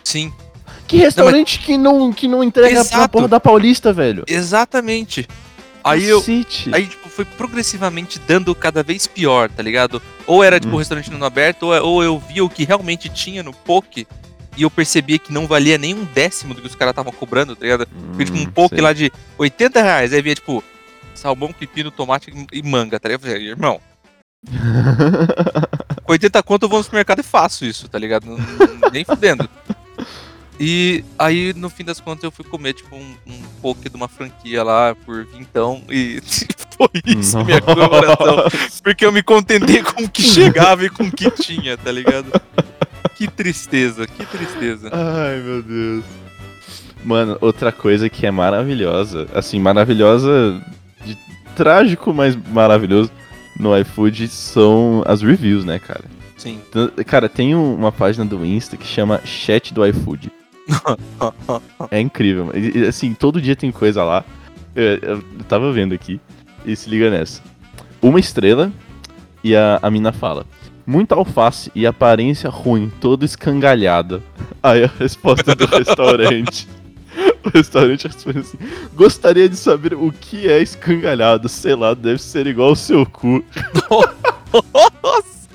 Sim, 0.02 0.32
Que 0.88 0.96
restaurante 0.96 1.60
que, 1.60 1.78
não, 1.78 2.12
que 2.12 2.26
não 2.26 2.42
entrega 2.42 2.80
Exato. 2.80 3.08
porra 3.08 3.28
da 3.28 3.38
Paulista, 3.38 3.92
velho? 3.92 4.24
exatamente. 4.26 5.28
Aí 5.84 6.04
eu, 6.06 6.18
Cacete. 6.18 6.70
Aí, 6.74 6.88
tipo, 6.88 7.07
foi 7.18 7.24
progressivamente 7.24 8.20
dando 8.20 8.54
cada 8.54 8.80
vez 8.80 9.08
pior, 9.08 9.50
tá 9.50 9.60
ligado? 9.60 10.00
Ou 10.24 10.44
era, 10.44 10.60
tipo, 10.60 10.72
o 10.72 10.76
Hum. 10.76 10.78
restaurante 10.78 11.10
não 11.10 11.26
aberto, 11.26 11.64
ou, 11.64 11.82
ou 11.84 12.04
eu 12.04 12.16
via 12.16 12.44
o 12.44 12.48
que 12.48 12.62
realmente 12.64 13.08
tinha 13.08 13.42
no 13.42 13.52
poke 13.52 14.06
e 14.56 14.62
eu 14.62 14.70
percebia 14.70 15.18
que 15.18 15.32
não 15.32 15.44
valia 15.44 15.76
nem 15.76 15.94
um 15.94 16.04
décimo 16.04 16.54
do 16.54 16.60
que 16.60 16.68
os 16.68 16.76
caras 16.76 16.92
estavam 16.92 17.12
cobrando, 17.12 17.56
tá 17.56 17.62
ligado? 17.64 17.88
Porque, 18.10 18.24
tipo, 18.26 18.38
um 18.38 18.42
Hum, 18.42 18.50
poke 18.52 18.76
sei. 18.76 18.84
lá 18.84 18.92
de 18.92 19.10
80 19.36 19.82
reais, 19.82 20.12
aí 20.12 20.22
via, 20.22 20.36
tipo, 20.36 20.62
salmão, 21.12 21.52
pepino, 21.52 21.90
tomate 21.90 22.32
e 22.52 22.62
manga, 22.62 23.00
tá 23.00 23.08
ligado? 23.08 23.26
Irmão, 23.28 23.80
com 26.04 26.12
80 26.12 26.40
conto 26.44 26.66
eu 26.66 26.68
vou 26.68 26.78
no 26.78 26.84
supermercado 26.84 27.18
e 27.18 27.24
faço 27.24 27.64
isso, 27.64 27.88
tá 27.88 27.98
ligado? 27.98 28.26
Nem 28.92 29.04
fudendo. 29.04 29.48
E 30.60 31.04
aí, 31.18 31.52
no 31.54 31.70
fim 31.70 31.84
das 31.84 32.00
contas, 32.00 32.24
eu 32.24 32.30
fui 32.32 32.44
comer, 32.44 32.72
tipo, 32.72 32.96
um, 32.96 33.14
um 33.26 33.40
poke 33.62 33.88
de 33.88 33.94
uma 33.96 34.08
franquia 34.08 34.62
lá 34.64 34.94
por 35.06 35.24
vintão 35.26 35.82
e 35.88 36.20
foi 36.76 36.88
isso, 37.06 37.44
minha 37.44 37.60
comemoração. 37.60 38.44
Porque 38.82 39.04
eu 39.06 39.12
me 39.12 39.22
contentei 39.22 39.82
com 39.82 40.02
o 40.02 40.08
que 40.08 40.22
chegava 40.22 40.84
e 40.84 40.90
com 40.90 41.04
o 41.04 41.12
que 41.12 41.30
tinha, 41.42 41.76
tá 41.76 41.92
ligado? 41.92 42.32
Que 43.16 43.28
tristeza, 43.28 44.06
que 44.06 44.26
tristeza. 44.26 44.90
Ai, 44.92 45.40
meu 45.40 45.62
Deus. 45.62 46.04
Mano, 47.04 47.38
outra 47.40 47.70
coisa 47.70 48.08
que 48.08 48.26
é 48.26 48.30
maravilhosa, 48.30 49.28
assim, 49.32 49.60
maravilhosa, 49.60 50.60
de 51.04 51.16
trágico, 51.54 52.12
mas 52.12 52.34
maravilhoso 52.34 53.10
no 53.58 53.76
iFood 53.78 54.26
são 54.28 55.02
as 55.06 55.22
reviews, 55.22 55.64
né, 55.64 55.78
cara? 55.78 56.04
Sim. 56.36 56.60
Cara, 57.06 57.28
tem 57.28 57.54
um- 57.54 57.74
uma 57.74 57.90
página 57.92 58.24
do 58.24 58.44
Insta 58.44 58.76
que 58.76 58.86
chama 58.86 59.20
Chat 59.24 59.72
do 59.72 59.84
iFood. 59.86 60.30
É 61.90 62.00
incrível, 62.00 62.46
mano. 62.46 62.58
E, 62.58 62.86
assim, 62.86 63.14
todo 63.14 63.40
dia 63.40 63.56
tem 63.56 63.72
coisa 63.72 64.04
lá. 64.04 64.24
Eu, 64.74 64.96
eu 64.96 65.24
tava 65.48 65.72
vendo 65.72 65.94
aqui 65.94 66.20
e 66.64 66.76
se 66.76 66.88
liga 66.90 67.10
nessa. 67.10 67.42
Uma 68.00 68.20
estrela 68.20 68.70
e 69.42 69.56
a, 69.56 69.78
a 69.82 69.90
mina 69.90 70.12
fala. 70.12 70.44
Muita 70.86 71.14
alface 71.14 71.70
e 71.74 71.86
aparência 71.86 72.48
ruim, 72.48 72.90
toda 73.00 73.24
escangalhada. 73.24 74.22
Aí 74.62 74.84
a 74.84 74.90
resposta 74.98 75.54
do 75.54 75.66
restaurante. 75.66 76.68
O 77.44 77.50
restaurante 77.50 78.06
responde 78.06 78.40
assim: 78.40 78.58
Gostaria 78.94 79.48
de 79.48 79.56
saber 79.56 79.94
o 79.94 80.12
que 80.12 80.48
é 80.48 80.60
escangalhado. 80.60 81.48
Sei 81.48 81.74
lá, 81.74 81.94
deve 81.94 82.20
ser 82.20 82.46
igual 82.46 82.72
o 82.72 82.76
seu 82.76 83.06
cu. 83.06 83.42
Nossa! 85.02 85.48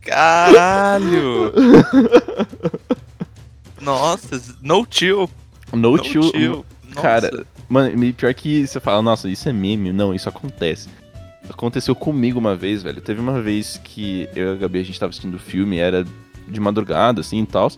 Caralho! 0.00 1.52
Nossa, 3.82 4.40
no 4.60 4.86
chill. 4.88 5.28
No, 5.72 5.96
No 5.96 6.04
chill. 6.04 6.64
Cara, 6.94 7.46
Mano, 7.72 8.04
e 8.04 8.12
pior 8.12 8.34
que 8.34 8.66
você 8.66 8.78
fala, 8.78 9.00
nossa, 9.00 9.30
isso 9.30 9.48
é 9.48 9.52
meme. 9.52 9.94
Não, 9.94 10.14
isso 10.14 10.28
acontece. 10.28 10.90
Aconteceu 11.48 11.94
comigo 11.94 12.38
uma 12.38 12.54
vez, 12.54 12.82
velho. 12.82 13.00
Teve 13.00 13.18
uma 13.18 13.40
vez 13.40 13.80
que 13.82 14.28
eu 14.36 14.48
e 14.48 14.52
a 14.52 14.54
Gabi, 14.56 14.80
a 14.80 14.82
gente 14.82 15.00
tava 15.00 15.08
assistindo 15.08 15.38
filme, 15.38 15.78
era 15.78 16.04
de 16.46 16.60
madrugada, 16.60 17.22
assim 17.22 17.40
e 17.40 17.46
tal. 17.46 17.72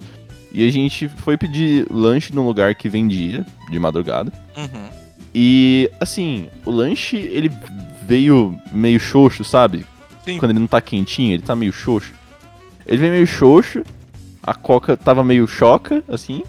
E 0.52 0.66
a 0.66 0.72
gente 0.72 1.08
foi 1.08 1.36
pedir 1.36 1.86
lanche 1.88 2.34
num 2.34 2.44
lugar 2.44 2.74
que 2.74 2.88
vendia 2.88 3.46
de 3.70 3.78
madrugada. 3.78 4.32
Uhum. 4.56 4.88
E, 5.32 5.88
assim, 6.00 6.48
o 6.64 6.72
lanche, 6.72 7.16
ele 7.16 7.48
veio 8.04 8.58
meio 8.72 8.98
xoxo, 8.98 9.44
sabe? 9.44 9.86
Sim. 10.24 10.38
Quando 10.38 10.50
ele 10.50 10.58
não 10.58 10.66
tá 10.66 10.80
quentinho, 10.80 11.34
ele 11.34 11.42
tá 11.42 11.54
meio 11.54 11.72
xoxo. 11.72 12.12
Ele 12.84 12.96
veio 12.96 13.12
meio 13.12 13.26
xoxo, 13.28 13.84
a 14.46 14.54
coca 14.54 14.96
tava 14.96 15.24
meio 15.24 15.46
choca, 15.46 16.04
assim, 16.08 16.42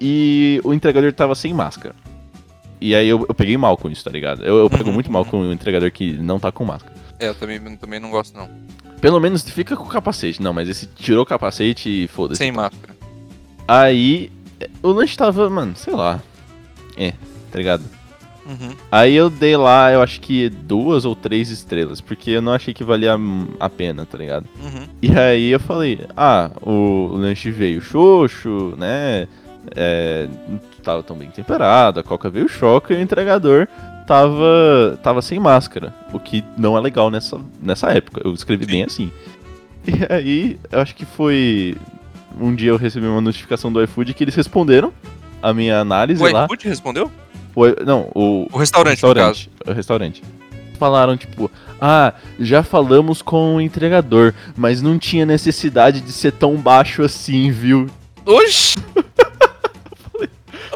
e 0.00 0.60
o 0.62 0.72
entregador 0.74 1.12
tava 1.12 1.34
sem 1.34 1.52
máscara. 1.54 1.94
E 2.80 2.94
aí 2.94 3.08
eu, 3.08 3.24
eu 3.26 3.34
peguei 3.34 3.56
mal 3.56 3.76
com 3.76 3.88
isso, 3.88 4.04
tá 4.04 4.10
ligado? 4.10 4.44
Eu, 4.44 4.58
eu 4.58 4.70
pego 4.70 4.88
Uhum, 4.88 4.92
muito 4.92 5.10
mal 5.10 5.24
com 5.24 5.40
o 5.40 5.52
entregador 5.52 5.90
que 5.90 6.12
não 6.12 6.38
tá 6.38 6.52
com 6.52 6.64
máscara. 6.64 6.94
É, 7.18 7.28
eu 7.28 7.34
também, 7.34 7.58
também 7.76 7.98
não 7.98 8.10
gosto, 8.10 8.36
não. 8.36 8.48
Pelo 9.00 9.18
menos 9.18 9.42
fica 9.48 9.74
com 9.76 9.84
o 9.84 9.88
capacete. 9.88 10.42
Não, 10.42 10.52
mas 10.52 10.68
esse 10.68 10.86
tirou 10.86 11.22
o 11.22 11.26
capacete 11.26 12.04
e 12.04 12.08
foda-se. 12.08 12.38
Sem 12.38 12.52
máscara. 12.52 12.94
Aí 13.66 14.30
o 14.82 14.90
lanche 14.90 15.16
tava, 15.16 15.48
mano, 15.48 15.74
sei 15.74 15.94
lá. 15.94 16.22
É, 16.96 17.12
tá 17.50 17.58
ligado? 17.58 17.84
Uhum. 18.48 18.70
Aí 18.92 19.14
eu 19.14 19.28
dei 19.28 19.56
lá, 19.56 19.92
eu 19.92 20.00
acho 20.00 20.20
que 20.20 20.48
duas 20.48 21.04
ou 21.04 21.16
três 21.16 21.50
estrelas, 21.50 22.00
porque 22.00 22.30
eu 22.30 22.42
não 22.42 22.52
achei 22.52 22.72
que 22.72 22.84
valia 22.84 23.16
a 23.58 23.68
pena, 23.68 24.06
tá 24.06 24.16
ligado? 24.16 24.46
Uhum. 24.62 24.86
E 25.02 25.10
aí 25.18 25.50
eu 25.50 25.58
falei, 25.60 26.00
ah, 26.16 26.50
o 26.62 27.08
lanche 27.12 27.50
veio 27.50 27.80
xoxo, 27.80 28.74
né? 28.78 29.26
É, 29.74 30.28
não 30.48 30.60
tava 30.82 31.02
tão 31.02 31.16
bem 31.16 31.28
temperado, 31.28 31.98
a 31.98 32.02
coca 32.04 32.30
veio 32.30 32.48
choca 32.48 32.94
e 32.94 32.96
o 32.96 33.00
entregador 33.00 33.66
tava, 34.06 34.96
tava 35.02 35.20
sem 35.20 35.40
máscara, 35.40 35.92
o 36.12 36.20
que 36.20 36.44
não 36.56 36.76
é 36.76 36.80
legal 36.80 37.10
nessa, 37.10 37.40
nessa 37.60 37.88
época. 37.90 38.22
Eu 38.24 38.32
escrevi 38.32 38.64
bem 38.64 38.84
assim. 38.84 39.10
E 39.88 40.12
aí, 40.12 40.58
eu 40.70 40.80
acho 40.80 40.94
que 40.94 41.04
foi. 41.04 41.76
Um 42.40 42.54
dia 42.54 42.70
eu 42.70 42.76
recebi 42.76 43.06
uma 43.06 43.20
notificação 43.20 43.72
do 43.72 43.82
iFood 43.82 44.14
que 44.14 44.24
eles 44.24 44.34
responderam 44.34 44.92
a 45.42 45.54
minha 45.54 45.78
análise 45.78 46.22
O 46.22 46.32
lá. 46.32 46.44
iFood 46.44 46.68
respondeu? 46.68 47.10
O 47.56 47.66
i- 47.66 47.74
não, 47.84 48.10
o, 48.14 48.46
O 48.52 48.58
restaurante, 48.58 49.02
no 49.02 49.08
restaurante. 49.08 49.50
O 49.66 49.72
restaurante. 49.72 50.22
Falaram, 50.78 51.16
tipo, 51.16 51.50
ah, 51.80 52.12
já 52.38 52.62
falamos 52.62 53.22
com 53.22 53.56
o 53.56 53.60
entregador, 53.62 54.34
mas 54.54 54.82
não 54.82 54.98
tinha 54.98 55.24
necessidade 55.26 56.02
de 56.02 56.12
ser 56.12 56.32
tão 56.32 56.54
baixo 56.56 57.02
assim, 57.02 57.50
viu? 57.50 57.86
Oxi! 58.26 58.76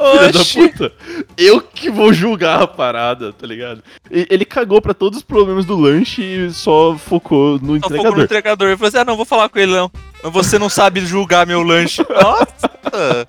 Filha 0.00 0.32
da 0.32 0.44
puta. 0.44 0.92
Eu 1.36 1.60
que 1.60 1.90
vou 1.90 2.10
julgar 2.10 2.62
a 2.62 2.66
parada, 2.66 3.34
tá 3.34 3.46
ligado? 3.46 3.82
Ele 4.10 4.46
cagou 4.46 4.80
pra 4.80 4.94
todos 4.94 5.18
os 5.18 5.22
problemas 5.24 5.66
do 5.66 5.76
lanche 5.76 6.22
e 6.22 6.50
só 6.52 6.96
focou 6.96 7.58
no 7.58 7.74
Só 7.78 7.82
focou 7.82 7.96
no 7.96 8.22
entregador. 8.22 8.24
entregador. 8.24 8.68
Eu 8.68 8.78
falei 8.78 8.88
assim, 8.88 8.98
ah, 8.98 9.04
não, 9.04 9.16
vou 9.16 9.26
falar 9.26 9.50
com 9.50 9.58
ele 9.58 9.72
não. 9.72 9.90
Você 10.32 10.58
não 10.58 10.70
sabe 10.70 11.00
julgar 11.04 11.46
meu 11.46 11.62
lanche. 11.62 12.02
Nossa! 12.08 13.26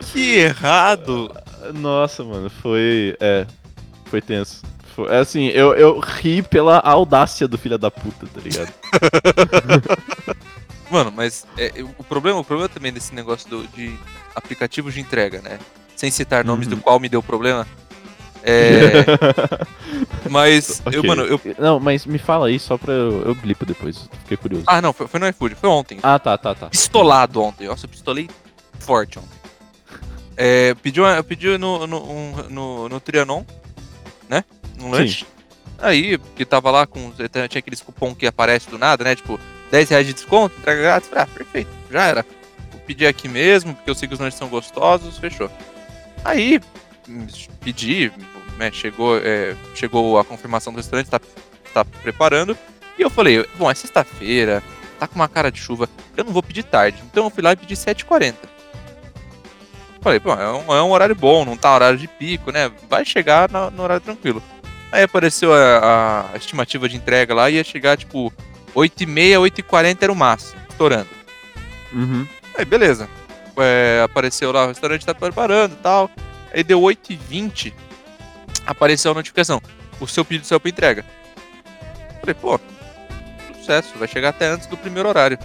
Que 0.00 0.34
errado. 0.38 1.32
Nossa, 1.72 2.22
mano, 2.24 2.48
foi. 2.50 3.16
É. 3.20 3.46
Foi 4.06 4.20
tenso. 4.20 4.62
Foi, 4.94 5.08
é 5.12 5.18
assim, 5.18 5.46
eu, 5.48 5.74
eu 5.74 5.98
ri 5.98 6.42
pela 6.42 6.78
audácia 6.78 7.46
do 7.48 7.58
filho 7.58 7.76
da 7.76 7.90
puta, 7.90 8.26
tá 8.26 8.40
ligado? 8.40 8.72
Mano, 10.90 11.12
mas 11.14 11.44
é, 11.58 11.72
o, 11.98 12.04
problema, 12.04 12.38
o 12.38 12.44
problema 12.44 12.68
também 12.68 12.92
desse 12.92 13.12
negócio 13.14 13.48
do- 13.50 13.66
de 13.68 13.92
aplicativos 14.34 14.94
de 14.94 15.00
entrega, 15.00 15.40
né? 15.42 15.58
Sem 15.96 16.10
citar 16.12 16.44
nomes 16.44 16.68
Uhum. 16.68 16.76
do 16.76 16.80
qual 16.80 17.00
me 17.00 17.08
deu 17.08 17.20
problema. 17.22 17.66
É, 18.44 19.04
mas, 20.30 20.80
eu, 20.92 21.00
Ok. 21.00 21.08
mano, 21.08 21.22
eu. 21.24 21.40
Não, 21.58 21.80
mas 21.80 22.06
me 22.06 22.18
fala 22.18 22.46
aí 22.46 22.58
só 22.60 22.78
pra 22.78 22.92
eu, 22.92 23.22
eu 23.22 23.34
blipo 23.34 23.66
depois. 23.66 24.08
Fiquei 24.20 24.36
curioso. 24.36 24.64
Ah, 24.68 24.80
não, 24.80 24.92
foi, 24.92 25.08
foi 25.08 25.18
no 25.18 25.26
iFood, 25.28 25.56
foi 25.56 25.68
ontem. 25.68 25.98
Ah, 26.02 26.18
tá, 26.20 26.38
tá, 26.38 26.54
tá. 26.54 26.68
Pistolado 26.68 27.42
ontem. 27.42 27.66
Nossa, 27.66 27.86
eu 27.86 27.90
pistolei 27.90 28.30
forte 28.78 29.18
ontem. 29.18 29.28
É, 30.36 30.74
pediu, 30.74 31.04
uma- 31.04 31.16
eu 31.16 31.24
pedi 31.24 31.56
no, 31.58 31.86
no, 31.86 32.42
no, 32.50 32.88
no 32.88 33.00
Trianon, 33.00 33.44
né? 34.28 34.44
Um 34.80 34.90
lanche. 34.90 35.24
Aí, 35.78 36.18
que 36.34 36.44
tava 36.44 36.70
lá 36.70 36.86
com. 36.86 37.12
Tinha 37.12 37.44
aqueles 37.44 37.80
cupom 37.82 38.14
que 38.14 38.26
aparece 38.26 38.68
do 38.70 38.78
nada, 38.78 39.04
né? 39.04 39.14
Tipo, 39.14 39.38
10 39.70 39.88
reais 39.90 40.06
de 40.06 40.12
desconto, 40.14 40.54
entrega 40.58 40.80
grátis. 40.82 41.10
Ah, 41.14 41.26
perfeito, 41.26 41.70
já 41.90 42.04
era. 42.04 42.26
Vou 42.70 42.80
pedir 42.80 43.06
aqui 43.06 43.28
mesmo, 43.28 43.74
porque 43.74 43.90
eu 43.90 43.94
sei 43.94 44.08
que 44.08 44.14
os 44.14 44.20
lanches 44.20 44.38
são 44.38 44.48
gostosos, 44.48 45.18
fechou. 45.18 45.50
Aí, 46.24 46.60
hum, 47.08 47.26
pedi, 47.60 48.10
né? 48.58 48.70
Chegou, 48.72 49.18
é, 49.18 49.54
chegou 49.74 50.18
a 50.18 50.24
confirmação 50.24 50.72
do 50.72 50.76
restaurante, 50.76 51.08
tá, 51.08 51.20
tá 51.74 51.84
preparando. 51.84 52.56
E 52.98 53.02
eu 53.02 53.10
falei, 53.10 53.46
bom, 53.58 53.70
é 53.70 53.74
sexta-feira, 53.74 54.62
tá 54.98 55.06
com 55.06 55.16
uma 55.16 55.28
cara 55.28 55.50
de 55.52 55.60
chuva, 55.60 55.88
eu 56.16 56.24
não 56.24 56.32
vou 56.32 56.42
pedir 56.42 56.62
tarde. 56.62 57.02
Então 57.10 57.24
eu 57.24 57.30
fui 57.30 57.42
lá 57.42 57.52
e 57.52 57.56
pedi 57.56 57.74
7h40. 57.76 58.34
Falei, 60.06 60.20
pô, 60.20 60.32
é 60.34 60.52
um, 60.52 60.72
é 60.72 60.80
um 60.84 60.92
horário 60.92 61.16
bom, 61.16 61.44
não 61.44 61.56
tá 61.56 61.74
horário 61.74 61.98
de 61.98 62.06
pico, 62.06 62.52
né? 62.52 62.70
Vai 62.88 63.04
chegar 63.04 63.50
no, 63.50 63.72
no 63.72 63.82
horário 63.82 64.00
tranquilo. 64.00 64.40
Aí 64.92 65.02
apareceu 65.02 65.52
a, 65.52 66.30
a 66.32 66.36
estimativa 66.36 66.88
de 66.88 66.96
entrega 66.96 67.34
lá, 67.34 67.50
ia 67.50 67.64
chegar 67.64 67.96
tipo 67.96 68.32
8h30, 68.72 69.64
8h40 69.64 69.98
era 70.00 70.12
o 70.12 70.14
máximo, 70.14 70.60
estourando. 70.70 71.08
Uhum. 71.92 72.24
Aí 72.56 72.64
beleza. 72.64 73.08
É, 73.56 74.00
apareceu 74.04 74.52
lá, 74.52 74.66
o 74.66 74.68
restaurante 74.68 75.04
tá 75.04 75.12
preparando 75.12 75.72
e 75.72 75.82
tal. 75.82 76.08
Aí 76.54 76.62
deu 76.62 76.80
8h20, 76.82 77.72
apareceu 78.64 79.10
a 79.10 79.14
notificação. 79.14 79.60
O 79.98 80.06
seu 80.06 80.24
pedido 80.24 80.46
saiu 80.46 80.60
pra 80.60 80.70
entrega. 80.70 81.04
Falei, 82.20 82.34
pô, 82.34 82.60
sucesso, 83.58 83.98
vai 83.98 84.06
chegar 84.06 84.28
até 84.28 84.46
antes 84.46 84.68
do 84.68 84.76
primeiro 84.76 85.08
horário. 85.08 85.36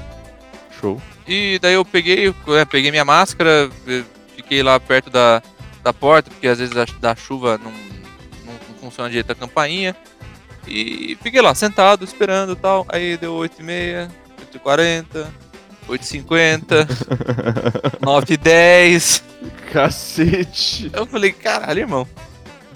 Show. 0.80 1.02
E 1.28 1.58
daí 1.60 1.74
eu 1.74 1.84
peguei, 1.84 2.32
é, 2.50 2.66
peguei 2.66 2.92
minha 2.92 3.04
máscara, 3.04 3.68
fiquei 4.42 4.64
lá 4.64 4.80
perto 4.80 5.10
da, 5.10 5.42
da 5.84 5.94
porta, 5.94 6.30
porque 6.30 6.48
às 6.48 6.60
vezes 6.60 6.76
a, 6.76 6.86
da 7.00 7.16
chuva 7.16 7.58
não, 7.58 7.72
não, 7.72 8.54
não 8.54 8.76
funciona 8.80 9.10
direito 9.10 9.32
a 9.32 9.36
campainha. 9.36 9.96
E 10.68 11.18
fiquei 11.22 11.42
lá, 11.42 11.56
sentado, 11.56 12.04
esperando 12.04 12.54
e 12.54 12.56
tal. 12.56 12.86
Aí 12.90 13.18
deu 13.18 13.34
8h30, 13.36 14.10
8h40, 14.54 15.28
8h50, 15.88 16.88
9h10. 18.02 19.24
Cacete. 19.72 20.92
Eu 20.94 21.06
falei, 21.06 21.32
caralho, 21.32 21.80
irmão. 21.80 22.08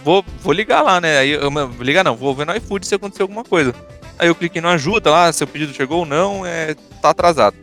Vou, 0.04 0.24
vou 0.42 0.54
ligar 0.54 0.82
lá, 0.82 1.02
né? 1.02 1.18
Aí 1.18 1.32
eu, 1.32 1.52
vou 1.52 1.82
ligar 1.82 2.04
não, 2.04 2.16
vou 2.16 2.36
ver 2.36 2.46
no 2.46 2.56
iFood 2.56 2.86
se 2.86 2.96
acontecer 2.96 3.24
alguma 3.24 3.44
coisa. 3.44 3.74
Aí 4.18 4.28
eu 4.28 4.36
cliquei 4.36 4.62
no 4.62 4.70
ajuda 4.70 5.12
lá, 5.12 5.34
seu 5.34 5.48
pedido 5.48 5.74
chegou 5.74 6.00
ou 6.00 6.06
não, 6.06 6.46
é, 6.46 6.76
tá 7.02 7.10
atrasado. 7.10 7.56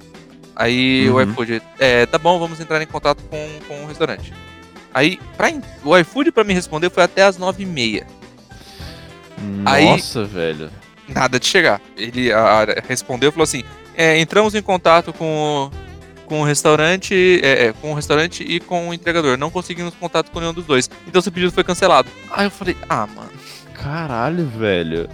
Aí 0.55 1.09
o 1.09 1.14
Uhum. 1.16 1.22
iFood, 1.22 1.62
é, 1.78 2.07
tá 2.07 2.18
bom, 2.18 2.38
vamos 2.38 2.61
entrar 2.61 2.80
em 2.82 2.86
contato 2.86 3.22
com, 3.24 3.48
com 3.66 3.84
o 3.84 3.86
restaurante. 3.86 4.32
Aí, 4.94 5.18
pra, 5.36 5.48
o 5.84 5.96
iFood 5.96 6.30
pra 6.32 6.44
me 6.44 6.53
responder 6.53 6.90
foi 6.90 7.03
até 7.03 7.22
as 7.22 7.38
9h30. 7.38 8.05
Aí- 9.64 9.84
Nossa, 9.86 10.24
velho. 10.24 10.70
Nada 11.09 11.38
de 11.40 11.46
chegar. 11.46 11.80
Ele 11.96 12.32
a- 12.32 12.62
a- 12.62 12.82
respondeu 12.88 13.28
e 13.30 13.32
falou 13.32 13.44
assim: 13.44 13.64
é, 13.96 14.18
entramos 14.20 14.55
em 14.55 14.62
contato 14.62 15.12
com 15.12 15.70
o, 15.72 16.26
com 16.26 16.40
o 16.42 16.44
restaurante, 16.44 17.40
é, 17.42 17.66
é, 17.66 17.72
com 17.72 17.90
o 17.92 17.94
restaurante 17.94 18.42
e 18.44 18.61
com 18.61 18.88
o 18.90 18.94
entregador. 18.94 19.36
Não 19.36 19.50
conseguimos 19.50 19.94
contato 19.94 20.30
com 20.30 20.38
nenhum 20.40 20.53
dos 20.55 20.64
dois. 20.64 20.88
Então 21.07 21.20
seu 21.20 21.32
pedido 21.32 21.50
foi 21.53 21.64
cancelado. 21.64 22.09
Aí 22.30 22.46
eu 22.46 22.50
falei, 22.50 22.76
ah, 22.88 23.07
mano. 23.07 23.30
Caralho, 23.74 24.46
velho. 24.46 25.09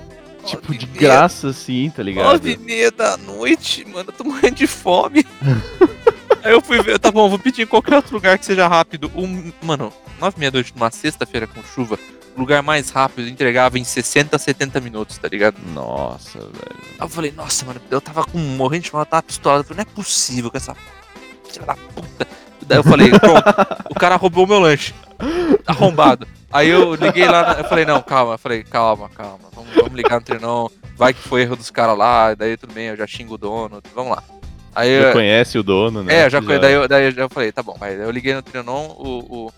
Tipo, 0.49 0.75
de 0.75 0.87
graça 0.87 1.49
assim, 1.49 1.91
tá 1.91 2.03
ligado? 2.03 2.25
Nove 2.25 2.53
e 2.53 2.59
meia 2.59 2.91
da 2.91 3.17
noite, 3.17 3.85
mano, 3.85 4.11
eu 4.11 4.13
tô 4.13 4.25
morrendo 4.25 4.57
de 4.57 4.67
fome. 4.67 5.25
Aí 6.43 6.53
eu 6.53 6.61
fui 6.61 6.81
ver, 6.83 6.99
tá 6.99 7.11
bom, 7.11 7.29
vou 7.29 7.39
pedir 7.39 7.63
em 7.63 7.67
qualquer 7.67 7.97
outro 7.97 8.15
lugar 8.15 8.39
que 8.39 8.47
seja 8.47 8.69
rápido. 8.69 9.11
Um, 9.15 9.53
mano, 9.61 9.93
nove 10.21 10.37
e 10.37 10.41
meia 10.41 10.51
da 10.51 10.57
noite 10.57 10.73
numa 10.75 10.91
sexta-feira 10.91 11.47
com 11.47 11.63
chuva, 11.63 11.99
o 12.37 12.41
lugar 12.41 12.63
mais 12.63 12.91
rápido 12.91 13.29
entregava 13.29 13.79
em 13.79 13.85
60, 13.85 14.39
70 14.39 14.81
minutos, 14.81 15.19
tá 15.19 15.29
ligado? 15.29 15.57
Nossa, 15.75 16.39
velho. 16.39 16.77
Aí 16.93 17.01
eu 17.01 17.09
falei, 17.09 17.33
nossa, 17.33 17.67
mano, 17.67 17.81
eu 17.91 18.01
tava 18.01 18.25
com 18.25 18.39
morrendo 18.39 18.85
de 18.85 18.91
fome, 18.91 19.03
eu 19.03 19.07
tava 19.07 19.23
pistola. 19.25 19.61
Eu 19.61 19.65
falei, 19.65 19.85
não 19.85 19.91
é 19.91 19.95
possível 19.95 20.51
com 20.51 20.57
essa 20.57 20.77
filha 21.51 21.67
da 21.67 21.75
puta. 21.75 22.27
Daí 22.65 22.79
eu 22.79 22.85
falei, 22.85 23.11
pronto, 23.11 23.43
o 23.91 23.95
cara 23.95 24.17
roubou 24.17 24.47
meu 24.47 24.61
lanche. 24.61 24.95
Arrombado. 25.67 26.27
Aí 26.51 26.69
eu 26.69 26.95
liguei 26.95 27.29
lá, 27.29 27.57
eu 27.59 27.65
falei, 27.65 27.85
não, 27.85 28.01
calma, 28.03 28.35
eu 28.35 28.39
falei, 28.39 28.63
calma, 28.65 29.09
calma, 29.11 29.51
vamos, 29.55 29.75
vamos 29.75 29.93
ligar 29.95 30.19
no 30.19 30.25
trenão, 30.25 30.71
vai 30.97 31.13
que 31.13 31.21
foi 31.21 31.43
erro 31.43 31.57
dos 31.57 31.71
caras 31.71 31.97
lá, 31.97 32.35
daí 32.35 32.57
tudo 32.57 32.73
bem, 32.73 32.87
eu 32.89 32.97
já 32.97 33.07
xingo 33.07 33.35
o 33.35 33.39
dono, 33.39 33.83
vamos 33.95 34.13
lá. 34.13 34.23
Aí 34.75 34.99
Já 34.99 35.09
eu, 35.09 35.13
conhece 35.13 35.59
o 35.59 35.63
dono, 35.63 36.03
né? 36.03 36.21
é, 36.21 36.31
já, 36.31 36.41
conhe- 36.41 36.59
daí, 36.59 36.73
eu, 36.73 36.89
daí 36.89 37.05
eu 37.07 37.13
já 37.13 37.29
falei, 37.29 37.53
tá 37.53 37.63
bom, 37.63 37.77
aí 37.81 37.97
eu 37.97 38.11
liguei 38.11 38.33
no 38.33 38.41
Trianon, 38.43 38.87
o, 38.97 39.47
o, 39.49 39.53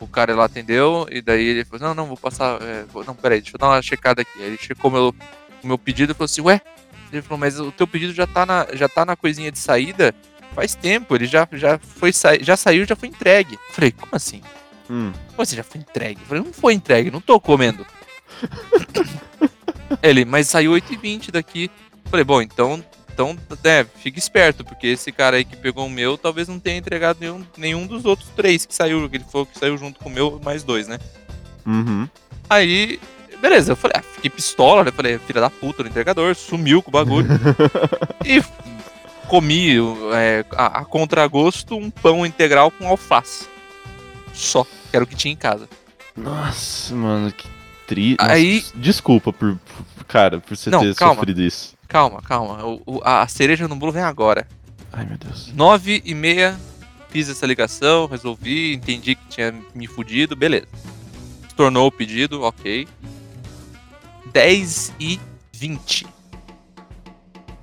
o 0.00 0.06
cara 0.08 0.34
lá 0.34 0.46
atendeu, 0.46 1.06
e 1.10 1.22
daí 1.22 1.44
ele 1.46 1.64
falou, 1.64 1.88
não, 1.88 1.94
não, 1.94 2.06
vou 2.06 2.16
passar, 2.16 2.60
é, 2.60 2.84
vou- 2.92 3.04
não, 3.04 3.14
peraí, 3.14 3.40
deixa 3.40 3.54
eu 3.56 3.60
dar 3.60 3.68
uma 3.68 3.82
checada 3.82 4.22
aqui. 4.22 4.38
Aí 4.40 4.46
ele 4.46 4.58
checou 4.58 4.90
meu, 4.90 5.14
o 5.62 5.66
meu 5.66 5.78
pedido 5.78 6.10
e 6.10 6.14
falou 6.14 6.24
assim, 6.24 6.40
ué, 6.40 6.60
ele 7.12 7.22
falou, 7.22 7.38
mas 7.38 7.60
o 7.60 7.70
teu 7.70 7.86
pedido 7.86 8.12
já 8.12 8.26
tá 8.26 8.44
na, 8.44 8.66
já 8.72 8.88
tá 8.88 9.04
na 9.04 9.14
coisinha 9.14 9.52
de 9.52 9.58
saída 9.60 10.12
faz 10.54 10.74
tempo, 10.74 11.14
ele 11.14 11.24
já, 11.26 11.46
já 11.52 11.78
foi, 11.78 12.10
já 12.40 12.56
saiu, 12.56 12.84
já 12.84 12.96
foi 12.96 13.08
entregue. 13.08 13.54
Eu 13.54 13.74
Falei, 13.74 13.92
como 13.92 14.10
assim? 14.12 14.42
Hum. 14.92 15.10
Assim, 15.38 15.56
já 15.56 15.64
foi 15.64 15.80
entregue? 15.80 16.20
Eu 16.20 16.26
falei, 16.26 16.44
não 16.44 16.52
foi 16.52 16.74
entregue, 16.74 17.10
não 17.10 17.20
tô 17.22 17.40
comendo. 17.40 17.86
ele, 20.02 20.26
mas 20.26 20.48
saiu 20.48 20.72
8h20 20.72 21.30
daqui. 21.30 21.70
Eu 22.04 22.10
Falei, 22.10 22.24
bom, 22.24 22.42
então 22.42 22.84
Então, 23.10 23.34
né, 23.64 23.84
fica 23.96 24.18
esperto, 24.18 24.62
porque 24.62 24.88
esse 24.88 25.10
cara 25.10 25.38
aí 25.38 25.46
que 25.46 25.56
pegou 25.56 25.86
o 25.86 25.90
meu 25.90 26.18
talvez 26.18 26.46
não 26.46 26.58
tenha 26.58 26.76
entregado 26.76 27.18
nenhum, 27.20 27.42
nenhum 27.56 27.86
dos 27.86 28.04
outros 28.04 28.28
três 28.36 28.66
que 28.66 28.74
saiu, 28.74 29.08
que 29.08 29.16
ele 29.16 29.24
falou 29.24 29.46
que 29.46 29.58
saiu 29.58 29.78
junto 29.78 29.98
com 29.98 30.10
o 30.10 30.12
meu, 30.12 30.38
mais 30.44 30.62
dois, 30.62 30.86
né? 30.86 30.98
Uhum. 31.64 32.06
Aí, 32.50 33.00
beleza, 33.40 33.72
eu 33.72 33.76
falei, 33.76 33.96
ah, 33.98 34.02
fiquei 34.02 34.28
pistola, 34.28 34.84
né? 34.84 34.90
Falei, 34.90 35.18
filha 35.18 35.40
da 35.40 35.48
puta 35.48 35.82
do 35.82 35.88
entregador, 35.88 36.34
sumiu 36.34 36.82
com 36.82 36.90
o 36.90 36.92
bagulho. 36.92 37.28
e 38.26 38.42
comi 39.26 39.78
é, 40.14 40.44
a, 40.52 40.80
a 40.80 40.84
contragosto 40.84 41.76
um 41.76 41.90
pão 41.90 42.26
integral 42.26 42.70
com 42.70 42.86
alface. 42.86 43.46
Só, 44.34 44.66
que 44.92 44.96
era 44.96 45.04
o 45.04 45.08
que 45.08 45.16
tinha 45.16 45.32
em 45.32 45.36
casa. 45.36 45.66
Nossa, 46.14 46.94
mano, 46.94 47.32
que 47.32 47.48
triste. 47.86 48.18
Aí- 48.20 48.62
Desculpa 48.74 49.32
por, 49.32 49.56
por- 49.56 50.04
cara, 50.04 50.38
por 50.38 50.54
você 50.54 50.68
Não, 50.68 50.80
ter 50.80 50.94
calma. 50.94 51.14
sofrido 51.14 51.40
isso. 51.42 51.74
Calma, 51.88 52.20
calma. 52.20 52.62
o- 52.64 52.82
o- 52.84 53.00
a 53.02 53.26
cereja 53.26 53.66
no 53.66 53.74
bolo 53.74 53.90
vem 53.92 54.02
agora. 54.02 54.46
Ai, 54.92 55.06
meu 55.06 55.16
Deus. 55.16 55.50
Nove 55.54 56.02
e 56.04 56.14
meia, 56.14 56.60
fiz 57.08 57.30
essa 57.30 57.46
ligação, 57.46 58.06
resolvi, 58.06 58.74
entendi 58.74 59.14
que 59.14 59.26
tinha 59.30 59.54
me 59.74 59.86
fudido, 59.86 60.36
beleza. 60.36 60.68
Tornou 61.56 61.86
o 61.86 61.92
pedido, 61.92 62.42
ok. 62.42 62.86
10 64.32 64.92
e 65.00 65.18
20. 65.54 66.06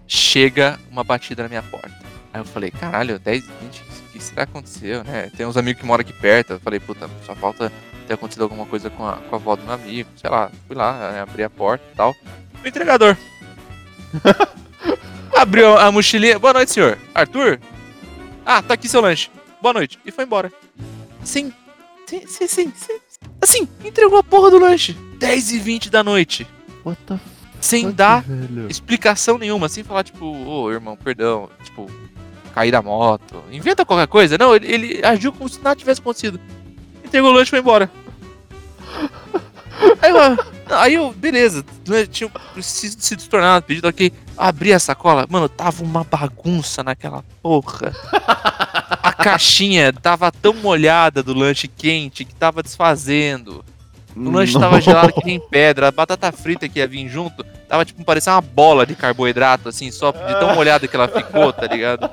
Chega 0.07 0.79
uma 0.91 1.03
batida 1.03 1.43
na 1.43 1.49
minha 1.49 1.61
porta. 1.63 1.91
Aí 2.33 2.41
eu 2.41 2.45
falei, 2.45 2.71
caralho, 2.71 3.19
10 3.19 3.43
e 3.43 3.47
20, 3.63 3.81
o 3.81 3.85
que 3.85 3.88
será 4.29 4.45
que 4.45 4.51
aconteceu, 4.51 5.03
né? 5.03 5.31
Tem 5.35 5.45
uns 5.45 5.57
amigos 5.57 5.81
que 5.81 5.87
moram 5.87 6.01
aqui 6.01 6.13
perto. 6.13 6.53
Eu 6.53 6.59
falei, 6.59 6.79
puta, 6.79 7.09
só 7.25 7.35
falta 7.35 7.71
ter 8.07 8.13
acontecido 8.13 8.43
alguma 8.43 8.65
coisa 8.65 8.89
com 8.89 9.05
a, 9.07 9.17
com 9.17 9.35
a 9.35 9.39
avó 9.39 9.55
do 9.55 9.63
meu 9.63 9.73
amigo, 9.73 10.09
sei 10.15 10.29
lá. 10.29 10.51
Fui 10.67 10.75
lá, 10.75 11.11
né, 11.11 11.21
abri 11.21 11.43
a 11.43 11.49
porta 11.49 11.83
e 11.91 11.95
tal. 11.95 12.15
O 12.63 12.67
entregador. 12.67 13.15
Abriu 15.35 15.77
a 15.77 15.91
mochilinha. 15.91 16.37
Boa 16.39 16.53
noite, 16.53 16.71
senhor. 16.71 16.97
Arthur? 17.13 17.59
Ah, 18.45 18.61
tá 18.61 18.73
aqui 18.73 18.87
seu 18.89 19.01
lanche. 19.01 19.29
Boa 19.61 19.73
noite. 19.73 19.99
E 20.05 20.11
foi 20.11 20.23
embora. 20.25 20.51
Sim. 21.23 21.53
Sim, 22.07 22.25
sim, 22.27 22.47
sim. 22.47 22.73
sim. 22.75 22.99
Assim, 23.41 23.67
entregou 23.85 24.17
a 24.17 24.23
porra 24.23 24.49
do 24.49 24.59
lanche. 24.59 24.93
10 25.19 25.51
e 25.51 25.59
20 25.59 25.89
da 25.89 26.03
noite. 26.03 26.47
What 26.83 26.99
the 27.05 27.19
Sem 27.61 27.83
fuck, 27.83 27.95
dar 27.95 28.23
velho? 28.23 28.69
explicação 28.69 29.37
nenhuma. 29.37 29.69
Sem 29.69 29.83
falar, 29.83 30.03
tipo, 30.03 30.25
ô 30.25 30.71
irmão, 30.71 30.97
perdão. 30.97 31.49
Tipo, 31.63 31.89
cair 32.59 32.71
da 32.71 32.81
moto. 32.81 33.41
Inventa 33.51 33.85
qualquer 33.85 34.07
coisa. 34.07 34.37
Não, 34.37 34.53
ele, 34.53 34.67
ele 34.67 35.05
agiu 35.05 35.31
como 35.31 35.47
se 35.47 35.61
nada 35.61 35.77
tivesse 35.77 36.01
acontecido. 36.01 36.39
Entregou 37.03 37.31
o 37.31 37.33
lanche 37.33 37.47
e 37.47 37.51
foi 37.51 37.59
embora. 37.59 37.89
Aí 40.01 40.11
eu, 40.11 40.17
aí 40.77 40.93
eu 40.95 41.13
beleza, 41.13 41.63
né, 41.87 42.05
tinha 42.05 42.29
preciso 42.53 42.97
se 42.99 43.15
tornar 43.29 43.61
pedido 43.61 43.87
aqui. 43.87 44.11
Abri 44.37 44.73
a 44.73 44.79
sacola, 44.79 45.25
mano, 45.29 45.47
tava 45.47 45.83
uma 45.83 46.03
bagunça 46.03 46.83
naquela 46.83 47.23
porra. 47.41 47.93
A 49.01 49.13
caixinha 49.13 49.93
tava 49.93 50.29
tão 50.31 50.53
molhada 50.53 51.23
do 51.23 51.33
lanche 51.33 51.67
quente 51.67 52.25
que 52.25 52.35
tava 52.35 52.61
desfazendo. 52.61 53.63
O 54.15 54.29
lanche 54.29 54.59
tava 54.59 54.81
gelado 54.81 55.13
que 55.13 55.25
nem 55.25 55.39
pedra. 55.39 55.87
A 55.87 55.91
batata 55.91 56.29
frita 56.31 56.67
que 56.67 56.79
ia 56.79 56.87
vir 56.87 57.07
junto 57.07 57.41
tava 57.69 57.85
tipo 57.85 58.03
parecia 58.03 58.33
uma 58.33 58.41
bola 58.41 58.85
de 58.85 58.95
carboidrato, 58.95 59.69
assim, 59.69 59.91
só 59.91 60.11
de 60.11 60.39
tão 60.39 60.55
molhada 60.55 60.87
que 60.87 60.95
ela 60.95 61.07
ficou, 61.07 61.53
tá 61.53 61.67
ligado? 61.67 62.09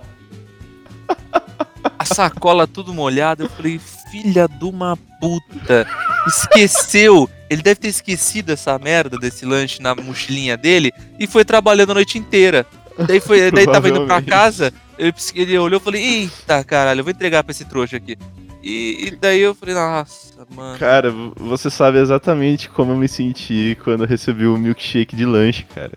A 1.98 2.04
sacola 2.04 2.66
tudo 2.66 2.92
molhada. 2.92 3.44
Eu 3.44 3.48
falei, 3.48 3.80
filha 4.10 4.48
de 4.48 4.64
uma 4.64 4.96
puta. 5.20 5.86
Esqueceu. 6.26 7.28
Ele 7.48 7.62
deve 7.62 7.80
ter 7.80 7.88
esquecido 7.88 8.52
essa 8.52 8.78
merda 8.78 9.16
desse 9.18 9.44
lanche 9.44 9.80
na 9.80 9.94
mochilinha 9.94 10.56
dele 10.56 10.92
e 11.18 11.26
foi 11.26 11.44
trabalhando 11.44 11.92
a 11.92 11.94
noite 11.94 12.18
inteira. 12.18 12.66
Daí, 13.06 13.20
foi, 13.20 13.50
daí 13.50 13.66
tava 13.66 13.88
indo 13.88 14.06
pra 14.06 14.22
casa, 14.22 14.72
ele, 14.98 15.12
ele 15.34 15.58
olhou 15.58 15.78
e 15.78 15.82
falei, 15.82 16.02
eita 16.02 16.64
caralho, 16.64 17.00
eu 17.00 17.04
vou 17.04 17.10
entregar 17.10 17.44
pra 17.44 17.52
esse 17.52 17.64
trouxa 17.64 17.98
aqui. 17.98 18.16
E, 18.62 19.06
e 19.06 19.10
daí 19.16 19.40
eu 19.40 19.54
falei, 19.54 19.74
nossa, 19.74 20.46
mano. 20.50 20.78
Cara, 20.78 21.12
você 21.36 21.70
sabe 21.70 21.98
exatamente 21.98 22.68
como 22.68 22.92
eu 22.92 22.96
me 22.96 23.06
senti 23.06 23.76
quando 23.84 24.04
eu 24.04 24.08
recebi 24.08 24.46
o 24.46 24.56
milkshake 24.56 25.14
de 25.14 25.24
lanche, 25.24 25.64
cara. 25.72 25.92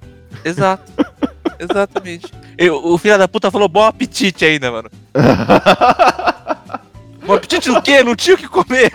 Exato. 0.45 0.91
Exatamente. 1.59 2.27
Eu- 2.57 2.83
o 2.85 2.97
filho 2.97 3.17
da 3.17 3.27
puta 3.27 3.51
falou 3.51 3.67
bom 3.67 3.83
apetite 3.83 4.45
ainda, 4.45 4.71
mano. 4.71 4.89
Bom 7.25 7.33
apetite 7.35 7.69
o 7.69 7.79
quê? 7.81 8.03
Não 8.03 8.15
tinha 8.15 8.35
o 8.35 8.39
que 8.39 8.47
comer. 8.47 8.91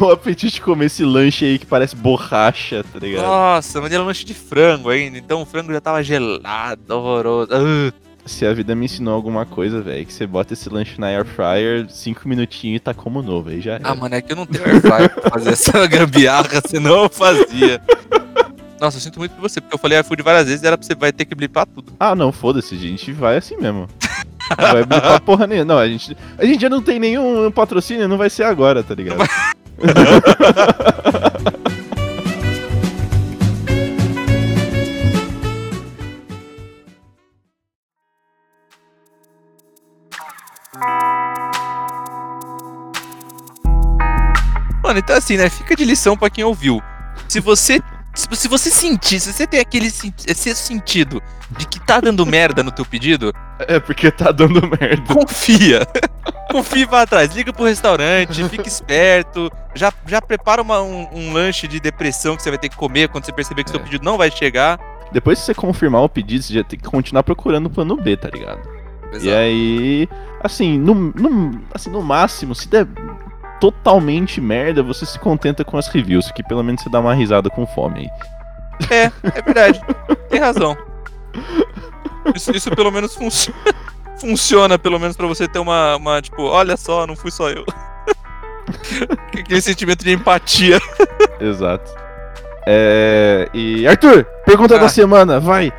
o 0.00 0.10
apetite 0.10 0.60
comer 0.62 0.86
esse 0.86 1.04
lanche 1.04 1.44
aí 1.44 1.58
que 1.58 1.66
parece 1.66 1.94
borracha, 1.94 2.82
tá 2.90 2.98
ligado? 2.98 3.24
Nossa, 3.26 3.80
mas 3.82 3.92
era 3.92 4.02
um 4.02 4.06
lanche 4.06 4.24
de 4.24 4.32
frango 4.32 4.88
ainda. 4.88 5.18
Então 5.18 5.42
o 5.42 5.46
frango 5.46 5.72
já 5.72 5.80
tava 5.80 6.02
gelado, 6.02 6.80
horroroso. 6.96 7.50
Ah, 7.52 7.92
Se 8.24 8.46
a 8.46 8.54
vida 8.54 8.74
me 8.74 8.86
ensinou 8.86 9.12
alguma 9.14 9.44
coisa, 9.44 9.82
velho, 9.82 10.06
que 10.06 10.12
você 10.12 10.26
bota 10.26 10.54
esse 10.54 10.70
lanche 10.70 10.98
na 10.98 11.08
air 11.08 11.26
fryer, 11.26 11.86
cinco 11.90 12.26
minutinhos 12.26 12.76
e 12.76 12.80
tá 12.80 12.94
como 12.94 13.20
novo, 13.20 13.50
aí 13.50 13.60
já 13.60 13.74
Ah, 13.74 13.90
era. 13.90 13.94
mano, 13.94 14.14
é 14.14 14.22
que 14.22 14.32
eu 14.32 14.36
não 14.36 14.46
tenho 14.46 14.64
airfryer 14.64 15.10
pra 15.14 15.30
fazer 15.32 15.50
essa 15.50 15.86
gambiarra, 15.86 16.62
senão 16.66 17.02
eu 17.02 17.08
fazia. 17.10 17.82
Nossa, 18.82 18.96
eu 18.96 19.00
sinto 19.00 19.20
muito 19.20 19.32
por 19.36 19.42
você, 19.42 19.60
porque 19.60 19.76
eu 19.76 19.78
falei 19.78 20.00
iFood 20.00 20.24
várias 20.24 20.46
vezes 20.46 20.60
e 20.60 20.66
era 20.66 20.76
pra 20.76 20.84
você 20.84 20.96
vai 20.96 21.12
ter 21.12 21.24
que 21.24 21.36
blipar 21.36 21.66
tudo. 21.66 21.92
Ah, 22.00 22.16
não, 22.16 22.32
foda-se, 22.32 22.74
a 22.74 22.78
gente 22.78 23.12
vai 23.12 23.36
assim 23.36 23.56
mesmo. 23.56 23.86
Não 24.58 24.72
vai 24.72 24.84
blipar 24.84 25.22
porra 25.22 25.46
nenhuma. 25.46 25.64
Não, 25.64 25.78
a 25.78 25.86
gente, 25.86 26.16
a 26.36 26.44
gente 26.44 26.62
já 26.62 26.68
não 26.68 26.82
tem 26.82 26.98
nenhum 26.98 27.48
patrocínio, 27.52 28.08
não 28.08 28.18
vai 28.18 28.28
ser 28.28 28.42
agora, 28.42 28.82
tá 28.82 28.92
ligado? 28.92 29.18
Mano, 44.82 44.98
então 44.98 45.16
assim, 45.16 45.36
né? 45.36 45.48
Fica 45.48 45.76
de 45.76 45.84
lição 45.84 46.16
pra 46.16 46.28
quem 46.28 46.42
ouviu. 46.42 46.82
Se 47.28 47.38
você. 47.38 47.80
Se 48.32 48.42
se 48.42 48.48
você 48.48 48.70
sentir, 48.70 49.20
se 49.20 49.32
você 49.32 49.46
tem 49.46 49.60
aquele 49.60 49.86
esse 49.86 50.54
sentido 50.54 51.22
de 51.50 51.66
que 51.66 51.78
tá 51.80 52.00
dando 52.00 52.24
merda 52.26 52.62
no 52.62 52.70
teu 52.70 52.84
pedido, 52.84 53.32
É 53.60 53.78
porque 53.78 54.10
tá 54.10 54.32
dando 54.32 54.60
merda. 54.62 55.14
confia. 55.14 55.86
confia 56.50 56.82
e 56.82 56.86
vai 56.86 57.02
atrás. 57.02 57.34
Liga 57.34 57.52
pro 57.52 57.64
restaurante, 57.64 58.42
fica 58.48 58.66
esperto. 58.68 59.50
Já, 59.74 59.92
já 60.06 60.20
prepara 60.20 60.60
uma- 60.62 60.80
um, 60.82 61.08
um 61.12 61.32
lanche 61.32 61.66
de 61.68 61.78
depressão 61.80 62.36
que 62.36 62.42
você 62.42 62.50
vai 62.50 62.58
ter 62.58 62.68
que 62.68 62.76
comer 62.76 63.08
quando 63.08 63.24
você 63.24 63.32
perceber 63.32 63.64
que 63.64 63.70
seu 63.70 63.80
É. 63.80 63.82
pedido 63.82 64.04
não 64.04 64.16
vai 64.18 64.30
chegar. 64.30 64.78
Depois 65.12 65.38
que 65.38 65.44
você 65.46 65.54
confirmar 65.54 66.02
o 66.02 66.08
pedido, 66.08 66.42
você 66.42 66.54
já 66.54 66.64
tem 66.64 66.78
que 66.78 66.86
continuar 66.88 67.22
procurando 67.22 67.66
o 67.66 67.70
plano 67.70 67.96
B, 67.96 68.16
tá 68.16 68.28
ligado? 68.32 68.60
E 69.20 69.28
é 69.28 69.36
aí, 69.36 70.08
assim, 70.42 70.78
no, 70.78 70.94
no, 70.94 71.60
assim, 71.74 71.90
no 71.90 72.00
máximo, 72.02 72.54
se 72.54 72.66
der 72.66 72.86
totalmente 73.62 74.40
merda, 74.40 74.82
você 74.82 75.06
se 75.06 75.16
contenta 75.20 75.64
com 75.64 75.78
as 75.78 75.86
reviews, 75.86 76.32
que 76.32 76.42
pelo 76.42 76.64
menos 76.64 76.82
você 76.82 76.90
dá 76.90 76.98
uma 76.98 77.14
risada 77.14 77.48
com 77.48 77.64
fome 77.64 78.00
aí. 78.00 78.88
É, 78.90 79.04
é 79.22 79.42
verdade. 79.42 79.80
Tem 80.28 80.40
razão. 80.40 80.76
Isso, 82.34 82.50
isso 82.50 82.70
pelo 82.72 82.90
menos 82.90 83.14
funci- 83.14 83.54
funciona, 84.20 84.76
pelo 84.80 84.98
menos 84.98 85.16
pra 85.16 85.28
você 85.28 85.46
ter 85.46 85.60
uma, 85.60 85.94
uma, 85.94 86.20
tipo, 86.20 86.42
olha 86.42 86.76
só, 86.76 87.06
não 87.06 87.14
fui 87.14 87.30
só 87.30 87.50
eu. 87.50 87.64
Aquele 89.38 89.60
sentimento 89.62 90.02
de 90.04 90.12
empatia. 90.12 90.80
Exato. 91.40 91.88
É, 92.66 93.48
e 93.54 93.86
Arthur, 93.86 94.24
pergunta 94.44 94.74
Ah. 94.74 94.78
da 94.78 94.88
semana, 94.88 95.38
vai. 95.38 95.72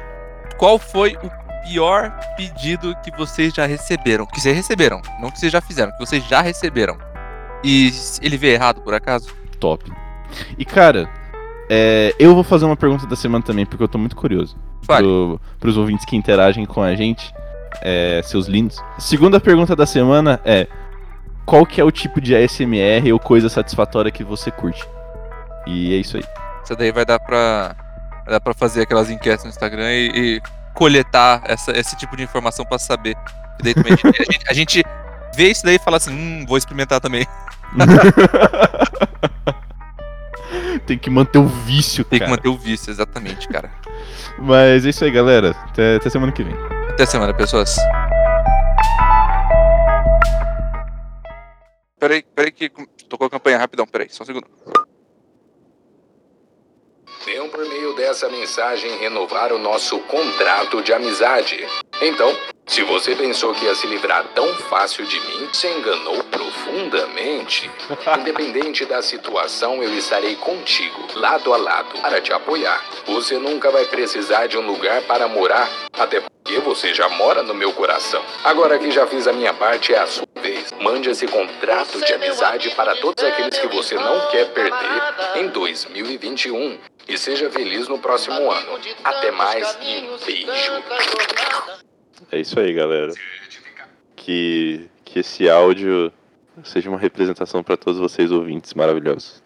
Qual 0.58 0.80
foi 0.80 1.18
o 1.22 1.30
pior 1.68 2.18
pedido 2.38 2.96
que 3.04 3.12
vocês 3.18 3.54
já 3.54 3.66
receberam? 3.66 4.26
Que 4.26 4.40
vocês 4.40 4.56
receberam, 4.56 5.02
não 5.20 5.30
que 5.30 5.38
vocês 5.40 5.52
já 5.52 5.60
fizeram, 5.60 5.92
que 5.92 6.00
vocês 6.00 6.24
já 6.30 6.42
receberam. 6.42 6.98
E 7.64 7.91
ele 8.22 8.38
veio 8.38 8.53
errado, 8.53 8.82
por 8.82 8.93
acaso? 8.93 9.34
Top. 9.59 9.91
E 10.57 10.66
cara, 10.66 11.09
é, 11.70 12.14
eu 12.20 12.34
vou 12.36 12.43
fazer 12.43 12.66
uma 12.66 12.76
pergunta 12.76 13.05
da 13.07 13.16
semana 13.16 13.43
também, 13.43 13.66
porque 13.66 13.84
eu 13.84 13.88
tô 13.88 13.97
muito 13.97 14.16
curioso. 14.16 14.57
Fale. 14.86 15.03
Pro, 15.05 15.41
pros 15.59 15.78
ouvintes 15.78 16.05
que 16.05 16.16
interagem 16.16 16.66
com 16.66 16.82
a 16.82 16.93
gente, 16.95 17.34
é, 17.82 18.22
seus 18.24 18.47
lindos. 18.47 18.84
Segunda 18.99 19.39
pergunta 19.39 19.76
da 19.76 19.86
semana 19.86 20.41
é: 20.43 20.68
qual 21.45 21.66
que 21.66 21.80
é 21.80 21.84
o 21.84 21.91
tipo 21.91 22.20
de 22.20 22.36
ASMR 22.36 23.11
ou 23.14 23.20
coisa 23.20 23.47
satisfatória 23.47 24.11
que 24.11 24.24
você 24.24 24.51
curte? 24.51 24.84
E 25.66 25.93
é 25.93 25.97
isso 25.97 26.18
aí. 26.18 26.24
Isso 26.64 26.76
daí 26.76 26.91
vai 26.91 27.05
dar 27.05 27.20
pra, 27.20 27.76
vai 28.26 28.34
dar 28.34 28.39
pra 28.41 28.53
fazer 28.53 28.82
aquelas 28.82 29.09
enquetes 29.09 29.45
no 29.45 29.49
Instagram 29.49 29.89
e, 29.91 30.07
e 30.38 30.41
coletar 30.74 31.41
essa- 31.45 31.72
esse 31.78 31.95
tipo 31.95 32.18
de 32.18 32.24
informação 32.24 32.66
pra 32.66 32.78
saber. 32.80 33.16
A 33.64 33.64
gente- 33.70 34.49
a 34.49 34.53
gente 34.53 34.84
vê 35.36 35.50
isso 35.52 35.64
daí 35.64 35.76
e 35.76 35.80
fala 35.80 35.98
assim, 35.98 36.12
hum, 36.12 36.46
vou 36.48 36.58
experimentar 36.58 37.00
também. 37.00 37.26
Tem 40.86 40.98
que 40.98 41.10
manter 41.10 41.40
o 41.40 41.48
vício, 41.48 42.04
Tem 42.04 42.20
que 42.20 42.26
cara. 42.26 42.32
manter 42.32 42.50
o 42.50 42.58
vício, 42.58 42.92
exatamente, 42.92 43.48
cara. 43.48 43.72
Mas 44.38 44.86
é 44.86 44.90
isso 44.90 45.04
aí, 45.04 45.12
galera. 45.12 45.52
Até, 45.70 45.96
até 45.96 46.10
semana 46.10 46.32
que 46.32 46.44
vem. 46.44 46.56
Até 46.90 47.06
semana, 47.06 47.34
pessoas. 47.34 47.76
Peraí, 52.00 52.24
peraí 52.36 52.52
que 52.52 52.70
tocou 53.08 53.28
a 53.28 53.30
campanha 53.30 53.58
rapidão, 53.58 53.88
peraí, 53.88 54.10
só 54.10 54.24
um 54.24 54.26
segundo. 54.26 54.48
Tempo 57.26 57.50
por 57.50 57.66
meio 57.66 57.94
dessa 57.94 58.28
mensagem 58.28 58.98
renovar 58.98 59.54
o 59.54 59.58
nosso 59.58 59.98
contrato 60.00 60.82
de 60.82 60.92
amizade. 60.92 61.66
Então, 62.02 62.36
se 62.66 62.84
você 62.84 63.16
pensou 63.16 63.54
que 63.54 63.64
ia 63.64 63.74
se 63.76 63.88
livrar 63.88 64.26
tão 64.36 64.48
fácil 64.56 65.06
de 65.06 65.20
mim, 65.22 65.48
se 65.54 65.68
enganou 65.68 66.22
profundamente. 66.26 67.72
Independente 68.20 68.84
da 68.84 69.02
situação, 69.02 69.82
eu 69.82 69.94
estarei 69.98 70.36
contigo, 70.36 71.08
lado 71.16 71.54
a 71.54 71.58
lado, 71.58 71.98
para 72.02 72.20
te 72.20 72.34
apoiar. 72.34 72.84
Você 73.06 73.38
nunca 73.38 73.72
vai 73.72 73.86
precisar 73.86 74.48
de 74.48 74.58
um 74.58 74.66
lugar 74.66 75.02
para 75.04 75.28
morar, 75.28 75.70
até 75.94 76.20
porque 76.20 76.60
você 76.60 76.94
já 76.94 77.08
mora 77.08 77.42
no 77.42 77.54
meu 77.54 77.72
coração. 77.72 78.22
Agora 78.44 78.78
que 78.78 78.92
já 78.92 79.08
fiz 79.08 79.28
a 79.28 79.34
minha 79.34 79.54
parte, 79.54 79.94
é 79.94 80.00
a 80.00 80.08
sua 80.08 80.28
vez. 80.42 80.74
Mande 80.82 81.10
esse 81.10 81.26
contrato 81.28 82.00
de 82.00 82.14
amizade 82.14 82.70
para 82.72 82.96
todos 82.96 83.24
aqueles 83.24 83.58
que 83.58 83.68
você 83.68 83.96
não 83.96 84.30
quer 84.30 84.52
perder 84.52 85.38
em 85.38 85.48
2021. 85.48 86.78
E 87.08 87.18
seja 87.18 87.49
feliz 87.49 87.88
no 87.88 87.99
próximo 87.99 88.51
ano. 88.51 88.80
Até 89.04 89.32
mais 89.32 89.78
e 89.82 90.01
beijo. 90.26 90.84
É 92.32 92.39
isso 92.39 92.60
aí, 92.60 92.74
galera. 92.74 93.14
Que, 94.16 94.89
que 95.04 95.20
esse 95.20 95.49
áudio 95.49 96.12
seja 96.64 96.89
uma 96.89 96.97
representação 96.99 97.64
para 97.64 97.76
todos 97.76 97.99
vocês 97.99 98.32
ouvintes 98.32 98.74
maravilhosos. 98.74 99.43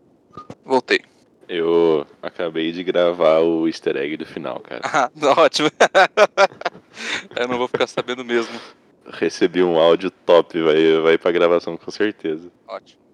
Voltei. 0.64 1.02
Eu 1.50 2.06
acabei 2.22 2.74
de 2.74 2.84
gravar 2.84 3.40
o 3.40 3.68
easter 3.68 3.96
egg 3.96 4.18
do 4.18 4.26
final, 4.26 4.60
cara. 4.60 4.82
Ah, 4.94 5.10
ótimo. 5.38 5.70
Eu 7.36 7.48
não 7.48 7.58
vou 7.58 7.68
ficar 7.68 7.88
sabendo 7.88 8.26
mesmo. 8.26 8.60
Recebi 9.14 9.64
um 9.64 9.78
áudio 9.80 10.12
top, 10.12 10.62
vai, 10.62 11.00
vai 11.02 11.18
pra 11.18 11.32
gravação 11.32 11.78
com 11.78 11.90
certeza. 11.90 12.52
Ótimo. 12.68 13.07